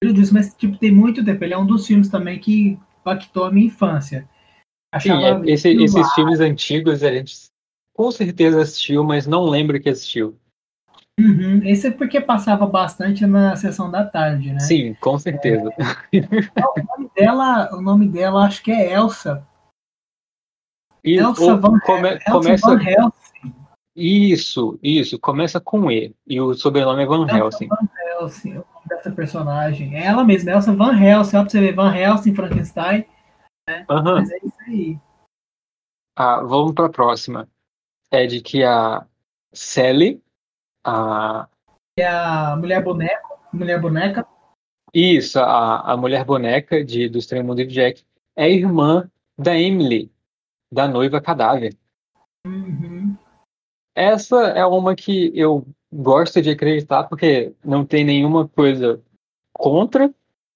Eu 0.01 0.13
disse, 0.13 0.33
mas 0.33 0.53
tipo, 0.55 0.77
tem 0.77 0.91
muito 0.91 1.23
tempo. 1.23 1.43
Ele 1.43 1.53
é 1.53 1.57
um 1.57 1.65
dos 1.65 1.85
filmes 1.85 2.09
também 2.09 2.39
que 2.39 2.79
impactou 3.01 3.43
a 3.43 3.51
minha 3.51 3.67
infância. 3.67 4.27
Sim, 4.99 5.11
é, 5.23 5.41
esse- 5.51 5.69
esses 5.69 6.13
filmes 6.13 6.39
antigos 6.39 7.03
a 7.03 7.11
gente 7.11 7.49
com 7.93 8.09
certeza 8.11 8.61
assistiu, 8.61 9.03
mas 9.03 9.27
não 9.27 9.45
lembro 9.45 9.79
que 9.79 9.89
assistiu. 9.89 10.37
Uhum. 11.21 11.61
Esse 11.63 11.87
é 11.87 11.91
porque 11.91 12.19
passava 12.19 12.65
bastante 12.65 13.25
na 13.25 13.55
sessão 13.55 13.91
da 13.91 14.05
tarde, 14.05 14.51
né? 14.53 14.59
Sim, 14.59 14.93
com 14.95 15.17
certeza. 15.19 15.69
O 16.13 16.83
nome 16.97 17.11
dela, 17.15 17.69
o 17.75 17.81
nome 17.81 18.07
dela 18.07 18.45
acho 18.45 18.63
que 18.63 18.71
é 18.71 18.93
Elsa. 18.93 19.45
E 21.03 21.17
Elsa 21.17 21.55
Van, 21.57 21.79
come- 21.79 22.09
Elsa 22.13 22.31
começa, 22.31 22.67
Van 22.75 22.81
Helsing. 22.83 23.55
Isso, 23.95 24.79
isso. 24.81 25.19
Começa 25.19 25.59
com 25.59 25.91
E. 25.91 26.15
E 26.27 26.39
o 26.39 26.53
sobrenome 26.53 27.03
é 27.03 27.05
Van 27.05 27.27
Helsing. 27.27 27.65
Elsa 27.65 27.75
Van 27.75 27.89
Helsing, 28.21 28.51
o 28.51 28.55
nome 28.55 28.87
dessa 28.87 29.11
personagem. 29.11 29.95
É 29.95 30.05
ela 30.05 30.23
mesma, 30.23 30.51
Elsa 30.51 30.73
Van 30.73 30.93
Helsing. 30.97 31.37
Ó, 31.37 31.41
pra 31.41 31.49
você 31.49 31.59
ver, 31.59 31.73
Van 31.75 31.95
Helsing, 31.95 32.33
Frankenstein. 32.33 33.05
Aham. 33.89 34.15
Mas 34.19 34.31
é 34.31 34.37
isso 34.37 34.55
aí. 34.67 34.99
Ah, 36.17 36.41
vamos 36.41 36.73
para 36.73 36.85
a 36.87 36.91
próxima. 36.91 37.47
É 38.11 38.25
de 38.27 38.41
que 38.41 38.63
a 38.63 39.05
Sally, 39.53 40.21
a, 40.83 41.47
É 41.97 42.07
a 42.07 42.55
mulher 42.55 42.83
boneca. 42.83 43.29
Mulher 43.53 43.79
boneca. 43.81 44.25
isso, 44.93 45.39
a, 45.39 45.91
a 45.91 45.97
mulher 45.97 46.23
boneca 46.25 46.83
de, 46.83 47.09
do 47.09 47.17
Estranho 47.17 47.43
Mundo 47.45 47.57
de 47.65 47.73
Jack, 47.73 48.03
é 48.35 48.49
irmã 48.49 49.09
da 49.37 49.57
Emily, 49.57 50.11
da 50.73 50.87
noiva 50.87 51.19
cadáver. 51.21 51.75
Uhum. 52.47 53.15
Essa 53.95 54.37
é 54.49 54.65
uma 54.65 54.95
que 54.95 55.31
eu 55.37 55.65
gosto 55.91 56.41
de 56.41 56.49
acreditar 56.49 57.03
porque 57.03 57.53
não 57.63 57.85
tem 57.85 58.03
nenhuma 58.05 58.47
coisa 58.47 59.01
contra, 59.53 60.13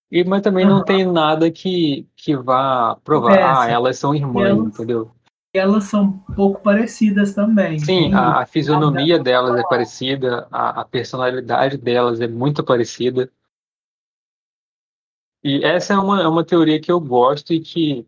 e, 0.09 0.23
mas 0.23 0.41
também 0.41 0.65
não 0.65 0.77
Aham. 0.77 0.85
tem 0.85 1.05
nada 1.05 1.51
que, 1.51 2.07
que 2.15 2.35
vá 2.35 2.95
provar, 3.03 3.35
Peça. 3.35 3.61
ah, 3.63 3.69
elas 3.69 3.97
são 3.99 4.15
irmãs, 4.15 4.49
Elas- 4.49 4.67
entendeu? 4.67 5.11
Elas 5.57 5.85
são 5.85 6.05
um 6.05 6.33
pouco 6.33 6.61
parecidas 6.61 7.33
também. 7.33 7.79
Sim, 7.79 8.13
a, 8.13 8.41
a 8.41 8.45
fisionomia 8.45 9.17
delas 9.17 9.59
é 9.59 9.63
parecida, 9.63 10.47
a, 10.51 10.81
a 10.81 10.85
personalidade 10.85 11.77
delas 11.77 12.19
é 12.21 12.27
muito 12.27 12.63
parecida. 12.63 13.31
E 15.43 15.63
essa 15.63 15.93
é 15.93 15.97
uma, 15.97 16.21
é 16.21 16.27
uma 16.27 16.43
teoria 16.43 16.79
que 16.79 16.91
eu 16.91 16.99
gosto 16.99 17.53
e 17.53 17.59
que, 17.59 18.07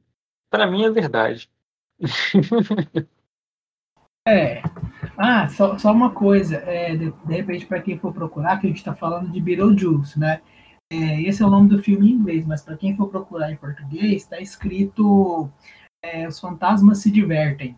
para 0.49 0.65
mim, 0.65 0.83
é 0.83 0.89
verdade. 0.89 1.49
É. 4.27 4.61
Ah, 5.17 5.47
só, 5.47 5.77
só 5.77 5.89
uma 5.93 6.11
coisa. 6.11 6.57
É, 6.57 6.93
de, 6.97 7.11
de 7.11 7.33
repente, 7.33 7.65
para 7.65 7.81
quem 7.81 7.97
for 7.97 8.13
procurar, 8.13 8.59
que 8.59 8.67
a 8.67 8.69
gente 8.69 8.79
está 8.79 8.93
falando 8.93 9.31
de 9.31 9.39
Beetlejuice, 9.39 10.19
né? 10.19 10.41
É, 10.91 11.21
esse 11.21 11.41
é 11.41 11.45
o 11.45 11.49
nome 11.49 11.69
do 11.69 11.81
filme 11.81 12.09
em 12.09 12.13
inglês, 12.13 12.45
mas 12.45 12.61
para 12.61 12.77
quem 12.77 12.95
for 12.95 13.07
procurar 13.07 13.51
em 13.51 13.57
português, 13.57 14.23
está 14.23 14.39
escrito 14.39 15.49
é, 16.03 16.27
Os 16.27 16.39
Fantasmas 16.39 16.99
Se 16.99 17.11
Divertem. 17.11 17.77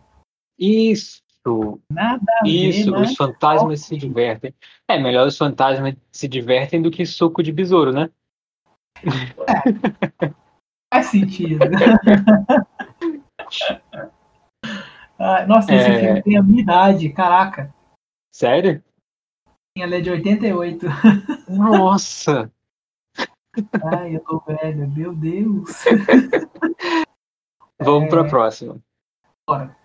Isso, 0.58 1.22
Nada 1.90 2.22
a 2.40 2.44
ver, 2.44 2.50
isso, 2.50 2.90
né? 2.90 2.98
os 3.00 3.14
fantasmas 3.16 3.80
se 3.80 3.96
divertem. 3.96 4.54
É 4.86 4.98
melhor 4.98 5.26
os 5.26 5.38
fantasmas 5.38 5.94
se 6.12 6.28
divertem 6.28 6.82
do 6.82 6.90
que 6.90 7.06
suco 7.06 7.42
de 7.42 7.50
besouro, 7.50 7.92
né? 7.92 8.10
Faz 10.92 11.06
sentido. 11.06 11.60
Ah, 15.22 15.44
nossa, 15.46 15.74
esse 15.74 15.90
É. 15.90 16.00
filme 16.00 16.22
tem 16.22 16.38
a 16.38 16.42
minha 16.42 16.62
idade, 16.62 17.10
caraca. 17.10 17.74
Sério? 18.34 18.82
Ela 19.76 19.96
é 19.96 20.00
de 20.00 20.08
88. 20.10 20.86
Nossa! 21.46 22.50
Ai, 23.84 24.16
eu 24.16 24.20
tô 24.20 24.38
velho, 24.46 24.88
meu 24.88 25.14
Deus. 25.14 25.68
Vamos 27.80 28.06
É. 28.06 28.10
para 28.10 28.20
a 28.22 28.28
próxima. 28.28 28.78
Bora. 29.48 29.76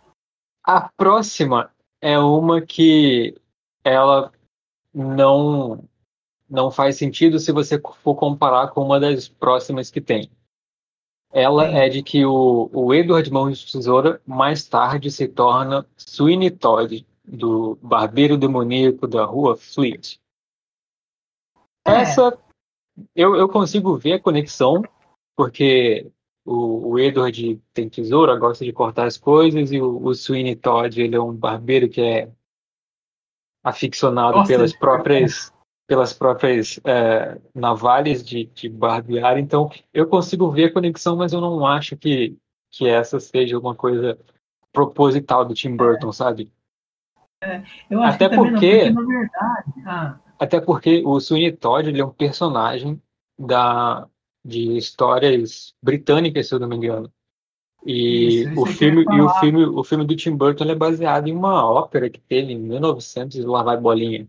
A 0.63 0.89
próxima 0.97 1.71
é 2.01 2.17
uma 2.19 2.61
que 2.61 3.35
ela 3.83 4.31
não 4.93 5.83
não 6.47 6.69
faz 6.69 6.95
sentido 6.97 7.39
se 7.39 7.51
você 7.51 7.81
for 8.03 8.15
comparar 8.15 8.67
com 8.69 8.81
uma 8.81 8.99
das 8.99 9.27
próximas 9.27 9.89
que 9.89 9.99
tem. 9.99 10.29
Ela 11.31 11.67
Sim. 11.69 11.75
é 11.75 11.89
de 11.89 12.03
que 12.03 12.23
o, 12.23 12.69
o 12.71 12.93
Edward 12.93 13.29
Mãos 13.31 13.59
de 13.59 13.71
Tesoura 13.71 14.21
mais 14.25 14.67
tarde 14.67 15.11
se 15.11 15.27
torna 15.27 15.85
Sweeney 15.97 16.51
Todd, 16.51 17.05
do 17.25 17.75
barbeiro 17.81 18.37
demoníaco 18.37 19.07
da 19.07 19.25
rua 19.25 19.57
Fleet. 19.57 20.19
É. 21.85 22.01
Essa 22.01 22.37
eu, 23.15 23.35
eu 23.35 23.49
consigo 23.49 23.97
ver 23.97 24.13
a 24.13 24.21
conexão, 24.21 24.83
porque 25.35 26.09
o, 26.45 26.89
o 26.91 26.99
Edward 26.99 27.59
tem 27.73 27.89
tesoura, 27.89 28.37
gosta 28.37 28.63
de 28.63 28.71
cortar 28.71 29.07
as 29.07 29.17
coisas, 29.17 29.71
e 29.71 29.81
o, 29.81 29.97
o 30.05 30.13
Sweeney 30.13 30.55
Todd 30.55 31.01
ele 31.01 31.15
é 31.15 31.19
um 31.21 31.33
barbeiro 31.33 31.89
que 31.89 31.99
é 32.01 32.29
aficionado 33.63 34.33
Gosta 34.37 34.53
pelas 34.53 34.71
de 34.71 34.79
próprias 34.79 35.53
pelas 35.87 36.13
próprias 36.13 36.79
eh, 36.83 37.39
navalhas 37.53 38.23
de, 38.25 38.45
de 38.45 38.67
barbear. 38.67 39.37
Então, 39.37 39.69
eu 39.93 40.07
consigo 40.07 40.49
ver 40.49 40.65
a 40.65 40.73
conexão, 40.73 41.15
mas 41.15 41.31
eu 41.31 41.39
não 41.39 41.63
acho 41.65 41.95
que, 41.95 42.35
que 42.71 42.87
essa 42.87 43.19
seja 43.19 43.59
uma 43.59 43.75
coisa 43.75 44.17
proposital 44.73 45.45
do 45.45 45.53
Tim 45.53 45.75
Burton, 45.75 46.11
sabe? 46.11 46.51
Eu 47.87 48.01
acho 48.01 48.15
Até 48.15 48.29
que 48.29 48.35
porque- 48.35 48.89
não, 48.89 48.95
porque 48.95 49.11
na 49.11 49.19
verdade. 49.19 49.73
Ah, 49.85 50.19
Até 50.39 50.59
porque 50.59 51.03
o 51.05 51.19
Sweeney 51.19 51.51
Todd 51.51 51.87
ele 51.87 52.01
é 52.01 52.05
um 52.05 52.09
personagem 52.09 52.99
da, 53.37 54.07
de 54.45 54.77
histórias 54.77 55.73
britânicas, 55.81 56.47
se 56.47 56.53
eu 56.53 56.59
não 56.59 56.67
me 56.67 56.75
engano. 56.75 57.11
E 57.83 58.41
Isso, 58.41 58.49
isso 58.49 58.61
o 58.61 58.65
filme 58.65 59.05
e 59.09 59.21
o 59.21 59.29
filme 59.39 59.65
o 59.65 59.83
filme 59.83 60.05
do 60.05 60.15
Tim 60.15 60.35
Burton 60.35 60.65
é 60.65 60.75
baseado 60.75 61.27
em 61.27 61.33
uma 61.33 61.65
ópera 61.65 62.09
que 62.09 62.19
teve 62.19 62.53
em 62.53 62.59
1900 62.59 63.37
e 63.37 63.41
lá 63.41 63.63
vai 63.63 63.77
bolinha. 63.77 64.27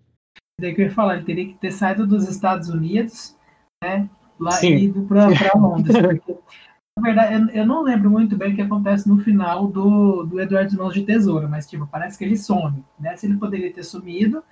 daí 0.59 0.75
que 0.75 0.83
eu 0.83 0.87
ia 0.87 0.91
falar, 0.91 1.17
ele 1.17 1.25
teria 1.25 1.47
que 1.47 1.55
ter 1.55 1.71
saído 1.71 2.07
dos 2.07 2.29
Estados 2.29 2.71
Unidos, 2.71 3.37
né? 3.83 4.09
Lá 4.39 4.53
Sim. 4.53 4.75
e 4.75 4.85
ido 4.85 5.03
pra, 5.03 5.29
pra 5.29 5.59
Londres. 5.59 5.97
Porque, 5.97 6.37
na 6.99 7.03
verdade, 7.03 7.35
eu, 7.35 7.61
eu 7.61 7.67
não 7.67 7.83
lembro 7.83 8.11
muito 8.11 8.37
bem 8.37 8.53
o 8.53 8.57
que 8.57 8.63
acontece 8.63 9.09
no 9.09 9.19
final 9.19 9.67
do, 9.67 10.25
do 10.25 10.41
Eduardo 10.41 10.71
de 10.71 10.77
Mãos 10.77 10.95
de 10.95 11.05
Tesoura, 11.05 11.49
mas 11.49 11.69
tipo, 11.69 11.87
parece 11.87 12.19
que 12.19 12.25
ele 12.25 12.37
some. 12.37 12.85
Né? 12.99 13.17
Se 13.17 13.27
ele 13.27 13.39
poderia 13.39 13.73
ter 13.73 13.85
sumido, 13.85 14.43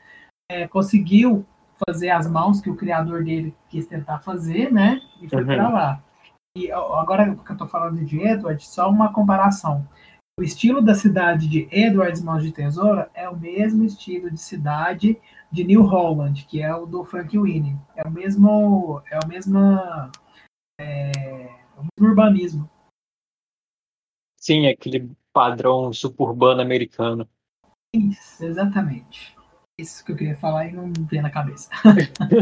é, 0.51 0.67
conseguiu 0.67 1.45
fazer 1.87 2.11
as 2.11 2.29
mãos 2.31 2.61
que 2.61 2.71
o 2.71 2.77
criador 2.77 3.25
dele 3.25 3.55
quis 3.69 3.87
tentar 3.87 4.21
fazer, 4.21 4.73
né? 4.73 5.01
E 5.21 5.29
foi 5.29 5.41
Uhum. 5.41 5.47
pra 5.47 5.69
lá. 5.69 6.05
E 6.57 6.71
agora 6.71 7.35
que 7.35 7.51
eu 7.51 7.57
tô 7.57 7.67
falando 7.67 8.05
de 8.05 8.21
Edward, 8.21 8.65
só 8.65 8.89
uma 8.89 9.13
comparação. 9.13 9.89
O 10.39 10.43
estilo 10.43 10.83
da 10.83 10.95
cidade 10.95 11.49
de 11.49 11.69
Edward 11.71 12.21
Mãos 12.23 12.43
de 12.43 12.53
Tesoura 12.53 13.11
é 13.15 13.29
o 13.29 13.37
mesmo 13.37 13.85
estilo 13.85 14.31
de 14.31 14.41
cidade 14.41 15.21
de 15.51 15.65
New 15.65 15.83
Holland, 15.83 16.45
que 16.47 16.61
é 16.61 16.75
o 16.75 16.87
do 16.87 17.05
Frank 17.05 17.39
Winnie. 17.39 17.77
É 17.95 18.07
o 18.07 18.11
mesmo, 18.11 19.01
é 19.11 19.19
o 19.25 19.29
mesmo, 19.29 19.59
é, 20.81 21.51
o 21.77 21.83
mesmo 21.83 22.09
urbanismo. 22.09 22.71
Sim, 24.41 24.67
aquele 24.67 25.11
padrão 25.33 25.93
suburbano 25.93 26.61
americano. 26.61 27.29
Isso, 27.95 28.45
exatamente. 28.45 29.34
Isso 29.79 30.05
que 30.05 30.13
eu 30.13 30.17
queria 30.17 30.37
falar 30.37 30.67
e 30.67 30.73
não 30.73 30.93
veio 30.93 31.23
na 31.23 31.31
cabeça. 31.31 31.69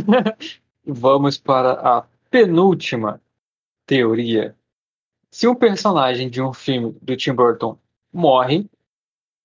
Vamos 0.85 1.39
para 1.39 1.73
a 1.73 2.07
penúltima 2.31 3.21
teoria. 3.87 4.57
Se 5.31 5.49
um 5.49 5.55
personagem 5.55 6.29
de 6.29 6.43
um 6.43 6.53
filme 6.53 6.95
do 7.01 7.17
Tim 7.17 7.33
Burton 7.33 7.79
morre, 8.13 8.69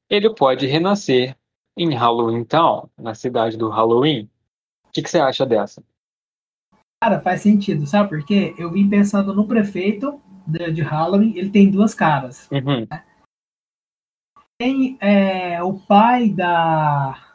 ele 0.10 0.34
pode 0.34 0.66
renascer 0.66 1.38
em 1.78 1.94
Halloween 1.94 2.44
Town, 2.44 2.90
na 2.98 3.14
cidade 3.14 3.56
do 3.56 3.70
Halloween. 3.70 4.30
O 4.88 4.92
que, 4.92 5.02
que 5.02 5.10
você 5.10 5.20
acha 5.20 5.46
dessa? 5.46 5.84
Cara, 7.02 7.22
faz 7.22 7.42
sentido, 7.42 7.86
sabe 7.86 8.10
por 8.10 8.26
quê? 8.26 8.56
Eu 8.58 8.72
vim 8.72 8.90
pensando 8.90 9.34
no 9.34 9.48
prefeito 9.48 10.20
de, 10.48 10.72
de 10.72 10.82
Halloween, 10.82 11.38
ele 11.38 11.52
tem 11.52 11.70
duas 11.70 11.94
caras. 11.94 12.50
Uhum. 12.52 12.88
Né? 12.90 13.04
Tem 14.60 14.98
é, 15.00 15.62
o 15.62 15.80
pai 15.80 16.30
da. 16.30 17.27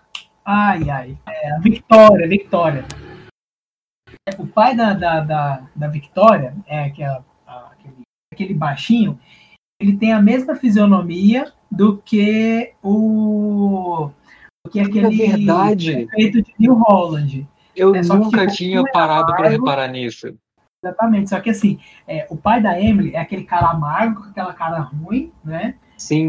Ai, 0.45 0.91
ai. 0.91 1.19
É, 1.27 1.59
Victoria, 1.61 2.29
Victoria. 2.29 2.85
O 4.39 4.47
pai 4.47 4.77
da, 4.77 4.93
da, 4.93 5.21
da, 5.21 5.69
da 5.75 5.89
Victoria, 5.89 6.55
é, 6.67 6.91
que 6.91 7.03
é 7.03 7.07
a, 7.07 7.23
aquele, 7.73 8.03
aquele 8.33 8.55
baixinho, 8.55 9.19
ele 9.81 9.97
tem 9.97 10.13
a 10.13 10.21
mesma 10.21 10.55
fisionomia 10.55 11.53
do 11.71 11.99
que 11.99 12.73
o. 12.83 14.11
do 14.65 14.71
que 14.71 14.81
aquele 14.81 15.07
é 15.07 15.29
verdade. 15.29 16.07
prefeito 16.07 16.43
de 16.43 16.55
New 16.59 16.75
Holland. 16.75 17.49
Eu 17.75 17.95
É, 17.95 18.01
que, 18.01 18.09
nunca 18.09 18.47
tipo, 18.47 18.53
tinha 18.53 18.81
é 18.81 18.93
parado 18.93 19.35
para 19.35 19.49
reparar 19.49 19.89
nisso. 19.89 20.37
Exatamente, 20.85 21.31
só 21.31 21.41
que 21.41 21.49
assim, 21.51 21.79
é, 22.09 22.27
o 22.29 22.37
pai 22.37 22.61
da 22.61 22.79
Emily 22.81 23.15
é 23.15 23.21
aquele 23.21 23.45
cara 23.45 23.71
amargo, 23.71 24.23
com 24.23 24.31
aquela 24.31 24.53
cara 24.53 24.81
ruim, 24.81 25.33
né? 25.45 25.77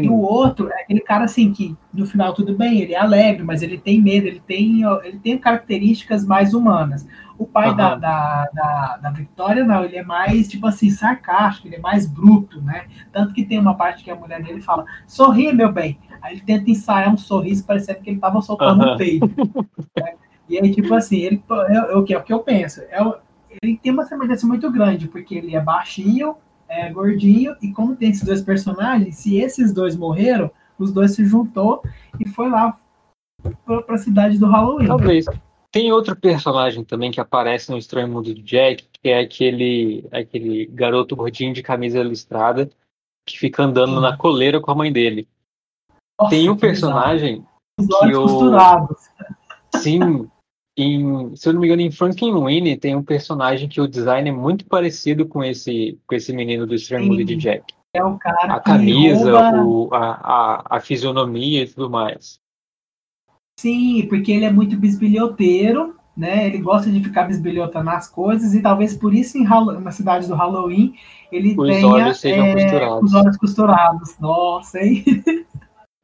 E 0.00 0.08
o 0.08 0.12
Sim, 0.12 0.20
outro 0.20 0.68
é 0.70 0.82
aquele 0.82 1.00
cara 1.00 1.24
assim 1.24 1.52
que 1.52 1.76
no 1.92 2.06
final 2.06 2.34
tudo 2.34 2.56
bem, 2.56 2.80
ele 2.80 2.94
é 2.94 2.98
alegre, 2.98 3.42
mas 3.42 3.62
ele 3.62 3.78
tem 3.78 4.00
medo, 4.00 4.26
ele 4.26 4.40
tem, 4.40 4.82
ele 5.04 5.18
tem 5.18 5.38
características 5.38 6.24
mais 6.24 6.52
humanas. 6.54 7.06
O 7.38 7.46
pai 7.46 7.74
da, 7.74 7.92
Aham. 7.92 8.00
da, 8.00 8.50
da, 8.52 8.96
da 8.98 9.10
Victoria, 9.10 9.64
não, 9.64 9.84
ele 9.84 9.96
é 9.96 10.04
mais, 10.04 10.48
tipo 10.48 10.66
assim, 10.66 10.90
sarcástico, 10.90 11.66
ele 11.66 11.76
é 11.76 11.80
mais 11.80 12.06
bruto, 12.06 12.60
né? 12.62 12.86
Tanto 13.12 13.34
que 13.34 13.44
tem 13.44 13.58
uma 13.58 13.74
parte 13.76 14.04
que 14.04 14.10
a 14.10 14.14
mulher 14.16 14.42
dele 14.42 14.60
fala, 14.60 14.84
sorri, 15.06 15.52
meu 15.52 15.72
bem. 15.72 15.98
Aí 16.22 16.34
ele 16.34 16.42
tenta 16.42 16.70
ensaiar 16.70 17.12
um 17.12 17.16
sorriso 17.16 17.64
parecendo 17.66 18.00
que 18.00 18.10
ele 18.10 18.20
tava 18.20 18.40
soltando 18.40 18.82
Aham. 18.82 18.94
um 18.94 18.96
peido. 18.96 19.30
né? 19.96 20.14
E 20.48 20.58
aí, 20.58 20.70
tipo 20.70 20.94
assim, 20.94 21.18
ele, 21.18 21.42
é, 21.68 21.76
é 21.76 21.96
o 21.96 22.04
que, 22.04 22.14
é 22.14 22.18
o 22.18 22.22
que 22.22 22.32
eu 22.32 22.40
penso. 22.40 22.80
É, 22.82 22.98
ele 23.62 23.78
tem 23.78 23.92
uma 23.92 24.04
semelhança 24.04 24.46
muito 24.46 24.70
grande, 24.70 25.08
porque 25.08 25.34
ele 25.34 25.56
é 25.56 25.60
baixinho, 25.60 26.36
é 26.74 26.90
gordinho, 26.90 27.54
e 27.62 27.72
como 27.72 27.94
tem 27.96 28.10
esses 28.10 28.24
dois 28.24 28.42
personagens, 28.42 29.16
se 29.16 29.36
esses 29.36 29.72
dois 29.72 29.96
morreram, 29.96 30.50
os 30.78 30.92
dois 30.92 31.12
se 31.14 31.24
juntou 31.24 31.82
e 32.18 32.28
foi 32.28 32.48
lá 32.50 32.78
pra, 33.64 33.82
pra 33.82 33.98
cidade 33.98 34.38
do 34.38 34.46
Halloween. 34.46 34.86
talvez. 34.86 35.26
Tem 35.70 35.90
outro 35.92 36.14
personagem 36.14 36.84
também 36.84 37.10
que 37.10 37.20
aparece 37.20 37.70
no 37.70 37.76
Estranho 37.78 38.08
Mundo 38.08 38.32
de 38.32 38.42
Jack, 38.42 38.86
que 38.92 39.08
é 39.08 39.18
aquele, 39.20 40.06
aquele 40.12 40.66
garoto 40.66 41.16
gordinho 41.16 41.52
de 41.52 41.62
camisa 41.62 42.02
listrada 42.02 42.70
que 43.28 43.38
fica 43.38 43.62
andando 43.64 43.96
Sim. 43.96 44.00
na 44.02 44.16
coleira 44.16 44.60
com 44.60 44.70
a 44.70 44.74
mãe 44.74 44.92
dele. 44.92 45.26
Nossa, 46.20 46.30
Tem 46.30 46.48
um 46.48 46.54
que 46.56 46.66
bizarro. 46.68 46.92
personagem 46.94 47.44
Os 47.80 47.88
olhos 47.90 48.10
que 48.10 48.16
o- 48.16 48.22
costurados. 48.22 48.96
Sim, 49.76 50.30
em, 50.76 51.34
se 51.36 51.48
eu 51.48 51.52
não 51.52 51.60
me 51.60 51.66
engano, 51.66 51.82
em 51.82 51.90
Frankenweenie 51.90 52.76
tem 52.76 52.96
um 52.96 53.02
personagem 53.02 53.68
que 53.68 53.80
o 53.80 53.88
design 53.88 54.28
é 54.28 54.32
muito 54.32 54.64
parecido 54.66 55.26
com 55.26 55.42
esse, 55.44 55.98
com 56.06 56.14
esse 56.14 56.32
menino 56.32 56.66
do. 56.66 56.74
Mundo 57.00 57.24
de 57.24 57.36
Jack. 57.36 57.72
É 57.94 58.02
o 58.02 58.18
cara 58.18 58.54
A 58.54 58.60
camisa, 58.60 59.40
rouba- 59.40 59.64
o, 59.64 59.94
a, 59.94 60.10
a, 60.14 60.76
a 60.76 60.80
fisionomia 60.80 61.62
e 61.62 61.68
tudo 61.68 61.88
mais. 61.88 62.40
Sim, 63.60 64.06
porque 64.08 64.32
ele 64.32 64.44
é 64.44 64.50
muito 64.52 64.76
bisbilhoteiro, 64.76 65.94
né? 66.16 66.46
Ele 66.46 66.58
gosta 66.58 66.90
de 66.90 67.00
ficar 67.02 67.22
bisbilhotando 67.22 67.88
as 67.90 68.08
coisas 68.10 68.52
e 68.52 68.60
talvez 68.60 68.96
por 68.96 69.14
isso 69.14 69.38
em 69.38 69.44
Hall- 69.44 69.80
na 69.80 69.92
cidade 69.92 70.26
do 70.26 70.34
Halloween 70.34 70.94
ele 71.30 71.54
Os 71.56 71.68
tenha 71.68 71.86
olhos 71.86 72.18
sejam 72.18 72.46
é, 72.46 72.52
costurados. 72.52 73.02
os 73.04 73.14
olhos 73.14 73.36
costurados. 73.36 74.18
Nossa, 74.18 74.80
hein? 74.80 75.04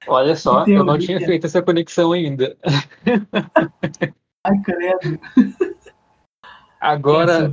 Olha 0.06 0.36
só, 0.36 0.64
eu 0.70 0.84
não 0.84 0.96
tinha 0.96 1.18
feito 1.18 1.46
essa 1.46 1.60
conexão 1.60 2.12
ainda. 2.12 2.56
Ai, 4.44 4.60
credo. 4.62 5.20
Agora 6.80 7.52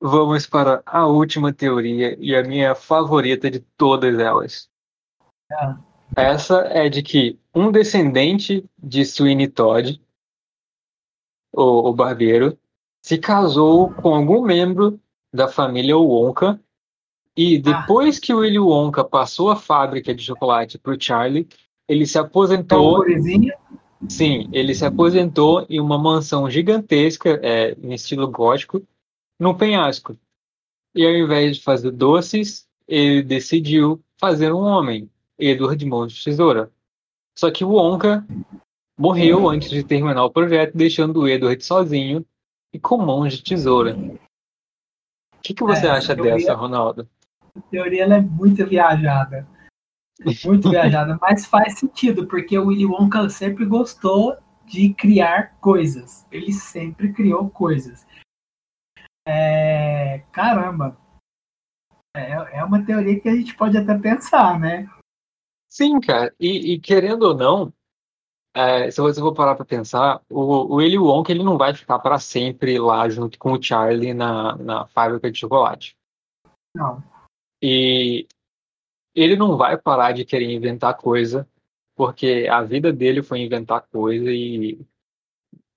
vamos 0.00 0.46
para 0.46 0.82
a 0.86 1.06
última 1.06 1.52
teoria 1.52 2.16
e 2.20 2.34
a 2.34 2.42
minha 2.42 2.74
favorita 2.74 3.50
de 3.50 3.60
todas 3.76 4.18
elas. 4.18 4.68
Ah. 5.50 5.78
Essa 6.16 6.60
é 6.68 6.88
de 6.88 7.02
que 7.02 7.38
um 7.54 7.72
descendente 7.72 8.64
de 8.78 9.04
Sweeney 9.04 9.48
Todd, 9.48 10.00
o, 11.52 11.90
o 11.90 11.92
barbeiro, 11.92 12.56
se 13.02 13.18
casou 13.18 13.92
com 13.92 14.14
algum 14.14 14.42
membro 14.42 15.00
da 15.32 15.48
família 15.48 15.96
Wonka 15.96 16.60
e 17.36 17.58
depois 17.58 18.18
que 18.18 18.32
o 18.32 18.38
Willy 18.38 18.58
Wonka 18.58 19.04
passou 19.04 19.50
a 19.50 19.56
fábrica 19.56 20.14
de 20.14 20.22
chocolate 20.22 20.78
para 20.78 20.94
o 20.94 21.00
Charlie, 21.00 21.46
ele 21.86 22.06
se 22.06 22.18
aposentou 22.18 23.04
Sim, 24.08 24.48
ele 24.52 24.74
se 24.74 24.84
aposentou 24.84 25.66
em 25.68 25.80
uma 25.80 25.98
mansão 25.98 26.48
gigantesca, 26.50 27.40
é, 27.42 27.72
em 27.82 27.92
estilo 27.94 28.28
gótico, 28.30 28.82
no 29.38 29.56
penhasco. 29.56 30.16
E 30.94 31.04
ao 31.04 31.12
invés 31.12 31.56
de 31.56 31.62
fazer 31.62 31.90
doces, 31.90 32.66
ele 32.88 33.22
decidiu 33.22 34.00
fazer 34.18 34.52
um 34.52 34.60
homem, 34.60 35.10
Edward 35.38 35.84
Mãos 35.84 36.12
de 36.12 36.24
Tesoura. 36.24 36.70
Só 37.38 37.50
que 37.50 37.64
o 37.64 37.70
Wonka 37.72 38.26
morreu 38.98 39.48
antes 39.48 39.68
de 39.68 39.82
terminar 39.84 40.24
o 40.24 40.30
projeto, 40.30 40.74
deixando 40.76 41.20
o 41.20 41.28
Edward 41.28 41.62
sozinho 41.62 42.24
e 42.72 42.78
com 42.78 42.96
mãos 42.96 43.34
de 43.34 43.42
tesoura. 43.42 43.94
O 43.94 44.18
que, 45.42 45.52
que 45.52 45.62
você 45.62 45.86
É, 45.86 45.90
acha 45.90 46.14
teoria- 46.14 46.34
dessa, 46.34 46.54
Ronaldo? 46.54 47.06
a 47.54 47.60
teoria 47.70 48.04
ela 48.04 48.16
é 48.16 48.20
muito 48.20 48.64
viajada. 48.66 49.46
Muito 50.44 50.70
viajada, 50.70 51.18
mas 51.20 51.44
faz 51.44 51.78
sentido, 51.78 52.26
porque 52.26 52.58
o 52.58 52.68
Willy 52.68 52.86
Wonka 52.86 53.28
sempre 53.28 53.66
gostou 53.66 54.36
de 54.64 54.94
criar 54.94 55.58
coisas. 55.60 56.26
Ele 56.30 56.52
sempre 56.52 57.12
criou 57.12 57.50
coisas. 57.50 58.06
É, 59.26 60.20
caramba. 60.32 60.96
É, 62.16 62.58
é 62.58 62.64
uma 62.64 62.84
teoria 62.84 63.20
que 63.20 63.28
a 63.28 63.34
gente 63.34 63.54
pode 63.54 63.76
até 63.76 63.96
pensar, 63.98 64.58
né? 64.58 64.88
Sim, 65.68 66.00
cara. 66.00 66.34
E, 66.40 66.72
e 66.72 66.80
querendo 66.80 67.24
ou 67.24 67.34
não, 67.34 67.72
é, 68.54 68.90
se 68.90 69.00
você 69.02 69.20
for 69.20 69.34
parar 69.34 69.54
para 69.54 69.66
pensar, 69.66 70.22
o, 70.30 70.40
o 70.40 70.74
Willy 70.76 70.96
Wonka 70.96 71.30
ele 71.30 71.44
não 71.44 71.58
vai 71.58 71.74
ficar 71.74 71.98
para 71.98 72.18
sempre 72.18 72.78
lá 72.78 73.06
junto 73.08 73.38
com 73.38 73.52
o 73.52 73.62
Charlie 73.62 74.14
na, 74.14 74.56
na 74.56 74.86
fábrica 74.86 75.30
de 75.30 75.38
chocolate. 75.38 75.94
Não. 76.74 77.02
E 77.62 78.26
ele 79.16 79.34
não 79.36 79.56
vai 79.56 79.76
parar 79.76 80.12
de 80.12 80.24
querer 80.24 80.52
inventar 80.52 80.96
coisa, 80.96 81.48
porque 81.96 82.46
a 82.50 82.62
vida 82.62 82.92
dele 82.92 83.22
foi 83.22 83.40
inventar 83.40 83.82
coisa 83.90 84.30
e, 84.30 84.78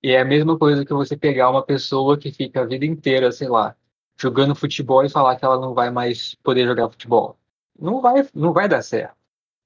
e 0.02 0.10
é 0.10 0.20
a 0.20 0.24
mesma 0.24 0.58
coisa 0.58 0.84
que 0.84 0.92
você 0.92 1.16
pegar 1.16 1.50
uma 1.50 1.62
pessoa 1.64 2.18
que 2.18 2.30
fica 2.30 2.60
a 2.60 2.66
vida 2.66 2.84
inteira, 2.84 3.32
sei 3.32 3.48
lá, 3.48 3.74
jogando 4.20 4.54
futebol 4.54 5.02
e 5.04 5.08
falar 5.08 5.36
que 5.36 5.44
ela 5.44 5.58
não 5.58 5.72
vai 5.72 5.90
mais 5.90 6.34
poder 6.36 6.66
jogar 6.66 6.90
futebol. 6.90 7.38
Não 7.78 8.00
vai, 8.00 8.28
não 8.34 8.52
vai 8.52 8.68
dar 8.68 8.82
certo. 8.82 9.16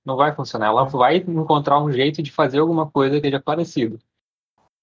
Não 0.05 0.17
vai 0.17 0.33
funcionar. 0.35 0.67
Ela 0.67 0.85
vai 0.85 1.17
encontrar 1.17 1.83
um 1.83 1.91
jeito 1.91 2.23
de 2.23 2.31
fazer 2.31 2.61
alguma 2.61 2.89
coisa 2.89 3.17
que 3.17 3.27
seja 3.27 3.41
parecido. 3.41 3.99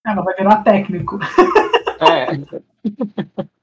Ela 0.06 0.22
vai 0.22 0.36
virar 0.36 0.64
técnico. 0.64 1.20
É, 2.02 2.28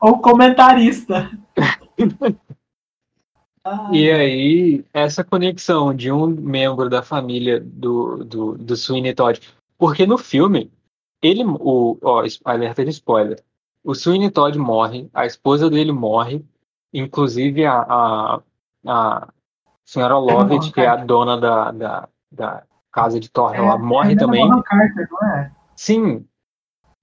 Ou 0.00 0.20
comentarista. 0.20 1.30
Ah, 3.64 3.90
E 3.92 4.10
aí, 4.10 4.84
essa 4.92 5.24
conexão 5.24 5.94
de 5.94 6.10
um 6.10 6.26
membro 6.26 6.88
da 6.88 7.02
família 7.02 7.60
do, 7.60 8.24
do, 8.24 8.58
do 8.58 8.76
Sweeney 8.76 9.14
Todd. 9.14 9.40
Porque 9.76 10.06
no 10.06 10.18
filme, 10.18 10.70
ele. 11.22 11.44
O, 11.44 11.98
ó, 12.02 12.24
alerta 12.44 12.84
de 12.84 12.90
spoiler. 12.90 13.42
O 13.84 13.94
Sweeney 13.94 14.30
Todd 14.30 14.58
morre, 14.58 15.08
a 15.14 15.24
esposa 15.24 15.70
dele 15.70 15.92
morre, 15.92 16.44
inclusive 16.92 17.64
a, 17.64 17.80
a, 17.80 18.42
a 18.86 19.28
senhora 19.84 20.18
Lovett, 20.18 20.72
que 20.72 20.80
é 20.80 20.86
a 20.86 20.96
dona 20.96 21.38
da, 21.38 21.70
da, 21.70 22.08
da 22.30 22.62
casa 22.92 23.20
de 23.20 23.30
Thor, 23.30 23.54
ela 23.54 23.78
morre 23.78 24.14
é 24.14 24.16
também. 24.16 24.48
Carter, 24.62 25.08
não 25.10 25.24
é? 25.24 25.52
Sim, 25.76 26.26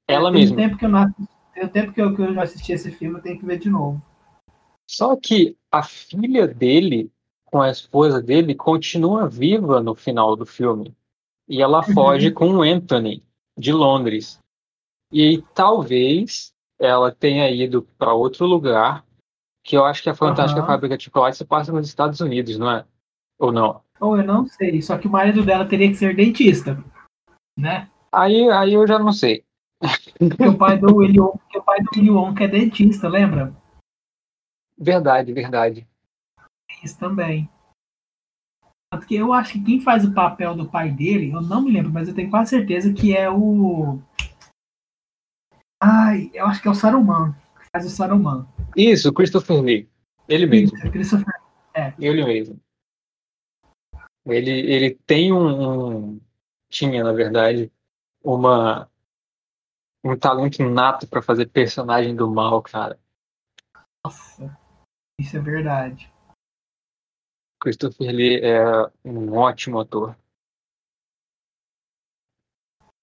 ela 0.08 0.32
tem 0.32 0.42
mesma. 0.42 0.58
Tempo 0.58 0.78
que 0.78 0.86
eu 0.86 0.90
não, 0.90 1.12
tem 1.54 1.68
tempo 1.70 1.94
que 1.94 2.02
eu, 2.02 2.16
que 2.16 2.22
eu 2.22 2.34
não 2.34 2.42
assisti 2.42 2.74
esse 2.74 2.92
filme, 2.92 3.18
eu 3.18 3.22
tenho 3.22 3.40
que 3.40 3.46
ver 3.46 3.58
de 3.58 3.70
novo. 3.70 4.02
Só 4.88 5.16
que 5.16 5.58
a 5.76 5.84
filha 5.84 6.48
dele, 6.48 7.12
com 7.44 7.62
a 7.62 7.70
esposa 7.70 8.22
dele, 8.22 8.56
continua 8.56 9.28
viva 9.28 9.82
no 9.82 9.94
final 9.96 10.36
do 10.36 10.46
filme. 10.46 10.96
E 11.48 11.62
ela 11.62 11.86
Uhum. 11.86 11.94
foge 11.94 12.32
com 12.32 12.56
o 12.56 12.62
Anthony, 12.62 13.24
de 13.58 13.72
Londres. 13.72 14.40
E 15.12 15.22
aí, 15.22 15.44
talvez 15.54 16.54
ela 16.80 17.12
tenha 17.12 17.50
ido 17.50 17.84
para 17.98 18.14
outro 18.14 18.46
lugar, 18.46 19.06
que 19.64 19.78
eu 19.78 19.86
acho 19.86 20.04
que 20.04 20.10
a 20.10 20.16
Fantástica 20.16 20.62
Aham. 20.62 20.68
Fábrica 20.68 20.98
de 20.98 21.06
Chocolate 21.06 21.38
se 21.38 21.46
passa 21.46 21.72
nos 21.72 21.88
Estados 21.88 22.20
Unidos, 22.20 22.58
não 22.58 22.72
é? 22.72 22.86
Ou 23.40 23.52
não? 23.52 23.82
Ou 24.00 24.18
eu 24.18 24.24
não 24.24 24.46
sei, 24.46 24.82
só 24.82 24.98
que 24.98 25.08
o 25.08 25.12
marido 25.12 25.44
dela 25.44 25.66
teria 25.66 25.88
que 25.88 25.96
ser 25.96 26.16
dentista, 26.16 26.84
né? 27.58 27.90
Aí, 28.12 28.50
aí 28.50 28.74
eu 28.74 28.86
já 28.88 29.00
não 29.00 29.12
sei. 29.12 29.44
Porque 30.18 30.48
o 30.48 30.58
pai 30.58 30.78
do 30.78 30.96
Wonka, 30.96 31.60
o 31.60 31.62
pai 31.62 31.80
do 31.82 31.90
Willy 31.96 32.10
Wonka 32.10 32.44
é 32.44 32.48
dentista, 32.48 33.08
lembra? 33.08 33.54
Verdade, 34.78 35.32
verdade. 35.34 35.88
Isso 36.84 36.98
também. 37.00 37.50
Porque 38.92 39.16
eu 39.16 39.34
acho 39.34 39.54
que 39.54 39.64
quem 39.64 39.82
faz 39.82 40.06
o 40.06 40.14
papel 40.14 40.56
do 40.56 40.70
pai 40.70 40.92
dele, 40.92 41.32
eu 41.32 41.42
não 41.42 41.62
me 41.62 41.72
lembro, 41.72 41.92
mas 41.92 42.08
eu 42.08 42.16
tenho 42.16 42.30
quase 42.30 42.52
certeza 42.52 42.94
que 42.94 43.16
é 43.16 43.30
o. 43.30 44.00
Ai, 45.82 46.32
eu 46.34 46.46
acho 46.46 46.62
que 46.62 46.68
é 46.68 46.72
o 46.72 46.76
Saruman. 46.76 47.34
Que 47.60 47.70
faz 47.72 47.86
o 47.86 47.90
Saruman. 47.90 48.48
Isso, 48.76 49.14
Christopher 49.14 49.62
Lee. 49.62 49.90
Ele 50.28 50.46
mesmo. 50.46 50.78
Isso, 50.78 50.92
Christopher. 50.92 51.34
É. 51.74 51.94
Ele 52.00 52.24
mesmo. 52.26 52.60
Ele, 54.26 54.52
ele 54.52 54.96
tem 55.06 55.32
um, 55.32 56.14
um. 56.14 56.22
Tinha, 56.70 57.04
na 57.04 57.12
verdade, 57.12 57.72
uma. 58.24 58.90
Um 60.04 60.16
talento 60.16 60.62
inato 60.62 61.08
para 61.08 61.22
fazer 61.22 61.48
personagem 61.48 62.16
do 62.16 62.30
mal, 62.30 62.62
cara. 62.62 63.00
Nossa, 64.06 64.58
isso 65.20 65.38
é 65.38 65.40
verdade. 65.40 66.12
Christopher 67.62 68.12
Lee 68.12 68.42
é 68.42 68.92
um 69.04 69.34
ótimo 69.34 69.80
ator. 69.80 70.16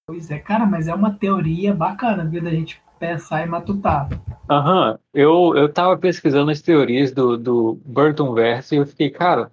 Pois 0.05 0.29
é, 0.29 0.39
cara, 0.39 0.65
mas 0.65 0.87
é 0.87 0.93
uma 0.93 1.17
teoria 1.17 1.73
bacana, 1.73 2.25
viu, 2.25 2.43
da 2.43 2.51
gente 2.51 2.81
pensar 2.99 3.45
e 3.45 3.49
matutar. 3.49 4.09
Aham, 4.49 4.99
eu, 5.13 5.55
eu 5.55 5.71
tava 5.71 5.97
pesquisando 5.97 6.51
as 6.51 6.61
teorias 6.61 7.11
do, 7.11 7.37
do 7.37 7.75
Burton 7.85 8.33
Verso 8.33 8.75
e 8.75 8.77
eu 8.77 8.85
fiquei, 8.85 9.09
cara, 9.09 9.51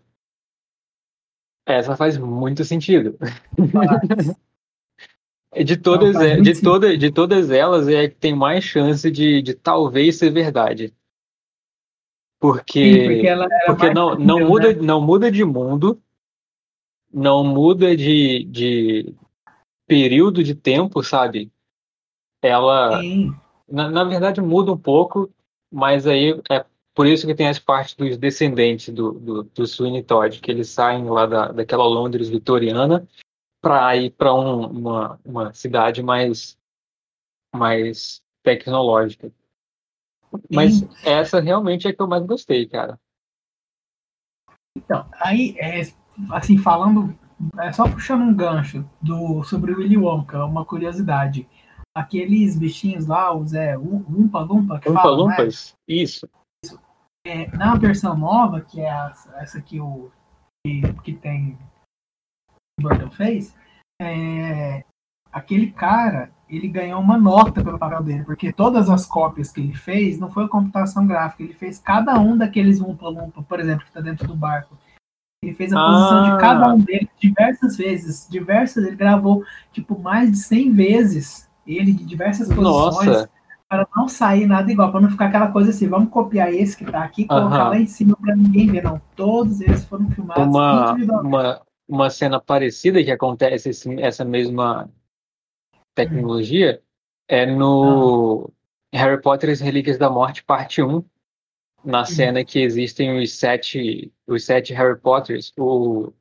essa 1.67 1.97
faz 1.97 2.19
muito 2.19 2.65
sentido. 2.65 3.17
De 5.65 5.77
todas, 5.77 6.15
Não, 6.15 6.43
de, 6.43 6.63
toda, 6.63 6.97
de 6.97 7.11
todas 7.11 7.51
elas 7.51 7.89
é 7.89 8.03
a 8.03 8.09
que 8.09 8.15
tem 8.15 8.33
mais 8.33 8.63
chance 8.63 9.11
de, 9.11 9.43
de 9.43 9.53
talvez 9.53 10.17
ser 10.17 10.31
verdade. 10.31 10.95
Porque, 12.41 12.83
sim, 12.83 13.05
porque 13.05 13.27
ela 13.27 13.47
porque 13.67 13.93
não, 13.93 14.15
não, 14.17 14.39
possível, 14.39 14.49
muda, 14.49 14.73
né? 14.73 14.83
não 14.83 15.01
muda 15.01 15.31
de 15.31 15.45
mundo, 15.45 16.03
não 17.13 17.45
muda 17.45 17.95
de, 17.95 18.45
de 18.45 19.15
período 19.87 20.43
de 20.43 20.55
tempo, 20.55 21.03
sabe? 21.03 21.53
Ela, 22.43 23.03
Sim, 23.03 23.35
na, 23.69 23.91
na 23.91 24.05
verdade, 24.05 24.41
muda 24.41 24.73
um 24.73 24.79
pouco, 24.79 25.31
mas 25.71 26.07
aí 26.07 26.41
é 26.51 26.65
por 26.95 27.07
isso 27.07 27.27
que 27.27 27.35
tem 27.35 27.49
as 27.49 27.59
partes 27.59 27.95
dos 27.95 28.17
descendentes 28.17 28.93
do, 28.93 29.13
do, 29.13 29.43
do 29.43 29.67
Sweeney 29.67 30.03
Todd, 30.03 30.41
que 30.41 30.51
eles 30.51 30.71
saem 30.71 31.09
lá 31.09 31.27
da, 31.27 31.53
daquela 31.53 31.85
Londres 31.85 32.29
vitoriana 32.29 33.07
para 33.61 33.95
ir 33.97 34.11
para 34.11 34.35
um, 34.35 34.67
uma, 34.67 35.21
uma 35.25 35.53
cidade 35.53 36.03
mais, 36.03 36.59
mais 37.55 38.23
tecnológica. 38.43 39.31
Mas 40.51 40.83
essa 41.05 41.41
realmente 41.41 41.89
é 41.89 41.93
que 41.93 42.01
eu 42.01 42.07
mais 42.07 42.25
gostei, 42.25 42.67
cara. 42.69 42.99
Então, 44.77 45.09
aí, 45.15 45.57
é, 45.59 45.83
assim, 46.33 46.57
falando, 46.57 47.17
é 47.59 47.73
só 47.73 47.89
puxando 47.89 48.23
um 48.23 48.35
gancho 48.35 48.89
do, 49.03 49.43
sobre 49.45 49.73
o 49.73 49.79
Willy 49.79 49.97
Wonka, 49.97 50.45
uma 50.45 50.65
curiosidade. 50.65 51.49
Aqueles 51.95 52.57
bichinhos 52.57 53.07
lá, 53.07 53.35
os 53.35 53.53
é, 53.53 53.77
Umpa 53.77 54.41
Lumpa, 54.41 54.79
que 54.79 54.89
Umpa 54.89 55.03
falam, 55.03 55.27
né? 55.27 55.37
Lumpas? 55.37 55.75
Isso. 55.89 56.29
É, 57.27 57.49
na 57.57 57.75
versão 57.75 58.17
nova, 58.17 58.61
que 58.61 58.81
é 58.81 58.91
a- 58.91 59.13
essa 59.37 59.61
que 59.61 59.81
o 59.81 60.11
que, 60.65 60.81
que 61.03 61.15
tem 61.15 61.59
o 62.79 62.83
Burton 62.83 63.11
fez, 63.11 63.55
é, 64.01 64.85
aquele 65.33 65.73
cara 65.73 66.33
ele 66.51 66.69
ganhou 66.69 67.01
uma 67.01 67.17
nota 67.17 67.63
pelo 67.63 67.79
papel 67.79 68.03
dele, 68.03 68.25
porque 68.25 68.53
todas 68.53 68.91
as 68.91 69.07
cópias 69.07 69.51
que 69.53 69.61
ele 69.61 69.75
fez 69.75 70.19
não 70.19 70.31
foi 70.31 70.49
computação 70.49 71.07
gráfica, 71.07 71.43
ele 71.43 71.55
fez 71.55 71.79
cada 71.79 72.19
um 72.19 72.37
daqueles 72.37 72.81
Umpa 72.81 73.09
Lumpa, 73.09 73.43
por 73.43 73.61
exemplo, 73.61 73.83
que 73.85 73.91
está 73.91 74.01
dentro 74.01 74.27
do 74.27 74.35
barco. 74.35 74.77
Ele 75.43 75.55
fez 75.55 75.73
a 75.73 75.81
posição 75.81 76.19
Ah. 76.25 76.31
de 76.35 76.41
cada 76.41 76.75
um 76.75 76.79
deles 76.81 77.09
diversas 77.19 77.77
vezes, 77.77 78.27
diversas, 78.29 78.85
ele 78.85 78.97
gravou 78.97 79.43
tipo 79.73 79.99
mais 79.99 80.31
de 80.31 80.37
100 80.39 80.73
vezes 80.73 81.49
ele 81.67 81.93
de 81.93 82.05
diversas 82.05 82.49
posições 82.49 83.07
Nossa, 83.07 83.31
para 83.69 83.87
não 83.97 84.09
sair 84.09 84.47
nada 84.47 84.71
igual, 84.73 84.91
para 84.91 85.01
não 85.01 85.09
ficar 85.11 85.27
aquela 85.27 85.47
coisa 85.53 85.71
assim, 85.71 85.87
vamos 85.89 86.11
copiar 86.11 86.53
esse 86.53 86.77
que 86.77 86.85
tá 86.85 87.05
aqui, 87.05 87.25
colocar 87.27 87.57
Aham. 87.61 87.69
lá 87.71 87.79
em 87.79 87.87
cima 87.87 88.17
para 88.21 88.35
ninguém 88.35 88.67
ver. 88.67 88.83
Não, 88.83 89.01
todos 89.15 89.61
eles 89.61 89.85
foram 89.85 90.11
filmados 90.11 90.45
uma, 90.45 90.89
individualmente. 90.91 91.29
uma, 91.29 91.61
uma 91.89 92.11
cena 92.11 92.41
parecida 92.41 93.03
que 93.05 93.11
acontece 93.13 93.71
esse- 93.71 94.01
essa 94.01 94.25
mesma 94.25 94.91
tecnologia 95.95 96.83
é 97.29 97.47
no 97.47 98.51
Harry 98.93 99.21
Potter 99.21 99.51
e 99.51 99.53
as 99.53 99.61
Relíquias 99.61 99.99
da 99.99 100.11
Morte, 100.11 100.43
parte 100.43 100.83
1, 100.83 101.05
na 101.85 102.05
cena 102.05 102.45
que 102.45 102.61
existem 102.61 103.19
os 103.19 103.33
sete, 103.33 104.13
os 104.27 104.45
sete 104.45 104.75
Harry 104.75 104.99
Potters. 104.99 105.53
O, 105.59 106.13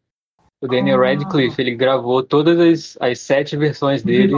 o 0.61 0.67
Daniel 0.67 1.01
Ah. 1.01 1.07
Radcliffe, 1.07 1.61
ele 1.61 1.75
gravou 1.75 2.23
todas 2.23 2.59
as, 2.59 2.97
as 3.01 3.19
sete 3.19 3.57
versões 3.57 4.03
dele 4.03 4.35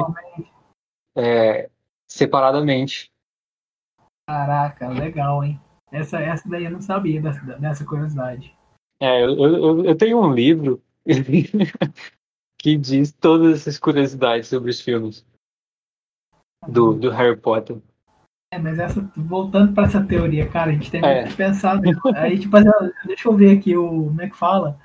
é, 1.16 1.70
separadamente. 2.08 3.12
Caraca, 4.28 4.88
legal, 4.90 5.44
hein? 5.44 5.60
Essa, 5.92 6.20
essa 6.20 6.48
daí 6.48 6.66
eu 6.66 6.72
não 6.72 6.82
sabia 6.82 7.22
dessa, 7.22 7.42
dessa 7.58 7.86
curiosidade. 7.86 8.56
É, 9.00 9.24
eu, 9.24 9.38
eu, 9.38 9.86
eu 9.86 9.96
tenho 9.98 10.22
um 10.22 10.34
livro 10.34 10.82
que 12.62 12.78
diz 12.78 13.12
todas 13.12 13.62
essas 13.62 13.80
curiosidades 13.80 14.48
sobre 14.48 14.70
os 14.70 14.80
filmes 14.80 15.26
do, 16.68 16.94
do 16.94 17.10
Harry 17.10 17.36
Potter. 17.36 17.78
É, 18.54 18.60
mas 18.60 18.78
essa, 18.78 19.02
voltando 19.16 19.74
para 19.74 19.86
essa 19.88 20.04
teoria, 20.06 20.48
cara, 20.48 20.72
a 20.72 20.74
gente 20.74 20.92
tem 20.92 21.04
É. 21.04 21.28
que 21.28 21.36
pensar. 21.36 21.80
né? 21.82 21.92
Aí, 22.16 22.38
tipo, 22.38 22.58
deixa 23.06 23.30
eu 23.30 23.34
ver 23.34 23.58
aqui 23.58 23.76
o. 23.76 24.06
Como 24.08 24.22
é 24.22 24.30
que 24.30 24.36
fala? 24.36 24.80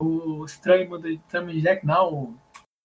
O 0.00 0.44
Estranho 0.44 0.90
Mundo 0.90 1.08
de 1.08 1.60
Jack, 1.60 1.86
não, 1.86 2.12
o 2.12 2.34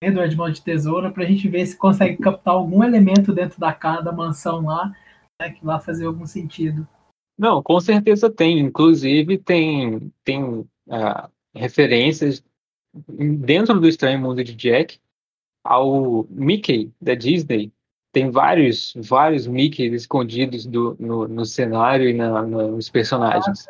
Edward 0.01 0.35
Mão 0.35 0.49
de 0.49 0.61
Tesoura, 0.61 1.11
pra 1.11 1.25
gente 1.25 1.49
ver 1.49 1.65
se 1.65 1.75
consegue 1.75 2.17
captar 2.17 2.53
algum 2.53 2.83
elemento 2.83 3.33
dentro 3.33 3.59
da 3.59 3.73
casa 3.73 4.03
da 4.03 4.11
mansão 4.11 4.65
lá, 4.65 4.93
né, 5.41 5.49
que 5.49 5.65
vai 5.65 5.79
fazer 5.81 6.05
algum 6.05 6.27
sentido. 6.27 6.87
Não, 7.37 7.61
com 7.63 7.79
certeza 7.79 8.29
tem. 8.29 8.59
Inclusive, 8.59 9.39
tem, 9.39 10.13
tem 10.23 10.69
ah, 10.89 11.29
referências 11.55 12.43
dentro 12.93 13.79
do 13.79 13.87
Estranho 13.87 14.19
Mundo 14.19 14.43
de 14.43 14.53
Jack 14.55 14.99
ao 15.63 16.25
Mickey 16.29 16.91
da 17.01 17.13
Disney. 17.13 17.71
Tem 18.11 18.31
vários, 18.31 18.93
vários 18.95 19.45
Mickeys 19.45 19.93
escondidos 19.93 20.65
do, 20.65 20.95
no, 20.99 21.27
no 21.27 21.45
cenário 21.45 22.09
e 22.09 22.13
na, 22.13 22.41
nos 22.41 22.89
personagens. 22.89 23.67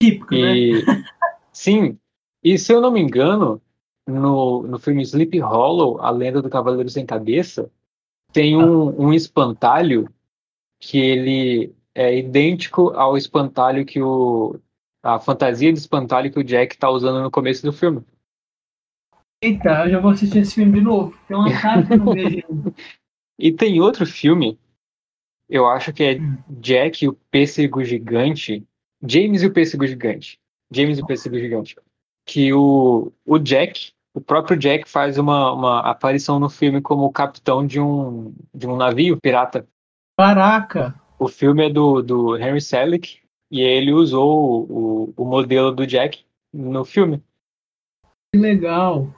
Típico, 0.00 0.34
né? 0.34 0.56
E 0.56 0.84
sim, 1.52 1.98
e 2.42 2.58
se 2.58 2.72
eu 2.72 2.80
não 2.80 2.90
me 2.90 3.00
engano, 3.00 3.60
no, 4.06 4.62
no 4.62 4.78
filme 4.78 5.02
Sleepy 5.02 5.40
Hollow, 5.40 6.00
A 6.00 6.10
Lenda 6.10 6.40
do 6.40 6.48
Cavaleiro 6.48 6.88
Sem 6.88 7.04
Cabeça, 7.04 7.70
tem 8.32 8.56
um, 8.56 9.06
um 9.06 9.12
espantalho 9.12 10.08
que 10.78 10.98
ele 10.98 11.74
é 11.94 12.16
idêntico 12.16 12.90
ao 12.90 13.16
espantalho 13.16 13.84
que 13.84 14.00
o 14.00 14.60
a 15.02 15.20
fantasia 15.20 15.72
de 15.72 15.78
espantalho 15.78 16.32
que 16.32 16.38
o 16.38 16.44
Jack 16.44 16.76
tá 16.76 16.90
usando 16.90 17.22
no 17.22 17.30
começo 17.30 17.64
do 17.64 17.72
filme. 17.72 18.04
Eita, 19.42 19.84
eu 19.84 19.90
já 19.90 20.00
vou 20.00 20.10
assistir 20.10 20.38
esse 20.38 20.54
filme 20.54 20.72
de 20.72 20.80
novo. 20.80 21.16
Tem 21.28 21.36
uma 21.36 21.60
cara 21.60 21.86
que 21.86 21.96
não 21.96 22.12
vejo 22.12 22.42
ainda. 22.48 22.74
E 23.38 23.52
tem 23.52 23.82
outro 23.82 24.06
filme, 24.06 24.58
eu 25.46 25.66
acho 25.66 25.92
que 25.92 26.02
é 26.02 26.18
Hum. 26.18 26.38
Jack 26.48 27.04
e 27.04 27.08
o 27.08 27.12
Pêssego 27.30 27.84
Gigante, 27.84 28.66
James 29.06 29.42
e 29.42 29.46
o 29.46 29.52
Pêssego 29.52 29.86
Gigante, 29.86 30.40
James 30.70 30.98
e 30.98 31.02
o 31.02 31.06
Pêssego 31.06 31.38
Gigante, 31.38 31.76
que 32.24 32.54
o, 32.54 33.12
o 33.26 33.38
Jack, 33.38 33.92
o 34.14 34.22
próprio 34.22 34.56
Jack 34.56 34.88
faz 34.88 35.18
uma, 35.18 35.52
uma 35.52 35.80
aparição 35.80 36.40
no 36.40 36.48
filme 36.48 36.80
como 36.80 37.04
o 37.04 37.12
capitão 37.12 37.66
de 37.66 37.78
um, 37.78 38.34
de 38.54 38.66
um 38.66 38.74
navio 38.74 39.20
pirata. 39.20 39.68
Caraca! 40.18 40.98
O 41.18 41.28
filme 41.28 41.66
é 41.66 41.70
do, 41.70 42.00
do 42.00 42.36
Henry 42.38 42.60
Selick 42.62 43.20
e 43.50 43.60
ele 43.60 43.92
usou 43.92 44.66
o, 44.70 45.14
o 45.14 45.24
modelo 45.26 45.72
do 45.72 45.86
Jack 45.86 46.24
no 46.52 46.86
filme. 46.86 47.22
Que 48.32 48.40
legal. 48.40 49.10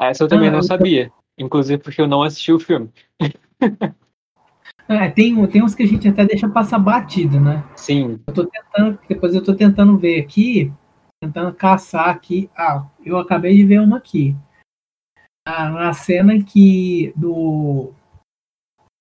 Essa 0.00 0.24
eu 0.24 0.28
também 0.28 0.48
Ah, 0.48 0.52
não 0.52 0.62
sabia, 0.62 1.10
inclusive 1.36 1.82
porque 1.82 2.00
eu 2.00 2.06
não 2.06 2.22
assisti 2.22 2.52
o 2.52 2.60
filme. 2.60 2.90
É, 4.88 5.10
tem, 5.10 5.46
tem 5.48 5.62
uns 5.62 5.74
que 5.74 5.82
a 5.82 5.86
gente 5.86 6.08
até 6.08 6.24
deixa 6.24 6.48
passar 6.48 6.78
batido, 6.78 7.38
né? 7.38 7.62
Sim, 7.76 8.18
Eu 8.26 8.32
tô 8.32 8.46
tentando, 8.46 8.98
depois 9.06 9.34
eu 9.34 9.44
tô 9.44 9.54
tentando 9.54 9.98
ver 9.98 10.18
aqui, 10.18 10.72
tentando 11.20 11.52
caçar 11.52 12.08
aqui. 12.08 12.48
Ah, 12.56 12.86
eu 13.04 13.18
acabei 13.18 13.54
de 13.54 13.66
ver 13.66 13.82
uma 13.82 13.98
aqui. 13.98 14.34
Ah, 15.46 15.68
na 15.68 15.92
cena 15.92 16.42
que 16.42 17.12
do 17.14 17.92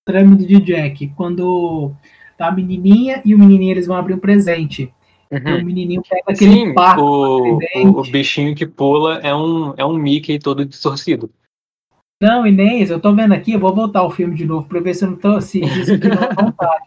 trâmite 0.06 0.46
de 0.46 0.60
Jack, 0.60 1.08
quando 1.16 1.94
tá 2.38 2.48
a 2.48 2.52
menininha 2.52 3.22
e 3.24 3.34
o 3.34 3.40
menininho 3.40 3.72
eles 3.72 3.88
vão 3.88 3.96
abrir 3.96 4.14
um 4.14 4.20
presente. 4.20 4.94
Uhum. 5.32 5.62
O 5.62 5.66
menininho 5.66 6.02
pega 6.08 6.24
aquele 6.28 6.52
Sim. 6.52 6.74
O, 6.98 7.60
o, 8.00 8.02
bichinho 8.04 8.56
que 8.56 8.66
pula 8.66 9.20
é 9.20 9.36
um, 9.36 9.74
é 9.76 9.86
um 9.86 9.98
Mickey 9.98 10.40
todo 10.40 10.66
distorcido. 10.66 11.30
Não, 12.22 12.48
Inês, 12.48 12.90
eu 12.90 13.00
tô 13.00 13.14
vendo 13.14 13.34
aqui, 13.34 13.54
eu 13.54 13.60
vou 13.60 13.76
voltar 13.76 14.04
o 14.04 14.10
filme 14.10 14.36
de 14.36 14.46
novo 14.46 14.68
pra 14.68 14.80
ver 14.80 14.94
se 14.94 15.06
eu 15.06 15.12
não 15.12 15.18
tô 15.18 15.36
assim, 15.36 15.62
não 15.62 16.46
vontade. 16.46 16.86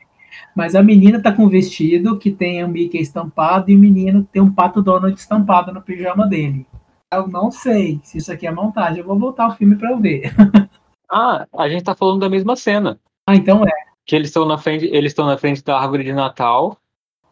Mas 0.57 0.75
a 0.75 0.83
menina 0.83 1.23
tá 1.23 1.33
com 1.33 1.45
um 1.45 1.49
vestido 1.49 2.19
que 2.19 2.31
tem 2.31 2.65
o 2.65 2.69
Mickey 2.69 2.99
estampado 2.99 3.71
e 3.71 3.77
o 3.77 3.79
menino 3.79 4.27
tem 4.33 4.43
um 4.43 4.53
pato 4.53 4.83
Donald 4.83 5.19
estampado 5.19 5.73
no 5.73 5.83
pijama 5.83 6.27
dele. 6.27 6.67
Eu 7.13 7.29
não 7.29 7.51
sei 7.51 8.01
se 8.03 8.19
isso 8.19 8.33
aqui 8.33 8.47
é 8.47 8.51
montagem. 8.51 9.01
Eu 9.01 9.07
vou 9.07 9.19
voltar 9.19 9.49
o 9.49 9.53
filme 9.53 9.77
para 9.77 9.91
eu 9.91 9.99
ver. 9.99 10.33
ah, 11.11 11.47
a 11.57 11.69
gente 11.69 11.85
tá 11.85 11.95
falando 11.95 12.21
da 12.21 12.29
mesma 12.29 12.57
cena. 12.57 12.99
Ah, 13.27 13.35
então 13.35 13.65
é. 13.65 13.71
Que 14.05 14.17
eles 14.17 14.29
estão 14.29 14.45
na 14.45 14.59
frente, 14.59 14.87
eles 14.87 15.11
estão 15.11 15.27
na 15.27 15.37
frente 15.37 15.63
da 15.63 15.79
árvore 15.79 16.05
de 16.05 16.13
Natal. 16.13 16.77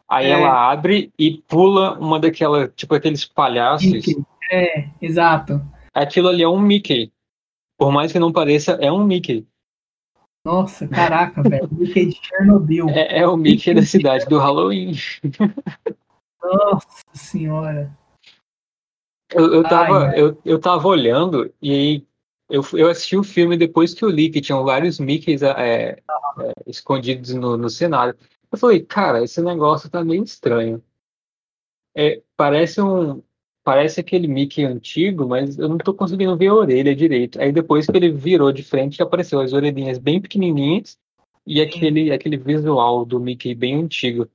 Aí 0.09 0.27
é. 0.27 0.31
ela 0.31 0.71
abre 0.71 1.13
e 1.19 1.43
pula 1.47 1.99
uma 1.99 2.19
daquelas, 2.19 2.71
tipo 2.75 2.95
aqueles 2.95 3.25
palhaços. 3.25 3.91
Mickey. 3.91 4.25
É, 4.51 4.89
exato. 5.03 5.61
Aquilo 5.93 6.29
ali 6.29 6.43
é 6.43 6.49
um 6.49 6.61
Mickey. 6.61 7.13
Por 7.77 7.93
mais 7.93 8.11
que 8.11 8.19
não 8.19 8.33
pareça, 8.33 8.73
é 8.81 8.91
um 8.91 9.05
Mickey. 9.05 9.47
Nossa, 10.45 10.89
caraca, 10.89 11.43
velho. 11.43 11.69
Mickey 11.73 12.07
de 12.07 12.19
Chernobyl. 12.23 12.89
É, 12.89 13.19
é 13.21 13.27
o 13.27 13.37
Mickey 13.37 13.75
da 13.75 13.83
cidade 13.83 14.25
do 14.27 14.39
Halloween. 14.39 14.93
Nossa 16.43 17.05
senhora. 17.13 17.95
Eu, 19.31 19.53
eu, 19.53 19.63
tava, 19.63 20.07
Ai, 20.07 20.21
eu, 20.21 20.41
eu 20.43 20.59
tava 20.59 20.89
olhando 20.89 21.53
e 21.61 21.71
aí 21.71 22.07
eu, 22.49 22.65
eu 22.73 22.89
assisti 22.89 23.15
o 23.15 23.23
filme 23.23 23.59
depois 23.59 23.93
que 23.93 24.03
eu 24.03 24.09
li 24.09 24.31
que 24.31 24.41
tinham 24.41 24.65
vários 24.65 24.99
Mickeys 24.99 25.43
é, 25.43 25.51
é, 25.59 26.03
escondidos 26.67 27.35
no, 27.35 27.59
no 27.59 27.69
cenário. 27.69 28.17
Eu 28.51 28.59
falei, 28.59 28.85
cara, 28.85 29.23
esse 29.23 29.43
negócio 29.43 29.91
tá 29.91 30.03
meio 30.03 30.23
estranho. 30.23 30.83
É, 31.95 32.23
parece 32.37 32.81
um, 32.81 33.23
parece 33.65 34.01
aquele 34.01 34.27
Mickey 34.27 34.65
antigo, 34.65 35.29
mas 35.29 35.59
eu 35.59 35.69
não 35.69 35.77
tô 35.77 35.93
conseguindo 35.93 36.37
ver 36.37 36.49
a 36.49 36.55
orelha 36.55 36.97
direito. 36.97 37.41
Aí 37.41 37.53
depois 37.53 37.87
que 37.87 37.97
ele 37.97 38.11
virou 38.11 38.51
de 38.51 38.63
frente, 38.63 39.03
apareceu 39.03 39.41
as 39.41 39.53
orelhinhas 39.53 39.99
bem 39.99 40.21
pequenininhas 40.21 40.99
e 41.47 41.61
aquele, 41.61 42.11
aquele 42.11 42.37
visual 42.37 43.05
do 43.05 43.21
Mickey 43.21 43.55
bem 43.55 43.83
antigo. 43.83 44.29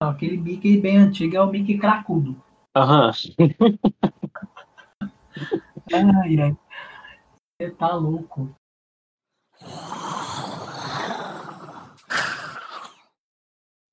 aquele 0.00 0.36
Mickey 0.36 0.80
bem 0.80 0.98
antigo 0.98 1.36
é 1.36 1.40
o 1.40 1.50
Mickey 1.50 1.78
cracudo. 1.78 2.40
Aham. 2.76 3.10
ai, 5.92 6.40
ai. 6.40 6.56
Você 7.58 7.70
tá 7.70 7.94
louco. 7.94 8.54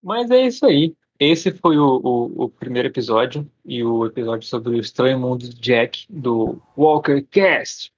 Mas 0.03 0.29
é 0.29 0.45
isso 0.45 0.65
aí. 0.65 0.95
Esse 1.19 1.51
foi 1.51 1.77
o, 1.77 2.01
o, 2.03 2.43
o, 2.43 2.49
primeiro 2.49 2.89
episódio 2.89 3.49
e 3.63 3.83
o 3.83 4.05
episódio 4.05 4.47
sobre 4.47 4.71
o 4.71 4.79
estranho 4.79 5.17
mundo 5.17 5.47
de 5.47 5.55
Jack 5.55 6.05
do 6.09 6.61
Walker 6.75 7.21
Cast. 7.21 7.93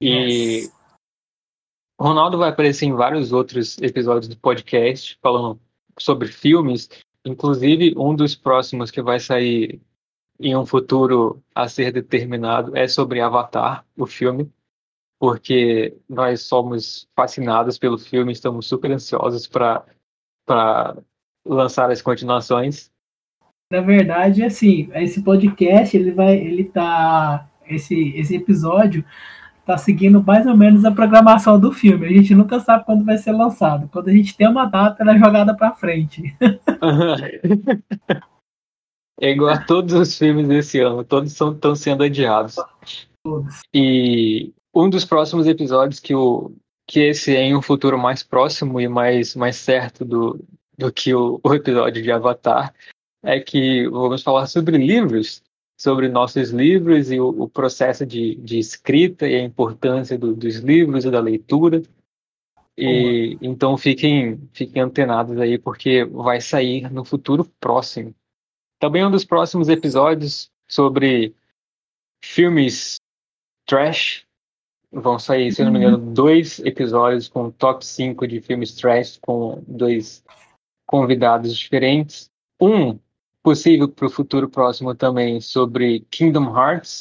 E 0.00 0.62
yes. 0.62 0.72
Ronaldo 2.00 2.38
vai 2.38 2.48
aparecer 2.48 2.86
em 2.86 2.92
vários 2.92 3.32
outros 3.32 3.78
episódios 3.78 4.26
do 4.26 4.36
podcast 4.36 5.16
falando 5.22 5.60
sobre 5.98 6.26
filmes. 6.26 6.88
Inclusive, 7.24 7.94
um 7.96 8.16
dos 8.16 8.34
próximos 8.34 8.90
que 8.90 9.00
vai 9.00 9.20
sair 9.20 9.80
em 10.40 10.56
um 10.56 10.66
futuro 10.66 11.40
a 11.54 11.68
ser 11.68 11.92
determinado 11.92 12.76
é 12.76 12.88
sobre 12.88 13.20
Avatar, 13.20 13.86
o 13.96 14.06
filme, 14.06 14.50
porque 15.20 15.96
nós 16.08 16.42
somos 16.42 17.06
fascinados 17.14 17.78
pelo 17.78 17.96
filme, 17.96 18.32
estamos 18.32 18.66
super 18.66 18.90
ansiosos 18.90 19.46
para 19.46 19.86
lançar 21.46 21.90
as 21.90 22.02
continuações. 22.02 22.90
Na 23.70 23.80
verdade, 23.80 24.44
assim, 24.44 24.90
esse 24.94 25.22
podcast, 25.22 25.96
ele 25.96 26.12
vai, 26.12 26.36
ele 26.36 26.64
tá, 26.64 27.48
esse, 27.66 28.10
esse 28.16 28.36
episódio 28.36 29.04
tá 29.64 29.78
seguindo 29.78 30.22
mais 30.22 30.46
ou 30.46 30.56
menos 30.56 30.84
a 30.84 30.90
programação 30.90 31.58
do 31.58 31.72
filme. 31.72 32.06
A 32.06 32.12
gente 32.12 32.34
nunca 32.34 32.60
sabe 32.60 32.84
quando 32.84 33.04
vai 33.04 33.16
ser 33.16 33.32
lançado. 33.32 33.88
Quando 33.88 34.08
a 34.08 34.12
gente 34.12 34.36
tem 34.36 34.48
uma 34.48 34.66
data, 34.66 35.02
ela 35.02 35.14
é 35.14 35.18
jogada 35.18 35.56
para 35.56 35.72
frente. 35.72 36.36
É 39.20 39.30
igual 39.30 39.50
a 39.50 39.64
todos 39.64 39.94
os 39.94 40.18
filmes 40.18 40.48
desse 40.48 40.80
ano, 40.80 41.04
todos 41.04 41.30
estão 41.30 41.76
sendo 41.76 42.02
adiados. 42.02 42.56
Todos. 43.24 43.60
E 43.72 44.52
um 44.74 44.90
dos 44.90 45.04
próximos 45.04 45.46
episódios 45.46 46.00
que 46.00 46.12
o 46.12 46.50
que 46.88 46.98
esse 46.98 47.36
é 47.36 47.40
em 47.42 47.54
um 47.54 47.62
futuro 47.62 47.96
mais 47.96 48.24
próximo 48.24 48.80
e 48.80 48.88
mais 48.88 49.36
mais 49.36 49.54
certo 49.54 50.04
do, 50.04 50.44
do 50.76 50.92
que 50.92 51.14
o, 51.14 51.40
o 51.42 51.54
episódio 51.54 52.02
de 52.02 52.10
Avatar, 52.10 52.74
é 53.22 53.40
que 53.40 53.88
vamos 53.88 54.22
falar 54.22 54.46
sobre 54.46 54.76
livros, 54.76 55.42
sobre 55.78 56.08
nossos 56.08 56.50
livros 56.50 57.10
e 57.10 57.20
o, 57.20 57.28
o 57.28 57.48
processo 57.48 58.04
de, 58.04 58.34
de, 58.36 58.58
escrita 58.58 59.28
e 59.28 59.36
a 59.36 59.42
importância 59.42 60.18
do, 60.18 60.34
dos 60.34 60.56
livros 60.56 61.04
e 61.04 61.10
da 61.10 61.20
leitura. 61.20 61.82
E 62.76 63.36
então 63.40 63.76
fiquem, 63.76 64.40
fiquem 64.52 64.82
antenados 64.82 65.38
aí, 65.38 65.58
porque 65.58 66.04
vai 66.04 66.40
sair 66.40 66.90
no 66.90 67.04
futuro 67.04 67.44
próximo. 67.60 68.14
Também 68.80 69.04
um 69.04 69.10
dos 69.10 69.24
próximos 69.24 69.68
episódios 69.68 70.50
sobre 70.66 71.34
filmes 72.24 72.96
trash. 73.66 74.24
Vão 74.90 75.18
sair, 75.18 75.52
se 75.52 75.64
não 75.64 75.72
me 75.72 75.78
engano, 75.78 75.98
uhum. 75.98 76.12
dois 76.12 76.58
episódios 76.60 77.28
com 77.28 77.50
top 77.50 77.84
5 77.84 78.26
de 78.26 78.40
filmes 78.40 78.74
trash, 78.74 79.18
com 79.22 79.62
dois 79.66 80.22
convidados 80.92 81.56
diferentes. 81.56 82.30
Um 82.60 82.98
possível 83.42 83.88
para 83.88 84.06
o 84.06 84.10
futuro 84.10 84.46
próximo 84.46 84.94
também 84.94 85.40
sobre 85.40 86.00
Kingdom 86.10 86.54
Hearts, 86.54 87.00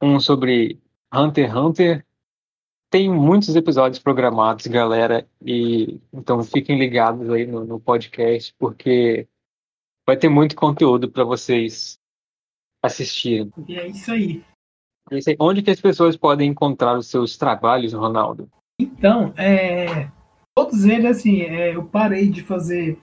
um 0.00 0.20
sobre 0.20 0.78
Hunter 1.12 1.46
x 1.46 1.56
Hunter. 1.56 2.06
Tem 2.88 3.10
muitos 3.10 3.56
episódios 3.56 4.00
programados, 4.00 4.68
galera, 4.68 5.26
e 5.44 6.00
então 6.12 6.42
fiquem 6.44 6.78
ligados 6.78 7.28
aí 7.30 7.46
no, 7.46 7.64
no 7.64 7.80
podcast, 7.80 8.54
porque 8.56 9.26
vai 10.06 10.16
ter 10.16 10.28
muito 10.28 10.54
conteúdo 10.54 11.10
para 11.10 11.24
vocês 11.24 11.98
assistirem. 12.80 13.52
E 13.66 13.76
é 13.76 13.88
isso 13.88 14.12
aí. 14.12 14.44
Onde 15.40 15.62
que 15.62 15.70
as 15.70 15.80
pessoas 15.80 16.16
podem 16.16 16.50
encontrar 16.50 16.96
os 16.96 17.08
seus 17.08 17.36
trabalhos, 17.36 17.92
Ronaldo? 17.92 18.48
Então, 18.78 19.34
é, 19.36 20.10
todos 20.60 20.84
eles, 20.84 21.06
assim, 21.06 21.40
é, 21.40 21.74
eu 21.74 21.84
parei 21.84 22.28
de 22.28 22.42
fazer 22.42 22.98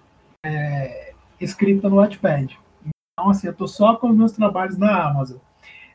é, 0.46 1.14
escrita 1.42 1.90
no 1.90 1.96
Wattpad. 1.96 2.60
Então, 2.86 3.32
assim, 3.32 3.48
eu 3.48 3.54
tô 3.54 3.68
só 3.68 3.96
com 3.96 4.10
os 4.10 4.16
meus 4.16 4.32
trabalhos 4.32 4.78
na 4.78 5.10
Amazon. 5.10 5.38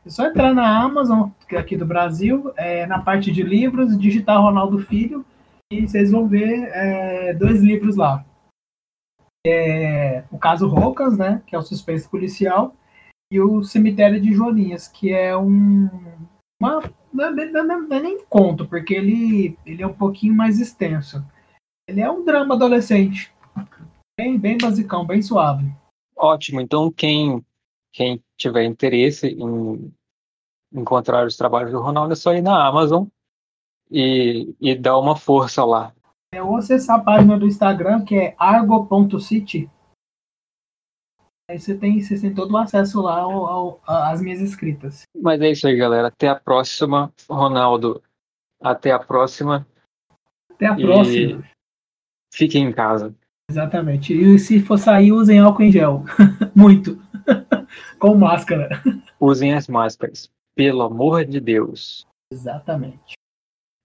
É 0.04 0.10
só 0.10 0.26
entrar 0.26 0.52
na 0.52 0.82
Amazon, 0.82 1.28
é 1.48 1.56
aqui 1.56 1.76
do 1.76 1.86
Brasil, 1.86 2.52
é, 2.56 2.84
na 2.86 2.98
parte 2.98 3.30
de 3.30 3.44
livros, 3.44 3.96
digitar 3.96 4.42
Ronaldo 4.42 4.80
Filho, 4.80 5.24
e 5.72 5.86
vocês 5.86 6.10
vão 6.10 6.26
ver 6.26 6.68
é, 6.72 7.32
dois 7.32 7.62
livros 7.62 7.94
lá. 7.94 8.24
É, 9.46 10.24
o 10.32 10.38
caso 10.38 10.66
Rocas, 10.66 11.16
né, 11.16 11.42
que 11.46 11.54
é 11.54 11.58
o 11.58 11.62
suspense 11.62 12.08
policial, 12.08 12.74
e 13.30 13.40
o 13.40 13.62
Cemitério 13.62 14.20
de 14.20 14.32
Joaninhas, 14.32 14.88
que 14.88 15.12
é 15.12 15.36
um. 15.36 15.88
Uma, 16.60 16.82
não, 17.12 17.24
é, 17.24 17.30
não 17.50 17.96
é 17.96 18.00
nem 18.00 18.24
conto, 18.24 18.66
porque 18.66 18.94
ele, 18.94 19.56
ele 19.64 19.82
é 19.82 19.86
um 19.86 19.94
pouquinho 19.94 20.34
mais 20.34 20.58
extenso. 20.58 21.24
Ele 21.92 22.00
é 22.00 22.10
um 22.10 22.24
drama 22.24 22.54
adolescente. 22.54 23.30
Bem, 24.18 24.38
bem 24.38 24.56
basicão, 24.56 25.06
bem 25.06 25.20
suave. 25.20 25.70
Ótimo. 26.16 26.58
Então, 26.58 26.90
quem, 26.90 27.44
quem 27.92 28.24
tiver 28.34 28.64
interesse 28.64 29.28
em 29.28 29.92
encontrar 30.72 31.26
os 31.26 31.36
trabalhos 31.36 31.70
do 31.70 31.82
Ronaldo, 31.82 32.14
é 32.14 32.16
só 32.16 32.32
ir 32.32 32.40
na 32.40 32.66
Amazon 32.66 33.04
e, 33.90 34.54
e 34.58 34.74
dar 34.74 34.98
uma 34.98 35.16
força 35.16 35.66
lá. 35.66 35.92
É, 36.32 36.42
ou 36.42 36.56
acessar 36.56 36.98
a 36.98 37.02
página 37.04 37.38
do 37.38 37.46
Instagram, 37.46 38.06
que 38.06 38.16
é 38.16 38.34
argo.city. 38.38 39.70
Aí 41.50 41.60
você 41.60 41.76
tem, 41.76 42.00
você 42.00 42.18
tem 42.18 42.34
todo 42.34 42.52
o 42.52 42.56
acesso 42.56 43.02
lá 43.02 43.20
ao, 43.20 43.46
ao, 43.46 43.80
às 43.84 44.22
minhas 44.22 44.40
escritas. 44.40 45.02
Mas 45.14 45.42
é 45.42 45.50
isso 45.50 45.66
aí, 45.66 45.76
galera. 45.76 46.08
Até 46.08 46.30
a 46.30 46.40
próxima, 46.40 47.12
Ronaldo. 47.28 48.02
Até 48.62 48.92
a 48.92 48.98
próxima. 48.98 49.66
Até 50.50 50.68
a 50.68 50.74
próxima. 50.74 51.52
Fiquem 52.32 52.64
em 52.64 52.72
casa. 52.72 53.14
Exatamente. 53.50 54.14
E 54.14 54.38
se 54.38 54.58
for 54.60 54.78
sair, 54.78 55.12
usem 55.12 55.38
álcool 55.38 55.64
em 55.64 55.70
gel. 55.70 56.04
Muito. 56.56 56.98
Com 57.98 58.14
máscara. 58.14 58.82
Usem 59.20 59.52
as 59.54 59.68
máscaras. 59.68 60.30
Pelo 60.56 60.82
amor 60.82 61.24
de 61.24 61.38
Deus. 61.38 62.06
Exatamente. 62.32 63.12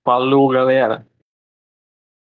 Falou, 0.04 0.48
galera. 0.50 1.06